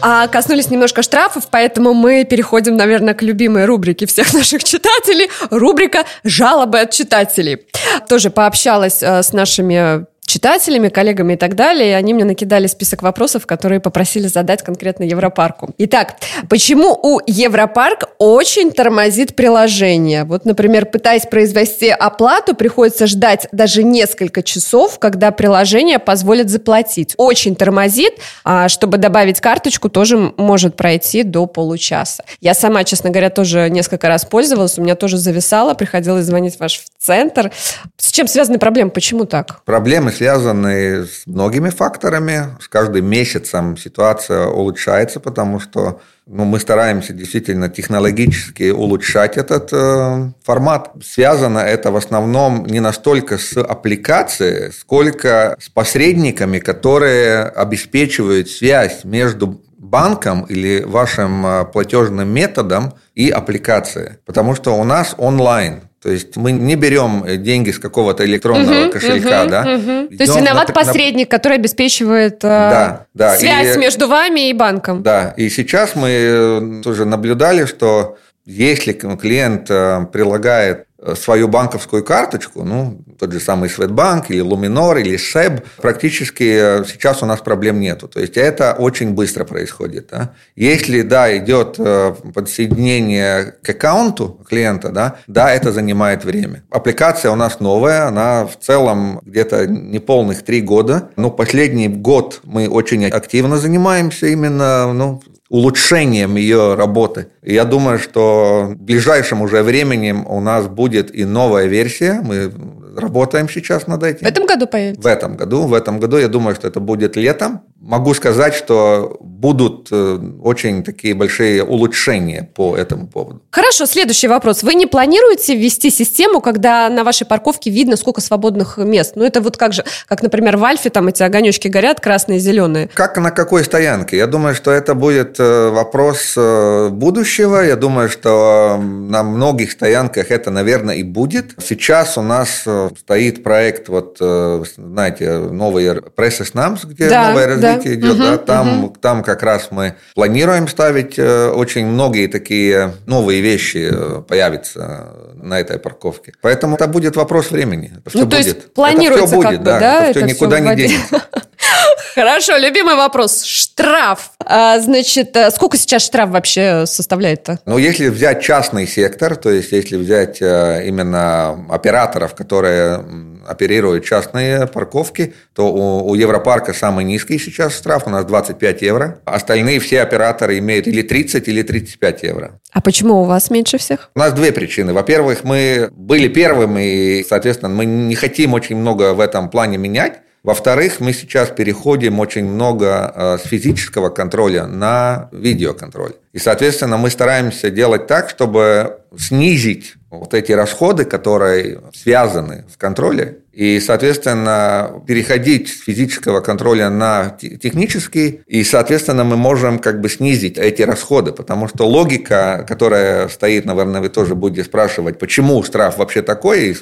А 0.00 0.28
коснулись 0.28 0.70
немножко 0.70 1.02
штрафов, 1.02 1.44
поэтому 1.50 1.92
мы 1.92 2.24
переходим, 2.24 2.76
наверное, 2.76 3.14
к 3.14 3.22
любимой 3.22 3.64
рубрике 3.64 4.06
всех 4.06 4.32
наших 4.34 4.62
читателей. 4.64 5.30
Рубрика 5.50 6.04
«Жалобы 6.24 6.80
от 6.80 6.90
читателей». 6.90 7.66
Тоже 8.08 8.30
пообщалась 8.30 9.02
э, 9.02 9.22
с 9.22 9.32
нашими 9.32 10.06
читателями, 10.28 10.88
коллегами 10.88 11.32
и 11.32 11.36
так 11.36 11.54
далее, 11.54 11.90
и 11.90 11.92
они 11.94 12.12
мне 12.12 12.24
накидали 12.24 12.66
список 12.66 13.02
вопросов, 13.02 13.46
которые 13.46 13.80
попросили 13.80 14.28
задать 14.28 14.62
конкретно 14.62 15.04
Европарку. 15.04 15.70
Итак, 15.78 16.16
почему 16.50 16.98
у 17.02 17.20
Европарк 17.26 18.10
очень 18.18 18.70
тормозит 18.70 19.34
приложение? 19.34 20.24
Вот, 20.24 20.44
например, 20.44 20.84
пытаясь 20.86 21.22
произвести 21.22 21.88
оплату, 21.88 22.54
приходится 22.54 23.06
ждать 23.06 23.48
даже 23.52 23.82
несколько 23.82 24.42
часов, 24.42 24.98
когда 24.98 25.30
приложение 25.30 25.98
позволит 25.98 26.50
заплатить. 26.50 27.14
Очень 27.16 27.56
тормозит, 27.56 28.12
а 28.44 28.68
чтобы 28.68 28.98
добавить 28.98 29.40
карточку, 29.40 29.88
тоже 29.88 30.34
может 30.36 30.76
пройти 30.76 31.22
до 31.22 31.46
получаса. 31.46 32.22
Я 32.42 32.52
сама, 32.52 32.84
честно 32.84 33.08
говоря, 33.08 33.30
тоже 33.30 33.70
несколько 33.70 34.08
раз 34.08 34.26
пользовалась, 34.26 34.78
у 34.78 34.82
меня 34.82 34.94
тоже 34.94 35.16
зависало, 35.16 35.72
приходилось 35.72 36.26
звонить 36.26 36.56
в 36.56 36.60
ваш 36.60 36.82
центр. 36.98 37.50
С 37.96 38.12
чем 38.12 38.28
связаны 38.28 38.58
проблемы? 38.58 38.90
Почему 38.90 39.24
так? 39.24 39.62
Проблемы 39.64 40.10
связаны 40.10 40.27
с 40.36 41.26
многими 41.26 41.70
факторами. 41.70 42.56
С 42.60 42.68
каждым 42.68 43.06
месяцем 43.06 43.76
ситуация 43.76 44.46
улучшается, 44.46 45.20
потому 45.20 45.60
что 45.60 46.00
ну, 46.26 46.44
мы 46.44 46.60
стараемся 46.60 47.14
действительно 47.14 47.70
технологически 47.70 48.70
улучшать 48.70 49.38
этот 49.38 49.70
э, 49.72 50.30
формат. 50.44 50.92
Связано 51.02 51.60
это 51.60 51.90
в 51.90 51.96
основном 51.96 52.66
не 52.66 52.80
настолько 52.80 53.38
с 53.38 53.56
аппликацией, 53.56 54.72
сколько 54.72 55.56
с 55.58 55.70
посредниками, 55.70 56.58
которые 56.58 57.44
обеспечивают 57.44 58.50
связь 58.50 59.04
между 59.04 59.62
банком 59.88 60.42
или 60.42 60.82
вашим 60.82 61.46
э, 61.46 61.64
платежным 61.64 62.28
методом 62.28 62.94
и 63.14 63.30
аппликацией. 63.30 64.18
Потому 64.24 64.54
что 64.54 64.76
у 64.76 64.84
нас 64.84 65.14
онлайн. 65.18 65.80
То 66.02 66.10
есть 66.10 66.36
мы 66.36 66.52
не 66.52 66.76
берем 66.76 67.24
деньги 67.42 67.70
с 67.72 67.78
какого-то 67.78 68.24
электронного 68.24 68.84
угу, 68.84 68.92
кошелька, 68.92 69.42
угу, 69.42 69.50
да. 69.50 69.60
Угу. 69.62 70.16
То 70.16 70.22
есть 70.22 70.36
виноват 70.36 70.68
на, 70.68 70.74
посредник, 70.74 71.28
который 71.28 71.58
обеспечивает 71.58 72.44
э, 72.44 72.48
да, 72.48 73.06
да. 73.14 73.36
связь 73.36 73.76
и, 73.76 73.78
между 73.80 74.06
вами 74.06 74.48
и 74.48 74.52
банком. 74.52 75.02
Да, 75.02 75.34
и 75.36 75.48
сейчас 75.48 75.96
мы 75.96 76.08
э, 76.10 76.80
тоже 76.84 77.04
наблюдали, 77.04 77.64
что 77.64 78.16
если 78.44 78.92
клиент 78.92 79.70
э, 79.70 80.06
прилагает 80.12 80.87
свою 81.14 81.46
банковскую 81.48 82.02
карточку, 82.02 82.64
ну, 82.64 83.00
тот 83.18 83.32
же 83.32 83.40
самый 83.40 83.70
Светбанк 83.70 84.30
или 84.30 84.40
Луминор 84.40 84.98
или 84.98 85.16
СЭБ, 85.16 85.64
практически 85.80 86.84
сейчас 86.84 87.22
у 87.22 87.26
нас 87.26 87.40
проблем 87.40 87.80
нету. 87.80 88.08
То 88.08 88.20
есть 88.20 88.36
это 88.36 88.74
очень 88.74 89.12
быстро 89.12 89.44
происходит. 89.44 90.08
Да? 90.10 90.34
Если, 90.56 91.02
да, 91.02 91.36
идет 91.36 91.76
э, 91.78 92.14
подсоединение 92.34 93.54
к 93.62 93.68
аккаунту 93.68 94.40
клиента, 94.48 94.90
да, 94.90 95.16
да, 95.26 95.52
это 95.52 95.72
занимает 95.72 96.24
время. 96.24 96.64
Аппликация 96.70 97.30
у 97.30 97.36
нас 97.36 97.60
новая, 97.60 98.06
она 98.06 98.46
в 98.46 98.58
целом 98.58 99.20
где-то 99.24 99.66
неполных 99.66 100.42
три 100.42 100.60
года. 100.60 101.10
Но 101.16 101.30
последний 101.30 101.88
год 101.88 102.40
мы 102.44 102.68
очень 102.68 103.06
активно 103.06 103.58
занимаемся 103.58 104.26
именно 104.26 104.92
ну, 104.92 105.22
улучшением 105.48 106.36
ее 106.36 106.74
работы. 106.74 107.28
И 107.42 107.54
я 107.54 107.64
думаю, 107.64 107.98
что 107.98 108.68
в 108.70 108.76
ближайшем 108.76 109.42
уже 109.42 109.62
времени 109.62 110.12
у 110.12 110.40
нас 110.40 110.68
будет 110.68 111.14
и 111.14 111.24
новая 111.24 111.66
версия. 111.66 112.20
Мы 112.22 112.52
работаем 112.96 113.48
сейчас 113.48 113.86
над 113.86 114.02
этим. 114.02 114.26
В 114.26 114.28
этом 114.28 114.46
году 114.46 114.66
появится? 114.66 115.02
В 115.02 115.06
этом 115.06 115.36
году. 115.36 115.62
В 115.62 115.74
этом 115.74 116.00
году 116.00 116.18
я 116.18 116.28
думаю, 116.28 116.54
что 116.54 116.68
это 116.68 116.80
будет 116.80 117.16
летом. 117.16 117.62
Могу 117.80 118.12
сказать, 118.14 118.54
что 118.54 119.16
будут 119.20 119.88
э, 119.92 120.18
очень 120.42 120.82
такие 120.82 121.14
большие 121.14 121.62
улучшения 121.62 122.42
по 122.42 122.76
этому 122.76 123.06
поводу. 123.06 123.40
Хорошо, 123.50 123.86
следующий 123.86 124.26
вопрос. 124.26 124.64
Вы 124.64 124.74
не 124.74 124.86
планируете 124.86 125.54
ввести 125.54 125.90
систему, 125.90 126.40
когда 126.40 126.88
на 126.88 127.04
вашей 127.04 127.24
парковке 127.24 127.70
видно, 127.70 127.96
сколько 127.96 128.20
свободных 128.20 128.78
мест? 128.78 129.12
Ну, 129.14 129.24
это 129.24 129.40
вот 129.40 129.56
как 129.56 129.72
же, 129.74 129.84
как, 130.08 130.22
например, 130.22 130.56
в 130.56 130.64
Альфе 130.64 130.90
там 130.90 131.06
эти 131.06 131.22
огонечки 131.22 131.68
горят, 131.68 132.00
красные, 132.00 132.40
зеленые. 132.40 132.88
Как 132.92 133.16
на 133.16 133.30
какой 133.30 133.62
стоянке? 133.62 134.16
Я 134.16 134.26
думаю, 134.26 134.56
что 134.56 134.72
это 134.72 134.94
будет 134.94 135.38
э, 135.38 135.68
вопрос 135.68 136.34
э, 136.36 136.88
будущего. 136.88 137.60
Я 137.60 137.76
думаю, 137.76 138.08
что 138.08 138.76
на 138.82 139.22
многих 139.22 139.70
стоянках 139.70 140.32
это, 140.32 140.50
наверное, 140.50 140.96
и 140.96 141.04
будет. 141.04 141.52
Сейчас 141.62 142.18
у 142.18 142.22
нас 142.22 142.64
стоит 142.98 143.44
проект, 143.44 143.88
вот, 143.88 144.18
знаете, 144.18 145.38
новый 145.38 145.86
Nams, 145.88 146.86
где 146.86 147.08
да, 147.08 147.28
новое 147.28 147.46
развитие 147.68 147.94
идет. 147.94 148.14
Угу, 148.14 148.22
да, 148.22 148.38
там, 148.38 148.84
угу. 148.84 148.96
там 149.00 149.22
как 149.22 149.42
раз 149.42 149.68
мы 149.70 149.94
планируем 150.14 150.68
ставить 150.68 151.18
э, 151.18 151.48
очень 151.48 151.86
многие 151.86 152.26
такие 152.26 152.94
новые 153.06 153.40
вещи 153.40 153.88
э, 153.90 154.22
появятся 154.22 155.08
на 155.34 155.60
этой 155.60 155.78
парковке. 155.78 156.32
Поэтому 156.40 156.76
это 156.76 156.86
будет 156.86 157.16
вопрос 157.16 157.50
времени. 157.50 157.92
Это 158.04 158.18
ну, 158.18 158.20
то 158.20 158.36
будет. 158.36 158.46
есть 158.46 158.72
планируется 158.72 159.24
это 159.24 159.26
все 159.26 159.36
будет, 159.36 159.48
как 159.48 159.58
бы, 159.58 159.64
да? 159.64 159.80
да? 159.80 160.06
Это, 160.06 160.18
это 160.18 160.26
все 160.26 160.34
никуда 160.34 160.56
все 160.56 160.64
не 160.68 160.76
денется. 160.76 161.22
Хорошо, 162.14 162.56
любимый 162.56 162.96
вопрос. 162.96 163.44
Штраф. 163.44 164.30
А, 164.44 164.78
значит, 164.80 165.36
э, 165.36 165.50
сколько 165.50 165.76
сейчас 165.76 166.02
штраф 166.02 166.30
вообще 166.30 166.84
составляет-то? 166.86 167.60
Ну, 167.64 167.78
если 167.78 168.08
взять 168.08 168.42
частный 168.42 168.86
сектор, 168.86 169.36
то 169.36 169.50
есть 169.50 169.72
если 169.72 169.96
взять 169.96 170.40
именно 170.40 171.66
операторов, 171.68 172.34
которые 172.34 173.04
оперируют 173.48 174.04
частные 174.04 174.66
парковки, 174.66 175.34
то 175.54 175.72
у, 175.72 176.10
у 176.10 176.14
Европарка 176.14 176.72
самый 176.74 177.04
низкий 177.04 177.38
сейчас 177.38 177.57
штраф, 177.68 178.06
у 178.06 178.10
нас 178.10 178.24
25 178.24 178.82
евро. 178.82 179.20
Остальные 179.24 179.80
все 179.80 180.02
операторы 180.02 180.58
имеют 180.58 180.86
или 180.86 181.02
30, 181.02 181.48
или 181.48 181.62
35 181.62 182.22
евро. 182.22 182.60
А 182.72 182.80
почему 182.80 183.22
у 183.22 183.24
вас 183.24 183.50
меньше 183.50 183.78
всех? 183.78 184.10
У 184.14 184.18
нас 184.18 184.32
две 184.32 184.52
причины. 184.52 184.92
Во-первых, 184.92 185.44
мы 185.44 185.90
были 185.92 186.28
первыми, 186.28 187.18
и, 187.18 187.24
соответственно, 187.28 187.74
мы 187.74 187.84
не 187.84 188.14
хотим 188.14 188.54
очень 188.54 188.76
много 188.76 189.14
в 189.14 189.20
этом 189.20 189.50
плане 189.50 189.78
менять. 189.78 190.20
Во-вторых, 190.44 191.00
мы 191.00 191.12
сейчас 191.12 191.50
переходим 191.50 192.20
очень 192.20 192.44
много 192.44 193.12
э, 193.14 193.38
с 193.38 193.48
физического 193.48 194.08
контроля 194.08 194.66
на 194.66 195.28
видеоконтроль. 195.32 196.12
И, 196.32 196.38
соответственно, 196.38 196.96
мы 196.96 197.10
стараемся 197.10 197.70
делать 197.70 198.06
так, 198.06 198.30
чтобы 198.30 199.00
снизить 199.18 199.94
вот 200.10 200.34
эти 200.34 200.52
расходы, 200.52 201.04
которые 201.04 201.80
связаны 201.92 202.64
с 202.72 202.76
контролем, 202.76 203.36
И, 203.58 203.80
соответственно, 203.80 205.02
переходить 205.04 205.68
с 205.68 205.82
физического 205.82 206.40
контроля 206.40 206.90
на 206.90 207.30
технический, 207.40 208.42
и, 208.46 208.62
соответственно, 208.62 209.24
мы 209.24 209.36
можем 209.36 209.80
как 209.80 210.00
бы 210.00 210.08
снизить 210.08 210.56
эти 210.58 210.82
расходы, 210.82 211.32
потому 211.32 211.66
что 211.66 211.84
логика, 211.84 212.64
которая 212.68 213.26
стоит, 213.26 213.64
наверное, 213.64 214.00
вы 214.00 214.10
тоже 214.10 214.36
будете 214.36 214.62
спрашивать, 214.62 215.18
почему 215.18 215.64
штраф 215.64 215.98
вообще 215.98 216.22
такой, 216.22 216.76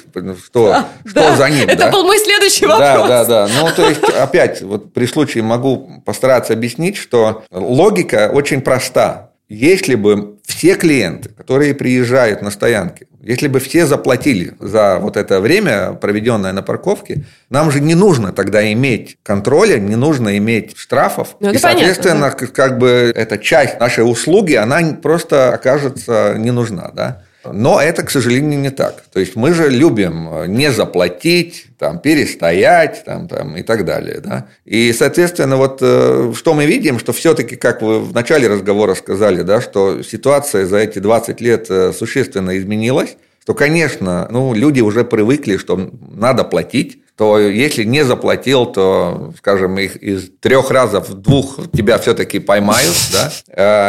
что, 0.45 0.71
а, 0.71 0.87
что 1.03 1.15
да, 1.15 1.35
за 1.35 1.49
ним. 1.49 1.67
Это 1.67 1.85
да? 1.85 1.91
был 1.91 2.03
мой 2.03 2.19
следующий 2.19 2.67
вопрос. 2.67 3.07
Да, 3.07 3.07
да, 3.07 3.25
да. 3.25 3.49
Ну, 3.59 3.69
то 3.75 3.89
есть, 3.89 4.03
опять, 4.03 4.61
вот 4.61 4.93
при 4.93 5.07
случае 5.07 5.41
могу 5.41 6.03
постараться 6.05 6.53
объяснить, 6.53 6.95
что 6.95 7.43
логика 7.49 8.29
очень 8.31 8.61
проста. 8.61 9.26
Если 9.49 9.95
бы 9.95 10.37
все 10.45 10.75
клиенты, 10.75 11.29
которые 11.29 11.73
приезжают 11.73 12.41
на 12.41 12.51
стоянки, 12.51 13.07
если 13.21 13.47
бы 13.47 13.59
все 13.59 13.85
заплатили 13.85 14.53
за 14.59 14.99
вот 14.99 15.17
это 15.17 15.39
время, 15.39 15.93
проведенное 15.93 16.51
на 16.51 16.61
парковке, 16.61 17.25
нам 17.49 17.71
же 17.71 17.79
не 17.79 17.95
нужно 17.95 18.33
тогда 18.33 18.71
иметь 18.73 19.17
контроля, 19.23 19.77
не 19.77 19.95
нужно 19.95 20.37
иметь 20.37 20.77
штрафов. 20.77 21.35
Ну, 21.39 21.51
и, 21.51 21.57
соответственно, 21.57 22.29
понятно, 22.29 22.47
да. 22.47 22.53
как 22.53 22.77
бы 22.77 23.11
эта 23.15 23.37
часть 23.37 23.79
нашей 23.79 24.09
услуги, 24.09 24.53
она 24.53 24.81
просто 25.01 25.53
окажется 25.53 26.35
не 26.37 26.51
нужна. 26.51 26.91
Да? 26.93 27.23
Но 27.53 27.81
это, 27.81 28.03
к 28.03 28.09
сожалению, 28.09 28.59
не 28.59 28.69
так. 28.69 29.03
То 29.13 29.19
есть 29.19 29.35
мы 29.35 29.53
же 29.53 29.69
любим 29.69 30.29
э, 30.29 30.47
не 30.47 30.71
заплатить, 30.71 31.65
там, 31.77 31.99
перестоять 31.99 33.03
там, 33.05 33.27
там, 33.27 33.55
и 33.57 33.63
так 33.63 33.85
далее. 33.85 34.19
Да? 34.23 34.47
И, 34.65 34.93
соответственно, 34.93 35.57
вот 35.57 35.79
э, 35.81 36.33
что 36.35 36.53
мы 36.53 36.65
видим, 36.65 36.99
что 36.99 37.13
все-таки, 37.13 37.55
как 37.55 37.81
вы 37.81 37.99
в 37.99 38.13
начале 38.13 38.47
разговора 38.47 38.95
сказали, 38.95 39.41
да, 39.43 39.61
что 39.61 40.03
ситуация 40.03 40.65
за 40.65 40.77
эти 40.77 40.99
20 40.99 41.41
лет 41.41 41.67
э, 41.69 41.93
существенно 41.93 42.57
изменилась, 42.57 43.17
то, 43.45 43.53
конечно, 43.53 44.27
ну, 44.29 44.53
люди 44.53 44.81
уже 44.81 45.05
привыкли, 45.05 45.57
что 45.57 45.89
надо 46.11 46.43
платить, 46.43 46.99
то 47.17 47.39
если 47.39 47.83
не 47.83 48.05
заплатил, 48.05 48.67
то, 48.67 49.33
скажем, 49.39 49.79
их 49.79 49.95
из 49.95 50.29
трех 50.39 50.69
разов 50.69 51.11
двух 51.15 51.59
тебя 51.71 51.97
все-таки 51.97 52.37
поймают. 52.37 52.93
Да? 53.11 53.31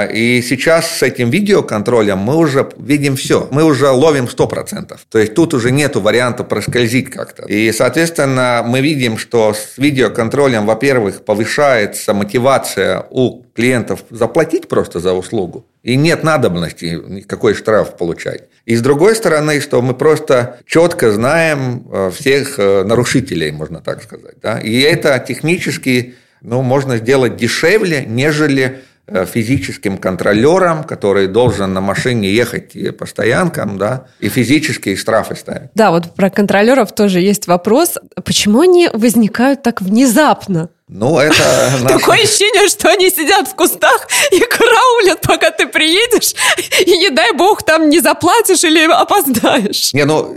Э, 0.07 0.13
и 0.13 0.41
сейчас 0.41 0.91
с 0.97 1.03
этим 1.03 1.29
видеоконтролем 1.29 2.17
мы 2.17 2.37
уже 2.37 2.67
видим 2.79 3.17
все. 3.17 3.47
Мы 3.51 3.65
уже 3.65 3.91
ловим 3.91 4.25
100%. 4.25 4.97
То 5.11 5.19
есть 5.19 5.35
тут 5.35 5.53
уже 5.53 5.71
нет 5.71 5.97
варианта 5.97 6.43
проскользить 6.43 7.11
как-то. 7.11 7.45
И, 7.45 7.71
соответственно, 7.73 8.63
мы 8.67 8.81
видим, 8.81 9.19
что 9.19 9.53
с 9.53 9.77
видеоконтролем, 9.77 10.65
во-первых, 10.65 11.23
повышается 11.27 12.15
мотивация 12.15 13.05
у 13.11 13.43
клиентов 13.59 14.05
заплатить 14.09 14.69
просто 14.69 15.01
за 15.01 15.15
услугу, 15.15 15.67
и 15.83 15.97
нет 15.97 16.23
надобности 16.23 17.01
никакой 17.09 17.55
штраф 17.55 17.97
получать. 17.97 18.43
И 18.67 18.77
с 18.77 18.81
другой 18.81 19.17
стороны, 19.17 19.61
что 19.61 19.83
мы 19.83 19.95
просто 19.95 20.61
четко 20.65 21.11
знаем 21.11 21.85
э, 21.91 22.13
всех 22.15 22.61
э, 22.61 22.85
нарушителей, 23.19 23.53
можно 23.53 23.81
так 23.81 24.03
сказать. 24.03 24.37
Да? 24.43 24.59
И 24.59 24.81
это 24.81 25.19
технически 25.27 26.15
ну, 26.43 26.63
можно 26.63 26.99
сделать 26.99 27.37
дешевле, 27.37 28.05
нежели 28.07 28.81
э, 29.07 29.27
физическим 29.27 29.99
контролером, 29.99 30.85
который 30.85 31.27
должен 31.27 31.73
на 31.73 31.81
машине 31.81 32.31
ехать 32.33 32.97
по 32.97 33.07
стоянкам, 33.07 33.79
да, 33.79 34.07
и 34.21 34.29
физические 34.29 34.97
штрафы 34.97 35.35
ставить. 35.35 35.71
Да, 35.75 35.91
вот 35.91 36.15
про 36.15 36.31
контролеров 36.31 36.95
тоже 36.95 37.21
есть 37.21 37.49
вопрос. 37.49 37.99
Почему 38.25 38.61
они 38.61 38.89
возникают 38.93 39.63
так 39.63 39.83
внезапно? 39.83 40.69
Ну, 40.89 41.19
это... 41.19 41.35
Такое 41.87 42.23
ощущение, 42.23 42.67
что 42.69 42.89
они 42.89 43.11
сидят 43.11 43.47
в 43.47 43.55
кустах 43.55 44.09
и 44.33 44.41
караулят, 44.41 45.21
пока 45.21 45.51
ты 45.51 45.67
приедешь, 45.67 46.35
и 46.81 46.97
не 46.97 47.11
дай 47.11 47.33
бог 47.33 47.63
там 47.63 47.91
не 47.91 48.01
заплатишь 48.01 48.65
или 48.65 48.91
опоздаешь. 48.91 49.93
Не, 49.93 50.05
ну, 50.05 50.35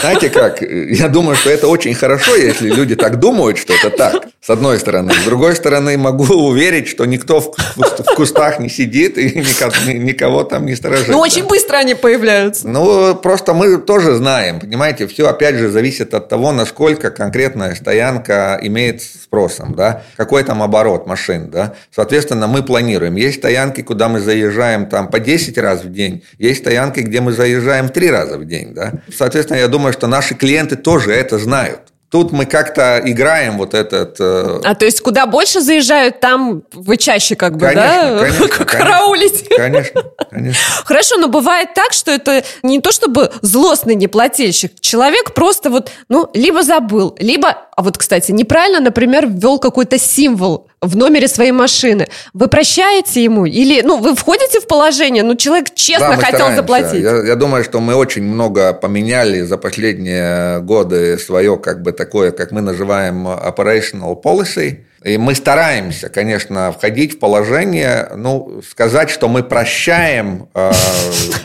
знаете 0.00 0.28
как, 0.28 0.60
я 0.60 1.08
думаю, 1.08 1.36
что 1.36 1.48
это 1.48 1.68
очень 1.68 1.94
хорошо, 1.94 2.36
если 2.36 2.68
люди 2.68 2.96
так 2.96 3.18
думают, 3.18 3.56
что 3.56 3.72
это 3.72 3.88
так, 3.88 4.26
с 4.42 4.50
одной 4.50 4.78
стороны. 4.78 5.14
С 5.14 5.24
другой 5.24 5.56
стороны, 5.56 5.96
могу 5.96 6.24
уверить, 6.24 6.86
что 6.88 7.06
никто 7.06 7.40
в 7.40 8.14
кустах 8.14 8.58
не 8.58 8.68
сидит 8.68 9.16
и 9.16 9.30
никого 9.38 10.44
там 10.44 10.66
не 10.66 10.76
сторожит. 10.76 11.08
Ну, 11.08 11.18
очень 11.18 11.44
быстро 11.44 11.78
они 11.78 11.94
появляются. 11.94 12.68
Ну, 12.68 13.14
просто 13.14 13.54
мы 13.54 13.78
тоже 13.78 14.16
знаем, 14.16 14.60
понимаете, 14.60 15.06
все 15.06 15.28
опять 15.28 15.56
же 15.56 15.70
зависит 15.70 16.12
от 16.12 16.28
того, 16.28 16.52
насколько 16.52 17.10
конкретная 17.10 17.74
стоянка 17.74 18.58
имеет 18.60 19.02
спросом, 19.02 19.74
да, 19.74 19.93
какой 20.16 20.44
там 20.44 20.62
оборот 20.62 21.06
машин, 21.06 21.50
да. 21.50 21.74
Соответственно, 21.90 22.46
мы 22.46 22.62
планируем. 22.62 23.16
Есть 23.16 23.38
стоянки, 23.38 23.82
куда 23.82 24.08
мы 24.08 24.20
заезжаем 24.20 24.86
там 24.86 25.08
по 25.08 25.20
10 25.20 25.58
раз 25.58 25.84
в 25.84 25.92
день, 25.92 26.24
есть 26.38 26.60
стоянки, 26.60 27.00
где 27.00 27.20
мы 27.20 27.32
заезжаем 27.32 27.88
3 27.88 28.10
раза 28.10 28.38
в 28.38 28.44
день, 28.44 28.74
да. 28.74 28.92
Соответственно, 29.14 29.58
я 29.58 29.68
думаю, 29.68 29.92
что 29.92 30.06
наши 30.06 30.34
клиенты 30.34 30.76
тоже 30.76 31.12
это 31.12 31.38
знают. 31.38 31.80
Тут 32.14 32.30
мы 32.30 32.46
как-то 32.46 33.02
играем 33.04 33.58
вот 33.58 33.74
этот... 33.74 34.20
Э... 34.20 34.60
А 34.62 34.76
то 34.76 34.84
есть 34.84 35.00
куда 35.00 35.26
больше 35.26 35.60
заезжают, 35.60 36.20
там 36.20 36.62
вы 36.72 36.96
чаще 36.96 37.34
как 37.34 37.56
бы, 37.56 37.66
конечно, 37.66 38.20
да? 38.20 38.28
Конечно, 38.28 38.64
Караулите. 38.64 39.56
Конечно, 39.56 40.02
конечно. 40.30 40.62
Хорошо, 40.84 41.16
но 41.16 41.26
бывает 41.26 41.74
так, 41.74 41.92
что 41.92 42.12
это 42.12 42.44
не 42.62 42.80
то 42.80 42.92
чтобы 42.92 43.32
злостный 43.42 43.96
неплательщик. 43.96 44.80
Человек 44.80 45.34
просто 45.34 45.70
вот, 45.70 45.90
ну, 46.08 46.30
либо 46.34 46.62
забыл, 46.62 47.16
либо, 47.18 47.66
а 47.76 47.82
вот, 47.82 47.98
кстати, 47.98 48.30
неправильно, 48.30 48.80
например, 48.80 49.26
ввел 49.26 49.58
какой-то 49.58 49.98
символ 49.98 50.68
в 50.80 50.96
номере 50.96 51.28
своей 51.28 51.52
машины. 51.52 52.08
Вы 52.32 52.48
прощаете 52.48 53.24
ему? 53.24 53.46
Или, 53.46 53.82
ну, 53.82 53.98
вы 53.98 54.14
входите 54.14 54.60
в 54.60 54.66
положение, 54.66 55.22
ну, 55.22 55.34
человек 55.34 55.74
честно 55.74 56.10
да, 56.10 56.16
хотел 56.16 56.46
стараемся. 56.46 56.62
заплатить. 56.62 57.02
Я, 57.02 57.24
я 57.24 57.34
думаю, 57.34 57.64
что 57.64 57.80
мы 57.80 57.94
очень 57.94 58.22
много 58.22 58.72
поменяли 58.74 59.40
за 59.42 59.56
последние 59.56 60.60
годы 60.60 61.18
свое, 61.18 61.56
как 61.56 61.82
бы 61.82 61.92
такое, 61.92 62.30
как 62.30 62.52
мы 62.52 62.60
называем 62.60 63.26
operational 63.26 64.20
policy. 64.22 64.78
И 65.04 65.18
мы 65.18 65.34
стараемся, 65.34 66.08
конечно, 66.08 66.72
входить 66.72 67.16
в 67.16 67.18
положение, 67.18 68.08
ну, 68.16 68.62
сказать, 68.66 69.10
что 69.10 69.28
мы 69.28 69.42
прощаем, 69.42 70.48
э, 70.54 70.72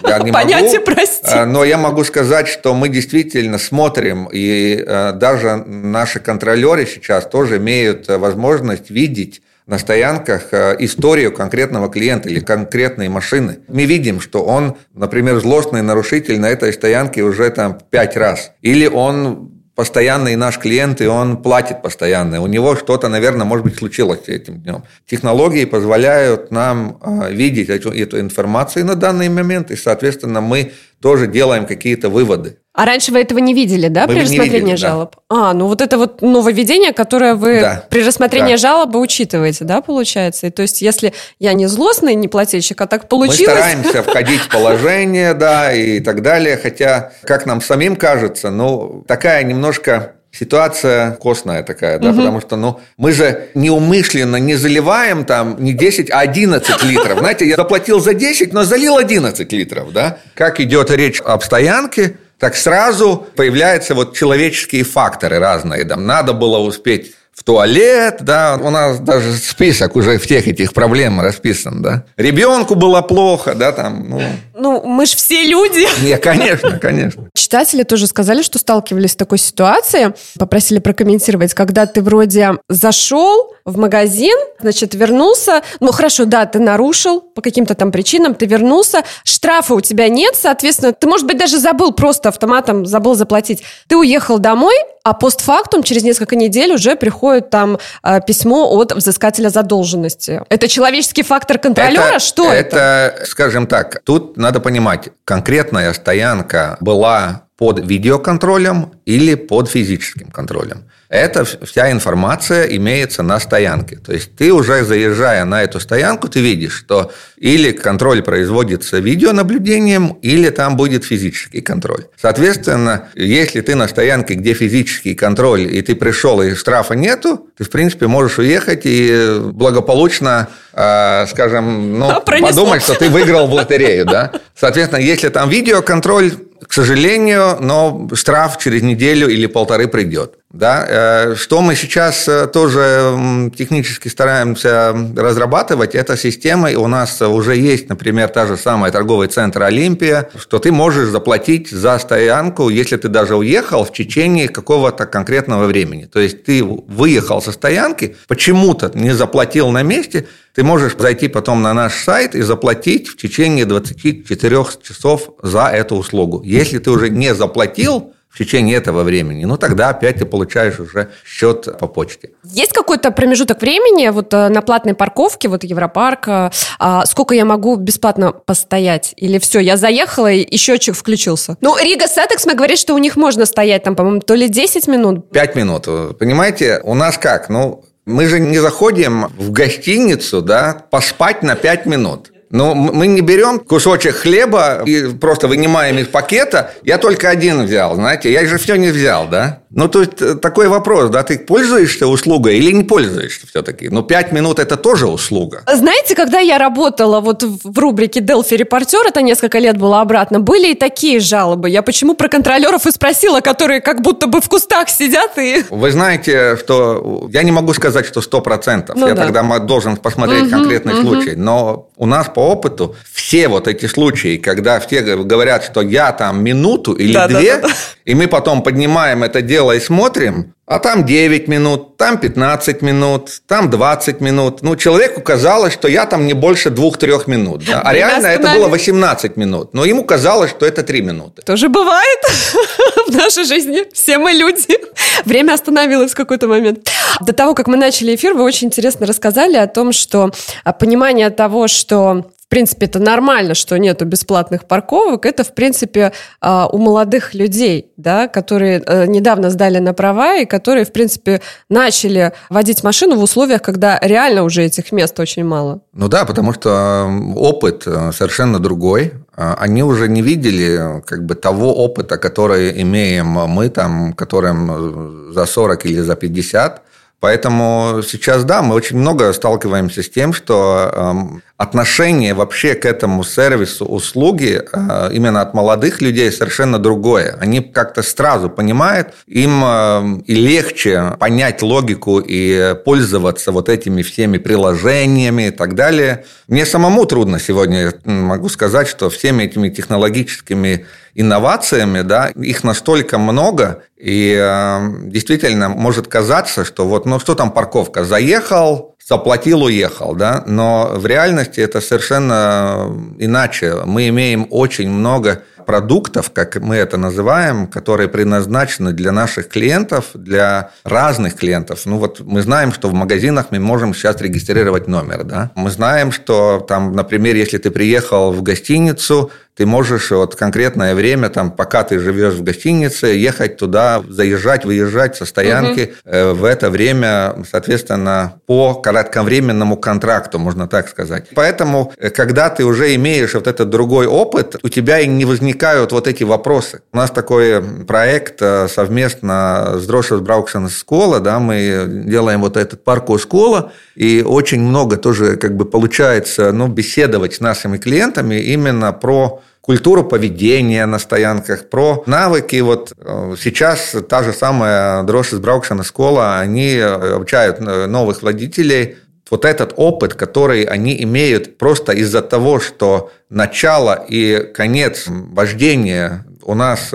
я 0.08 0.20
не 0.20 0.32
Понятие 0.32 0.80
могу, 0.80 0.94
прости. 0.94 1.28
Э, 1.30 1.44
но 1.44 1.66
я 1.66 1.78
могу 1.78 2.06
сказать, 2.06 2.48
что 2.48 2.74
мы 2.74 2.88
действительно 2.88 3.58
смотрим, 3.58 4.30
и 4.32 4.82
э, 4.82 5.12
даже 5.12 5.58
наши 5.58 6.22
контролеры 6.22 6.86
сейчас 6.86 7.26
тоже 7.26 7.58
имеют 7.58 8.08
возможность 8.08 8.90
видеть 8.90 9.42
на 9.66 9.78
стоянках 9.78 10.54
историю 10.80 11.34
конкретного 11.34 11.90
клиента 11.90 12.30
или 12.30 12.40
конкретной 12.40 13.10
машины. 13.10 13.60
Мы 13.68 13.84
видим, 13.84 14.22
что 14.22 14.44
он, 14.44 14.78
например, 14.94 15.38
злостный 15.42 15.82
нарушитель 15.82 16.40
на 16.40 16.50
этой 16.50 16.72
стоянке 16.72 17.24
уже 17.24 17.50
там 17.50 17.78
пять 17.92 18.16
раз. 18.16 18.54
Или 18.62 18.88
он 18.88 19.59
постоянный 19.80 20.36
наш 20.36 20.58
клиент, 20.58 21.00
и 21.00 21.08
он 21.08 21.38
платит 21.38 21.82
постоянно. 21.82 22.42
У 22.42 22.48
него 22.48 22.76
что-то, 22.76 23.08
наверное, 23.08 23.46
может 23.46 23.64
быть, 23.64 23.78
случилось 23.78 24.28
этим 24.28 24.56
днем. 24.56 24.84
Технологии 25.10 25.64
позволяют 25.64 26.52
нам 26.52 26.98
а, 27.02 27.30
видеть 27.30 27.70
эту, 27.70 28.20
информацию 28.20 28.86
на 28.86 28.96
данный 28.96 29.30
момент, 29.30 29.72
и, 29.72 29.78
соответственно, 29.78 30.42
мы 30.42 30.74
тоже 31.02 31.28
делаем 31.28 31.66
какие-то 31.66 32.10
выводы. 32.10 32.58
А 32.74 32.86
раньше 32.86 33.12
вы 33.12 33.20
этого 33.20 33.40
не 33.40 33.54
видели, 33.54 33.90
да, 33.90 34.08
мы 34.08 34.14
при 34.14 34.22
рассмотрении 34.22 34.60
видели, 34.60 34.76
жалоб? 34.76 35.16
Да. 35.30 35.50
А, 35.50 35.54
ну 35.54 35.68
вот 35.68 35.82
это 35.82 35.98
вот 35.98 36.22
нововведение, 36.22 36.94
которое 36.94 37.36
вы 37.36 37.60
да. 37.60 37.84
при 37.90 38.04
рассмотрении 38.04 38.54
да. 38.54 38.58
жалобы 38.58 39.02
учитываете, 39.02 39.66
да, 39.66 39.82
получается? 39.82 40.48
И 40.48 40.50
то 40.50 40.62
есть, 40.62 40.82
если 40.82 41.14
я 41.40 41.54
не 41.54 41.68
злостный 41.68 42.16
не 42.16 42.28
плательщик, 42.28 42.80
а 42.80 42.88
так 42.88 43.10
получилось... 43.10 43.40
Мы 43.40 43.46
стараемся 43.46 44.04
входить 44.10 44.40
в 44.40 44.50
положение, 44.50 45.34
да, 45.34 45.74
и 45.74 46.00
так 46.00 46.22
далее, 46.22 46.56
хотя, 46.56 47.12
как 47.24 47.46
нам 47.46 47.60
самим 47.62 47.98
кажется, 47.98 48.50
ну, 48.50 49.04
такая 49.08 49.44
немножко 49.44 50.14
ситуация 50.32 51.12
костная 51.12 51.64
такая, 51.64 52.00
да, 52.00 52.10
угу. 52.10 52.18
потому 52.18 52.42
что, 52.42 52.56
ну, 52.56 52.80
мы 52.98 53.12
же 53.12 53.50
неумышленно 53.56 54.38
не 54.38 54.56
заливаем 54.56 55.26
там 55.26 55.62
не 55.64 55.74
10, 55.74 56.12
а 56.12 56.20
11 56.20 56.84
литров. 56.84 57.20
Знаете, 57.20 57.48
я 57.48 57.56
заплатил 57.56 58.00
за 58.00 58.14
10, 58.14 58.54
но 58.54 58.64
залил 58.64 58.98
11 58.98 59.52
литров, 59.52 59.92
да. 59.92 60.18
Как 60.36 60.60
идет 60.60 60.92
речь 60.92 61.22
об 61.22 61.44
стоянке, 61.44 62.18
так 62.38 62.56
сразу 62.56 63.28
появляются 63.36 63.96
вот 63.96 64.16
человеческие 64.16 64.84
факторы 64.84 65.40
разные. 65.40 65.84
Там 65.84 66.06
надо 66.06 66.34
было 66.34 66.60
успеть 66.60 67.14
в 67.40 67.44
туалет, 67.44 68.18
да, 68.20 68.60
у 68.62 68.70
нас 68.70 69.00
даже 69.00 69.34
список 69.38 69.96
уже 69.96 70.18
в 70.18 70.28
тех 70.28 70.46
этих 70.46 70.74
проблем 70.74 71.22
расписан, 71.22 71.82
да. 71.82 72.04
Ребенку 72.18 72.76
было 72.76 73.02
плохо, 73.02 73.56
да, 73.56 73.72
там, 73.72 74.10
ну. 74.10 74.22
Ну, 74.56 74.84
мы 74.84 75.06
же 75.06 75.16
все 75.16 75.46
люди. 75.46 75.88
Не, 76.04 76.18
конечно, 76.18 76.78
конечно. 76.78 77.30
Читатели 77.34 77.84
тоже 77.84 78.08
сказали, 78.08 78.42
что 78.42 78.60
сталкивались 78.60 79.14
с 79.14 79.16
такой 79.16 79.38
ситуацией, 79.38 80.14
попросили 80.38 80.80
прокомментировать, 80.80 81.54
когда 81.54 81.86
ты 81.86 82.02
вроде 82.02 82.56
зашел 82.68 83.54
в 83.64 83.78
магазин, 83.78 84.38
значит, 84.60 84.94
вернулся, 84.94 85.62
ну, 85.80 85.94
хорошо, 85.94 86.26
да, 86.26 86.46
ты 86.46 86.60
нарушил 86.60 87.22
по 87.22 87.42
каким-то 87.42 87.74
там 87.74 87.94
причинам, 87.94 88.36
ты 88.36 88.48
вернулся, 88.48 89.04
штрафа 89.24 89.76
у 89.76 89.82
тебя 89.82 90.10
нет, 90.10 90.36
соответственно, 90.36 90.92
ты, 90.92 91.08
может 91.08 91.26
быть, 91.26 91.38
даже 91.38 91.58
забыл 91.58 91.94
просто 91.94 92.28
автоматом, 92.28 92.86
забыл 92.86 93.16
заплатить. 93.16 93.64
Ты 93.88 93.96
уехал 93.96 94.40
домой, 94.40 94.76
а 95.04 95.14
постфактум 95.14 95.84
через 95.84 96.04
несколько 96.04 96.36
недель 96.36 96.74
уже 96.74 96.98
приходит 96.98 97.29
там 97.50 97.80
э, 98.04 98.20
письмо 98.26 98.70
от 98.78 98.92
взыскателя 98.94 99.50
задолженности. 99.50 100.42
Это 100.50 100.68
человеческий 100.68 101.24
фактор 101.24 101.58
контролера? 101.58 102.02
Это, 102.02 102.20
Что 102.20 102.52
это? 102.52 102.78
Это, 102.78 103.26
скажем 103.26 103.68
так, 103.68 104.02
тут 104.04 104.38
надо 104.38 104.60
понимать, 104.60 105.10
конкретная 105.26 105.94
стоянка 105.94 106.78
была 106.80 107.44
под 107.58 107.80
видеоконтролем 107.86 108.94
или 109.06 109.36
под 109.36 109.70
физическим 109.70 110.32
контролем. 110.32 110.86
Эта 111.10 111.44
вся 111.44 111.92
информация 111.92 112.66
имеется 112.66 113.24
на 113.24 113.40
стоянке. 113.40 113.96
То 113.96 114.14
есть 114.14 114.36
ты 114.36 114.54
уже 114.54 114.86
заезжая 114.86 115.44
на 115.44 115.64
эту 115.64 115.80
стоянку, 115.80 116.28
ты 116.28 116.40
видишь, 116.40 116.78
что 116.78 117.12
или 117.36 117.72
контроль 117.72 118.22
производится 118.22 119.00
видеонаблюдением, 119.00 120.20
или 120.22 120.52
там 120.52 120.78
будет 120.78 121.04
физический 121.04 121.62
контроль. 121.62 122.06
Соответственно, 122.16 123.10
если 123.16 123.62
ты 123.62 123.74
на 123.74 123.88
стоянке, 123.88 124.36
где 124.36 124.54
физический 124.54 125.16
контроль, 125.16 125.62
и 125.62 125.82
ты 125.82 125.96
пришел, 125.96 126.44
и 126.44 126.54
штрафа 126.54 126.94
нету, 126.94 127.48
ты, 127.58 127.64
в 127.64 127.72
принципе, 127.72 128.06
можешь 128.06 128.38
уехать 128.38 128.82
и 128.84 129.40
благополучно, 129.52 130.48
э, 130.74 131.26
скажем, 131.26 131.98
ну, 131.98 132.12
а, 132.12 132.20
подумать, 132.20 132.84
что 132.84 132.94
ты 132.94 133.10
выиграл 133.10 133.48
в 133.48 133.54
лотерею. 133.54 134.06
Да? 134.06 134.34
Соответственно, 134.56 135.00
если 135.00 135.30
там 135.30 135.50
видеоконтроль, 135.50 136.34
к 136.68 136.72
сожалению, 136.72 137.58
но 137.60 138.08
штраф 138.14 138.60
через 138.60 138.84
неделю 138.84 139.28
или 139.28 139.48
полторы 139.48 139.88
придет. 139.88 140.39
Да? 140.52 140.86
Э, 140.88 141.36
что 141.36 141.62
мы 141.62 141.76
сейчас 141.76 142.28
э, 142.28 142.48
тоже 142.48 143.52
технически 143.56 144.08
стараемся 144.08 144.96
разрабатывать, 145.16 145.94
это 145.94 146.18
система, 146.18 146.72
у 146.72 146.88
нас 146.88 147.22
уже 147.22 147.56
есть, 147.56 147.88
например, 147.88 148.30
та 148.30 148.48
же 148.48 148.58
самая 148.58 148.92
торговый 148.92 149.28
центр 149.28 149.62
«Олимпия», 149.62 150.30
что 150.40 150.58
ты 150.58 150.72
можешь 150.72 151.10
заплатить 151.10 151.70
за 151.70 152.00
стоянку, 152.00 152.70
если 152.70 152.98
ты 152.98 153.10
даже 153.10 153.36
уехал 153.36 153.84
в 153.86 153.94
течение 153.94 154.48
какого-то 154.48 155.06
конкретного 155.06 155.68
времени. 155.68 156.06
То 156.06 156.20
есть 156.20 156.46
ты 156.46 156.64
выехал 156.64 157.44
со 157.44 157.52
стоянки, 157.52 158.16
почему-то 158.28 158.92
не 158.96 159.12
заплатил 159.12 159.70
на 159.70 159.84
месте, 159.84 160.28
ты 160.56 160.64
можешь 160.64 160.96
зайти 160.98 161.28
потом 161.28 161.62
на 161.62 161.76
наш 161.76 161.94
сайт 161.94 162.34
и 162.34 162.42
заплатить 162.42 163.08
в 163.08 163.18
течение 163.18 163.66
24 163.66 164.66
часов 164.82 165.30
за 165.44 165.68
эту 165.68 165.96
услугу. 165.96 166.42
Если 166.44 166.80
ты 166.80 166.90
уже 166.90 167.12
не 167.12 167.36
заплатил, 167.36 168.14
в 168.30 168.38
течение 168.38 168.78
этого 168.78 169.04
времени, 169.04 169.46
ну 169.46 169.58
тогда 169.58 169.90
опять 169.90 170.18
ты 170.18 170.26
получаешь 170.26 170.80
уже 170.80 171.10
счет 171.26 171.80
по 171.80 171.88
почте. 171.88 172.32
Есть 172.44 172.74
какой-то 172.74 173.12
промежуток 173.12 173.62
времени 173.62 174.10
вот 174.10 174.34
э, 174.34 174.50
на 174.50 174.62
платной 174.62 174.94
парковке, 174.94 175.48
вот 175.48 175.64
Европарка, 175.64 176.52
а, 176.78 177.06
сколько 177.06 177.34
я 177.34 177.44
могу 177.46 177.76
бесплатно 177.76 178.32
постоять? 178.32 179.14
Или 179.18 179.40
все, 179.40 179.60
я 179.60 179.78
заехала 179.78 180.32
и 180.32 180.58
счетчик 180.58 180.96
включился? 180.96 181.58
Ну, 181.62 181.76
Rīgas 181.78 182.08
satiksme 182.08 182.54
говорит, 182.54 182.78
что 182.78 182.94
у 182.94 183.00
них 183.00 183.16
можно 183.16 183.46
стоять 183.46 183.84
там, 183.84 183.96
по-моему, 183.96 184.22
то 184.22 184.36
ли 184.36 184.48
10 184.48 184.88
минут. 184.88 185.32
5 185.32 185.56
минут. 185.56 185.86
Понимаете, 186.20 186.82
у 186.84 186.94
нас 186.94 187.18
как? 187.18 187.50
Ну, 187.50 187.84
мы 188.06 188.28
же 188.28 188.40
не 188.40 188.60
заходим 188.60 189.28
в 189.38 189.52
гостиницу, 189.52 190.42
да, 190.42 190.86
поспать 190.90 191.44
на 191.44 191.56
5 191.56 191.86
минут. 191.86 192.32
Но 192.52 192.74
мы 192.74 193.08
не 193.08 193.22
берем 193.22 193.60
кусочек 193.60 194.16
хлеба 194.16 194.84
и 194.86 195.14
просто 195.14 195.48
вынимаем 195.48 196.00
из 196.00 196.08
пакета. 196.08 196.74
Я 196.84 196.98
только 196.98 197.30
один 197.30 197.66
взял, 197.66 197.96
знаете, 197.96 198.32
я 198.32 198.46
же 198.46 198.58
все 198.58 198.76
не 198.76 198.90
взял, 198.90 199.28
да? 199.28 199.60
Ну, 199.72 199.88
то 199.88 200.00
есть, 200.00 200.20
э, 200.20 200.34
такой 200.36 200.68
вопрос, 200.68 201.12
да, 201.12 201.22
ты 201.22 201.38
пользуешься 201.38 202.08
услугой 202.08 202.58
или 202.58 202.72
не 202.72 202.84
пользуешься 202.84 203.46
все-таки? 203.46 203.90
Ну, 203.90 204.02
пять 204.02 204.32
минут– 204.32 204.58
это 204.60 204.78
тоже 204.78 205.06
услуга. 205.06 205.62
Знаете, 205.72 206.16
когда 206.16 206.40
я 206.40 206.58
работала 206.58 207.20
вот 207.20 207.44
в 207.44 207.78
рубрике 207.78 208.20
«Делфи 208.20 208.56
репортер», 208.56 209.06
это 209.06 209.22
несколько 209.22 209.60
лет 209.60 209.78
было 209.78 210.02
обратно, 210.02 210.40
были 210.40 210.72
и 210.72 210.76
такие 210.76 211.20
жалобы. 211.20 211.70
Я 211.70 211.84
почему 211.84 212.16
про 212.16 212.30
контролеров 212.30 212.88
и 212.88 212.92
спросила, 212.92 213.42
которые 213.42 213.80
как 213.80 214.02
будто 214.02 214.26
бы 214.26 214.42
в 214.42 214.50
кустах 214.50 214.90
сидят 214.90 215.38
и... 215.38 215.64
Вы 215.70 215.92
знаете, 215.92 216.58
что 216.58 217.30
я 217.32 217.44
не 217.44 217.52
могу 217.52 217.74
сказать, 217.74 218.08
что 218.08 218.22
сто 218.22 218.42
процентов. 218.42 218.96
Ну, 218.96 219.08
я 219.08 219.14
да. 219.14 219.26
тогда 219.26 219.60
должен 219.60 219.98
посмотреть 219.98 220.44
угу, 220.46 220.52
конкретный 220.52 220.94
угу. 220.96 221.02
случай. 221.02 221.36
Но 221.36 221.90
у 221.96 222.08
нас 222.08 222.28
по 222.40 222.52
опыту 222.52 222.96
все 223.12 223.50
вот 223.50 223.68
эти 223.68 223.86
случаи, 223.86 224.38
когда 224.38 224.80
все 224.80 225.02
говорят, 225.02 225.66
что 225.66 225.82
я 225.82 226.14
там 226.14 226.42
минуту 226.42 226.94
или 226.94 227.12
да, 227.12 227.28
две, 227.28 227.56
да, 227.58 227.62
да, 227.64 227.68
да. 227.68 227.74
и 228.06 228.16
мы 228.16 228.30
потом 228.30 228.64
поднимаем 228.64 229.24
это 229.24 229.42
дело 229.42 229.60
дело 229.60 229.74
и 229.74 229.80
смотрим, 229.82 230.54
а 230.70 230.78
там 230.78 231.04
9 231.04 231.48
минут, 231.48 231.98
там 231.98 232.20
15 232.20 232.84
минут, 232.84 233.42
там 233.48 233.72
20 233.72 234.22
минут. 234.22 234.62
Ну, 234.62 234.76
человеку 234.76 235.20
казалось, 235.22 235.74
что 235.74 235.88
я 235.88 236.06
там 236.06 236.28
не 236.28 236.34
больше 236.34 236.70
2-3 236.70 237.24
минут. 237.26 237.64
Да? 237.66 237.82
А 237.84 237.92
реально 237.92 238.28
это 238.28 238.54
было 238.54 238.68
18 238.68 239.36
минут. 239.36 239.74
Но 239.74 239.84
ему 239.84 240.04
казалось, 240.04 240.52
что 240.52 240.68
это 240.68 240.84
3 240.84 241.02
минуты. 241.02 241.42
Тоже 241.42 241.70
бывает 241.70 242.20
в 243.08 243.16
нашей 243.16 243.46
жизни. 243.46 243.84
Все 243.94 244.20
мы 244.20 244.32
люди. 244.32 244.78
Время 245.26 245.54
остановилось 245.54 246.12
в 246.12 246.16
какой-то 246.16 246.48
момент. 246.48 246.88
До 247.22 247.34
того, 247.34 247.56
как 247.56 247.68
мы 247.68 247.76
начали 247.76 248.14
эфир, 248.14 248.36
вы 248.36 248.44
очень 248.44 248.68
интересно 248.68 249.08
рассказали 249.08 249.58
о 249.58 249.66
том, 249.66 249.92
что 249.92 250.30
а, 250.64 250.72
понимание 250.74 251.32
того, 251.32 251.68
что 251.68 252.26
в 252.50 252.52
принципе, 252.52 252.88
это 252.88 252.98
нормально, 252.98 253.54
что 253.54 253.78
нету 253.78 254.06
бесплатных 254.06 254.66
парковок. 254.66 255.28
Это, 255.28 255.44
в 255.44 255.54
принципе, 255.54 256.14
а, 256.42 256.68
у 256.68 256.80
молодых 256.80 257.36
людей, 257.36 257.92
да, 257.96 258.28
которые 258.28 258.82
э, 258.84 259.06
недавно 259.06 259.52
сдали 259.52 259.78
на 259.78 259.94
права 259.94 260.38
и 260.38 260.48
которые, 260.48 260.84
в 260.84 260.92
принципе, 260.92 261.42
начали 261.70 262.34
водить 262.50 262.84
машину 262.84 263.18
в 263.18 263.22
условиях, 263.22 263.62
когда 263.62 264.00
реально 264.02 264.42
уже 264.42 264.64
этих 264.64 264.92
мест 264.92 265.20
очень 265.20 265.44
мало. 265.44 265.82
Ну 265.94 266.08
да, 266.08 266.26
потому 266.26 266.52
что 266.52 267.08
опыт 267.36 267.84
э, 267.86 268.12
совершенно 268.14 268.58
другой. 268.58 269.14
А, 269.36 269.56
они 269.60 269.84
уже 269.84 270.08
не 270.10 270.24
видели 270.24 271.04
как 271.06 271.28
бы 271.28 271.36
того 271.36 271.72
опыта, 271.76 272.18
который 272.18 272.82
имеем 272.82 273.28
мы, 273.28 273.70
там, 273.70 274.14
которым 274.14 275.32
за 275.34 275.46
40 275.46 275.86
или 275.86 276.02
за 276.02 276.16
50. 276.16 276.82
Поэтому 277.20 278.02
сейчас, 278.08 278.46
да, 278.46 278.62
мы 278.62 278.76
очень 278.76 278.98
много 278.98 279.34
сталкиваемся 279.34 280.04
с 280.04 280.10
тем, 280.10 280.32
что 280.32 280.90
эм, 280.94 281.44
отношение 281.58 282.34
вообще 282.34 282.76
к 282.76 282.86
этому 282.86 283.26
сервису, 283.26 283.84
услуги 283.84 284.62
э, 284.72 285.10
именно 285.12 285.42
от 285.42 285.54
молодых 285.54 286.00
людей 286.00 286.32
совершенно 286.32 286.80
другое. 286.80 287.36
Они 287.42 287.60
как-то 287.60 288.02
сразу 288.04 288.50
понимают, 288.50 289.10
им 289.28 289.62
э, 289.66 290.22
и 290.28 290.36
легче 290.36 291.18
понять 291.20 291.62
логику 291.62 292.20
и 292.20 292.74
пользоваться 292.86 293.52
вот 293.52 293.68
этими 293.68 294.02
всеми 294.02 294.38
приложениями 294.38 295.48
и 295.48 295.52
так 295.52 295.76
далее. 295.76 296.24
Мне 296.48 296.66
самому 296.66 297.06
трудно 297.06 297.38
сегодня, 297.38 297.94
могу 298.06 298.48
сказать, 298.48 298.88
что 298.88 299.10
всеми 299.10 299.44
этими 299.44 299.68
технологическими 299.68 300.86
инновациями, 301.14 302.02
да, 302.02 302.30
их 302.30 302.64
настолько 302.64 303.18
много, 303.18 303.84
и 304.00 304.34
э, 304.40 304.80
действительно 305.04 305.70
может 305.70 306.08
казаться, 306.08 306.64
что 306.64 306.88
вот, 306.88 307.06
ну 307.06 307.20
что 307.20 307.36
там 307.36 307.52
парковка, 307.52 308.06
заехал, 308.06 308.96
заплатил, 309.06 309.64
уехал, 309.64 310.16
да, 310.16 310.44
но 310.46 310.94
в 310.96 311.06
реальности 311.06 311.60
это 311.60 311.82
совершенно 311.82 312.90
иначе. 313.18 313.76
Мы 313.86 314.08
имеем 314.08 314.48
очень 314.50 314.90
много 314.90 315.44
продуктов, 315.66 316.32
как 316.32 316.56
мы 316.56 316.78
это 316.78 316.98
называем, 316.98 317.68
которые 317.68 318.08
предназначены 318.08 318.94
для 318.94 319.12
наших 319.12 319.50
клиентов, 319.50 320.06
для 320.14 320.72
разных 320.84 321.36
клиентов. 321.36 321.82
Ну 321.86 321.98
вот 321.98 322.22
мы 322.22 322.42
знаем, 322.42 322.72
что 322.72 322.88
в 322.90 322.94
магазинах 322.94 323.48
мы 323.52 323.60
можем 323.60 323.94
сейчас 323.94 324.22
регистрировать 324.22 324.88
номер, 324.88 325.24
да. 325.24 325.52
Мы 325.56 325.70
знаем, 325.70 326.12
что 326.12 326.66
там, 326.68 326.94
например, 326.94 327.36
если 327.36 327.58
ты 327.58 327.70
приехал 327.70 328.32
в 328.32 328.42
гостиницу, 328.42 329.32
ты 329.60 329.66
можешь 329.66 330.12
вот 330.12 330.36
конкретное 330.36 330.96
время, 330.96 331.28
там, 331.28 331.52
пока 331.52 331.84
ты 331.84 332.00
живешь 332.00 332.36
в 332.36 332.44
гостинице, 332.44 333.08
ехать 333.08 333.58
туда, 333.58 334.02
заезжать, 334.08 334.64
выезжать 334.64 335.18
со 335.18 335.26
стоянки 335.26 335.96
угу. 336.06 336.36
в 336.36 336.46
это 336.46 336.70
время, 336.70 337.36
соответственно, 337.52 338.36
по 338.46 338.76
кратковременному 338.76 339.76
контракту, 339.76 340.40
можно 340.40 340.70
так 340.70 340.88
сказать. 340.88 341.26
Поэтому, 341.36 341.92
э, 341.98 342.10
когда 342.10 342.50
ты 342.50 342.64
уже 342.64 342.96
имеешь 342.96 343.34
вот 343.34 343.48
этот 343.48 343.70
другой 343.70 344.08
опыт, 344.08 344.56
у 344.64 344.70
тебя 344.70 345.02
и 345.02 345.08
не 345.08 345.26
возникают 345.26 345.92
вот 345.92 346.08
эти 346.08 346.24
вопросы. 346.24 346.80
У 346.94 346.98
нас 346.98 347.12
такой 347.12 347.62
проект 347.86 348.42
э, 348.42 348.70
совместно 348.70 349.74
с 349.76 349.86
Дрошес 349.86 350.22
Браукшен 350.22 350.70
школа, 350.70 351.20
да, 351.20 351.40
мы 351.40 351.84
делаем 352.06 352.40
вот 352.40 352.56
этот 352.56 352.86
парку 352.86 353.18
школа, 353.18 353.74
и 353.96 354.24
очень 354.26 354.62
много 354.62 354.96
тоже 354.96 355.36
как 355.36 355.58
бы 355.58 355.66
получается 355.66 356.54
ну, 356.54 356.68
беседовать 356.70 357.34
с 357.34 357.40
нашими 357.42 357.78
клиентами 357.78 358.36
именно 358.36 358.94
про 358.94 359.42
культуру 359.70 360.04
поведения 360.04 360.88
на 360.88 360.98
стоянках, 360.98 361.70
про 361.70 362.02
навыки. 362.08 362.60
Вот 362.60 362.92
э, 362.98 363.36
сейчас 363.40 363.96
та 364.10 364.24
же 364.24 364.34
самая 364.34 365.04
Дрожь 365.04 365.32
из 365.32 365.38
Браукшена 365.38 365.84
школа, 365.84 366.40
они 366.40 366.74
э, 366.74 367.14
обучают 367.14 367.60
э, 367.60 367.86
новых 367.86 368.24
водителей 368.24 368.96
вот 369.30 369.46
этот 369.46 369.74
опыт, 369.76 370.16
который 370.16 370.64
они 370.64 371.04
имеют 371.04 371.60
просто 371.60 371.92
из-за 371.92 372.24
того, 372.24 372.60
что 372.60 373.12
начало 373.30 374.04
и 374.10 374.52
конец 374.56 375.04
вождения 375.08 376.26
у 376.42 376.56
нас 376.56 376.92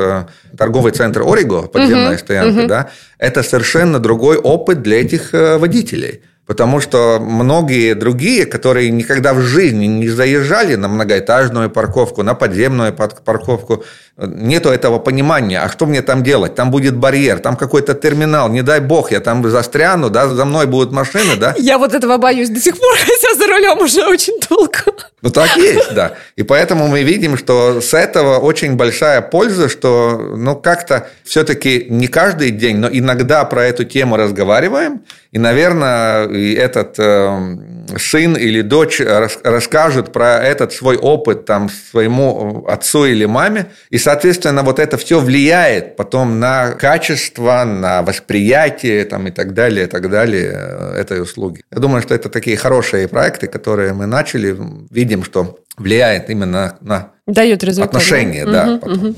торговый 0.59 0.91
центр 0.91 1.23
Ориго, 1.23 1.69
подземная 1.69 2.15
uh-huh, 2.15 2.19
стоянка, 2.19 2.61
uh-huh. 2.63 2.67
да, 2.67 2.91
это 3.19 3.45
совершенно 3.45 4.01
другой 4.01 4.37
опыт 4.37 4.83
для 4.83 5.01
этих 5.01 5.33
водителей. 5.33 6.23
Потому 6.47 6.79
что 6.81 7.19
многие 7.21 7.95
другие, 7.95 8.45
которые 8.45 8.91
никогда 8.91 9.33
в 9.33 9.41
жизни 9.41 9.87
не 9.87 10.09
заезжали 10.09 10.75
на 10.75 10.89
многоэтажную 10.89 11.71
парковку, 11.71 12.23
на 12.23 12.35
подземную 12.35 12.93
парковку, 12.93 13.85
нету 14.17 14.69
этого 14.69 14.99
понимания, 14.99 15.61
а 15.61 15.69
что 15.69 15.87
мне 15.87 16.01
там 16.01 16.23
делать? 16.23 16.55
Там 16.55 16.71
будет 16.71 16.97
барьер, 16.97 17.41
там 17.41 17.57
какой-то 17.57 17.95
терминал, 17.95 18.49
не 18.49 18.63
дай 18.63 18.81
бог, 18.81 19.11
я 19.11 19.21
там 19.21 19.49
застряну, 19.49 20.09
да, 20.09 20.29
за 20.29 20.45
мной 20.45 20.67
будут 20.67 20.93
машины, 20.93 21.37
да? 21.37 21.55
Я 21.59 21.79
вот 21.79 21.95
этого 21.95 22.17
боюсь 22.19 22.49
до 22.49 22.61
сих 22.61 22.79
пор, 22.79 22.95
хотя 22.99 23.35
за 23.35 23.47
рулем 23.47 23.79
уже 23.79 24.07
очень 24.07 24.39
толку. 24.41 24.93
Ну, 25.21 25.31
так 25.31 25.57
есть, 25.57 25.95
да. 25.95 26.13
И 26.37 26.43
поэтому 26.43 26.87
мы 26.87 27.03
видим, 27.03 27.37
что 27.37 27.81
с 27.81 27.95
этого 27.95 28.39
очень 28.39 28.77
большая 28.77 29.21
польза, 29.23 29.69
что, 29.69 30.35
ну, 30.37 30.55
как-то 30.55 31.09
все-таки 31.25 31.87
не 31.89 32.07
каждый 32.07 32.51
день, 32.51 32.77
но 32.77 32.89
иногда 32.89 33.45
про 33.45 33.65
эту 33.65 33.85
тему 33.85 34.17
разговариваем, 34.17 35.03
и, 35.33 35.39
наверное, 35.39 36.29
и 36.29 36.55
этот 36.55 36.95
э, 36.99 37.57
сын 37.99 38.35
или 38.37 38.61
дочь 38.63 39.01
расскажут 39.01 40.13
про 40.13 40.39
этот 40.43 40.73
свой 40.73 40.97
опыт 40.97 41.45
там 41.45 41.69
своему 41.69 42.65
отцу 42.67 43.07
или 43.07 43.25
маме, 43.25 43.67
и, 43.91 43.99
соответственно, 43.99 44.63
вот 44.63 44.79
это 44.79 44.97
все 44.97 45.21
влияет 45.21 45.97
потом 45.97 46.41
на 46.41 46.73
качество, 46.73 47.65
на 47.65 48.03
восприятие 48.03 49.05
там, 49.05 49.27
и 49.29 49.31
так 49.31 49.55
далее, 49.55 49.87
и 49.87 49.89
так 49.89 50.11
далее 50.11 50.53
э, 50.55 51.01
этой 51.01 51.23
услуги. 51.23 51.63
Я 51.71 51.79
думаю, 51.79 52.03
что 52.03 52.15
это 52.15 52.29
такие 52.29 52.57
хорошие 52.57 53.09
проекты, 53.09 53.47
которые 53.47 53.93
мы 53.93 54.07
начали, 54.07 54.57
видим, 54.91 55.25
что 55.25 55.59
влияет 55.77 56.31
именно 56.31 56.77
на 56.81 57.13
Дает 57.27 57.65
результат, 57.65 57.95
отношения. 57.95 58.45
Да, 58.45 58.65
угу, 58.65 58.79
потом. 58.79 59.07
Угу. 59.09 59.15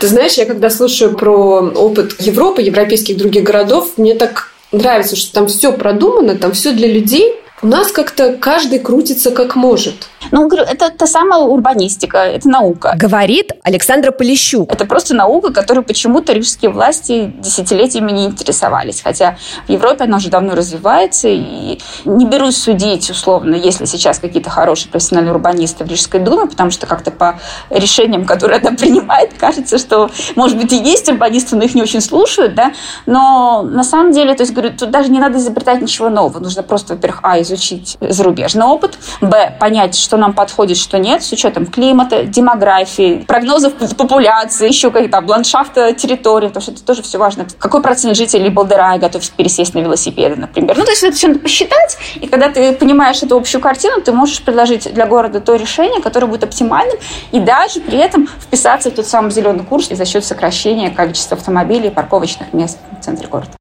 Ты 0.00 0.08
знаешь, 0.08 0.34
я 0.34 0.46
когда 0.46 0.70
слушаю 0.70 1.16
про 1.16 1.60
опыт 1.60 2.20
Европы, 2.20 2.62
европейских 2.62 3.16
других 3.16 3.44
городов, 3.44 3.92
мне 3.96 4.14
так 4.14 4.50
нравится, 4.72 5.16
что 5.16 5.32
там 5.32 5.46
все 5.46 5.72
продумано, 5.72 6.36
там 6.36 6.52
все 6.52 6.72
для 6.72 6.88
людей, 6.88 7.34
у 7.64 7.66
нас 7.66 7.92
как-то 7.92 8.34
каждый 8.34 8.78
крутится 8.78 9.30
как 9.30 9.56
может. 9.56 10.08
Ну, 10.30 10.48
говорю, 10.48 10.64
это 10.64 10.90
та 10.90 11.06
самая 11.06 11.40
урбанистика, 11.40 12.18
это 12.18 12.48
наука. 12.48 12.94
Говорит 12.96 13.52
Александра 13.62 14.10
Полищук. 14.10 14.72
Это 14.72 14.86
просто 14.86 15.14
наука, 15.14 15.52
которой 15.52 15.82
почему-то 15.82 16.32
рижские 16.32 16.70
власти 16.70 17.32
десятилетиями 17.38 18.12
не 18.12 18.26
интересовались. 18.26 19.00
Хотя 19.02 19.36
в 19.66 19.70
Европе 19.70 20.04
она 20.04 20.18
уже 20.18 20.28
давно 20.28 20.54
развивается. 20.54 21.28
И 21.28 21.78
не 22.04 22.26
берусь 22.26 22.56
судить, 22.56 23.10
условно, 23.10 23.54
если 23.54 23.84
сейчас 23.84 24.18
какие-то 24.18 24.50
хорошие 24.50 24.90
профессиональные 24.90 25.32
урбанисты 25.32 25.84
в 25.84 25.88
Рижской 25.88 26.20
думе, 26.20 26.46
потому 26.48 26.70
что 26.70 26.86
как-то 26.86 27.10
по 27.10 27.38
решениям, 27.70 28.24
которые 28.24 28.60
она 28.60 28.70
принимает, 28.76 29.34
кажется, 29.38 29.78
что, 29.78 30.10
может 30.36 30.56
быть, 30.56 30.72
и 30.72 30.76
есть 30.76 31.08
урбанисты, 31.08 31.56
но 31.56 31.64
их 31.64 31.74
не 31.74 31.82
очень 31.82 32.00
слушают, 32.00 32.54
да. 32.54 32.72
Но 33.06 33.62
на 33.62 33.84
самом 33.84 34.12
деле, 34.12 34.34
то 34.34 34.42
есть, 34.42 34.52
говорю, 34.52 34.74
тут 34.76 34.90
даже 34.90 35.10
не 35.10 35.18
надо 35.18 35.38
изобретать 35.38 35.80
ничего 35.82 36.08
нового. 36.08 36.38
Нужно 36.38 36.62
просто, 36.62 36.94
во-первых, 36.94 37.20
а, 37.22 37.40
изучить 37.40 37.54
изучить 37.54 37.96
зарубежный 38.00 38.66
опыт, 38.66 38.98
б, 39.20 39.56
понять, 39.58 39.96
что 39.96 40.13
нам 40.16 40.32
подходит, 40.32 40.76
что 40.76 40.98
нет, 40.98 41.22
с 41.22 41.32
учетом 41.32 41.66
климата, 41.66 42.24
демографии, 42.24 43.24
прогнозов 43.26 43.74
популяции, 43.96 44.68
еще 44.68 44.90
каких-то 44.90 45.22
ландшафта 45.26 45.92
территории, 45.92 46.48
потому 46.48 46.62
что 46.62 46.72
это 46.72 46.84
тоже 46.84 47.02
все 47.02 47.18
важно. 47.18 47.46
Какой 47.58 47.82
процент 47.82 48.16
жителей 48.16 48.50
Балдерая 48.50 48.98
готов 48.98 49.28
пересесть 49.30 49.74
на 49.74 49.80
велосипеды, 49.80 50.36
например. 50.36 50.76
Ну, 50.76 50.84
то 50.84 50.90
есть 50.90 51.02
это 51.02 51.16
все 51.16 51.28
надо 51.28 51.40
посчитать, 51.40 51.96
и 52.16 52.26
когда 52.26 52.48
ты 52.48 52.72
понимаешь 52.72 53.22
эту 53.22 53.36
общую 53.36 53.60
картину, 53.60 54.00
ты 54.00 54.12
можешь 54.12 54.42
предложить 54.42 54.92
для 54.92 55.06
города 55.06 55.40
то 55.40 55.54
решение, 55.54 56.00
которое 56.00 56.26
будет 56.26 56.44
оптимальным, 56.44 56.96
и 57.32 57.40
даже 57.40 57.80
при 57.80 57.98
этом 57.98 58.26
вписаться 58.26 58.90
в 58.90 58.94
тот 58.94 59.06
самый 59.06 59.30
зеленый 59.30 59.64
курс 59.64 59.88
за 59.88 60.04
счет 60.04 60.24
сокращения 60.24 60.90
количества 60.90 61.36
автомобилей 61.36 61.88
и 61.88 61.90
парковочных 61.90 62.52
мест 62.52 62.78
в 63.00 63.04
центре 63.04 63.28
города. 63.28 63.52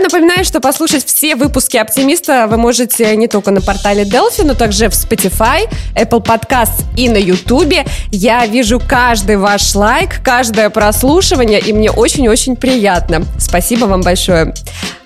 Напоминаю, 0.00 0.44
что 0.46 0.60
послушать 0.60 1.04
все 1.04 1.36
выпуски 1.36 1.76
«Оптимиста» 1.76 2.46
вы 2.48 2.56
можете 2.56 3.14
не 3.16 3.28
только 3.28 3.50
на 3.50 3.60
портале 3.60 4.04
Delphi, 4.04 4.44
но 4.44 4.54
также 4.54 4.88
в 4.88 4.92
Spotify, 4.92 5.68
Apple 5.94 6.24
Podcasts 6.24 6.84
и 6.96 7.08
на 7.10 7.18
YouTube. 7.18 7.86
Я 8.10 8.46
вижу 8.46 8.80
каждый 8.80 9.36
ваш 9.36 9.74
лайк, 9.74 10.22
каждое 10.24 10.70
прослушивание, 10.70 11.60
и 11.60 11.74
мне 11.74 11.90
очень-очень 11.90 12.56
приятно. 12.56 13.24
Спасибо 13.38 13.84
вам 13.84 14.00
большое. 14.00 14.54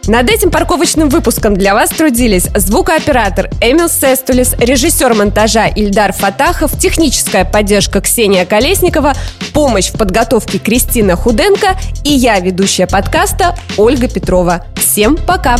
Над 0.06 0.28
этим 0.28 0.50
парковочным 0.50 1.08
выпуском 1.08 1.54
для 1.54 1.72
вас 1.72 1.88
трудились 1.90 2.48
звукооператор 2.54 3.48
Эмил 3.60 3.88
Сестулис, 3.88 4.54
режиссер 4.58 5.14
монтажа 5.14 5.66
Ильдар 5.68 6.12
Фатахов, 6.12 6.78
техническая 6.78 7.44
поддержка 7.46 8.02
Ксения 8.02 8.44
Колесникова, 8.44 9.14
помощь 9.54 9.90
в 9.90 9.96
подготовке 9.96 10.58
Кристина 10.58 11.16
Худенко 11.16 11.78
и 12.04 12.10
я, 12.10 12.38
ведущая 12.40 12.86
подкаста 12.86 13.56
Ольга 13.78 14.08
Петрова. 14.08 14.66
Всем 14.76 15.16
пока! 15.16 15.56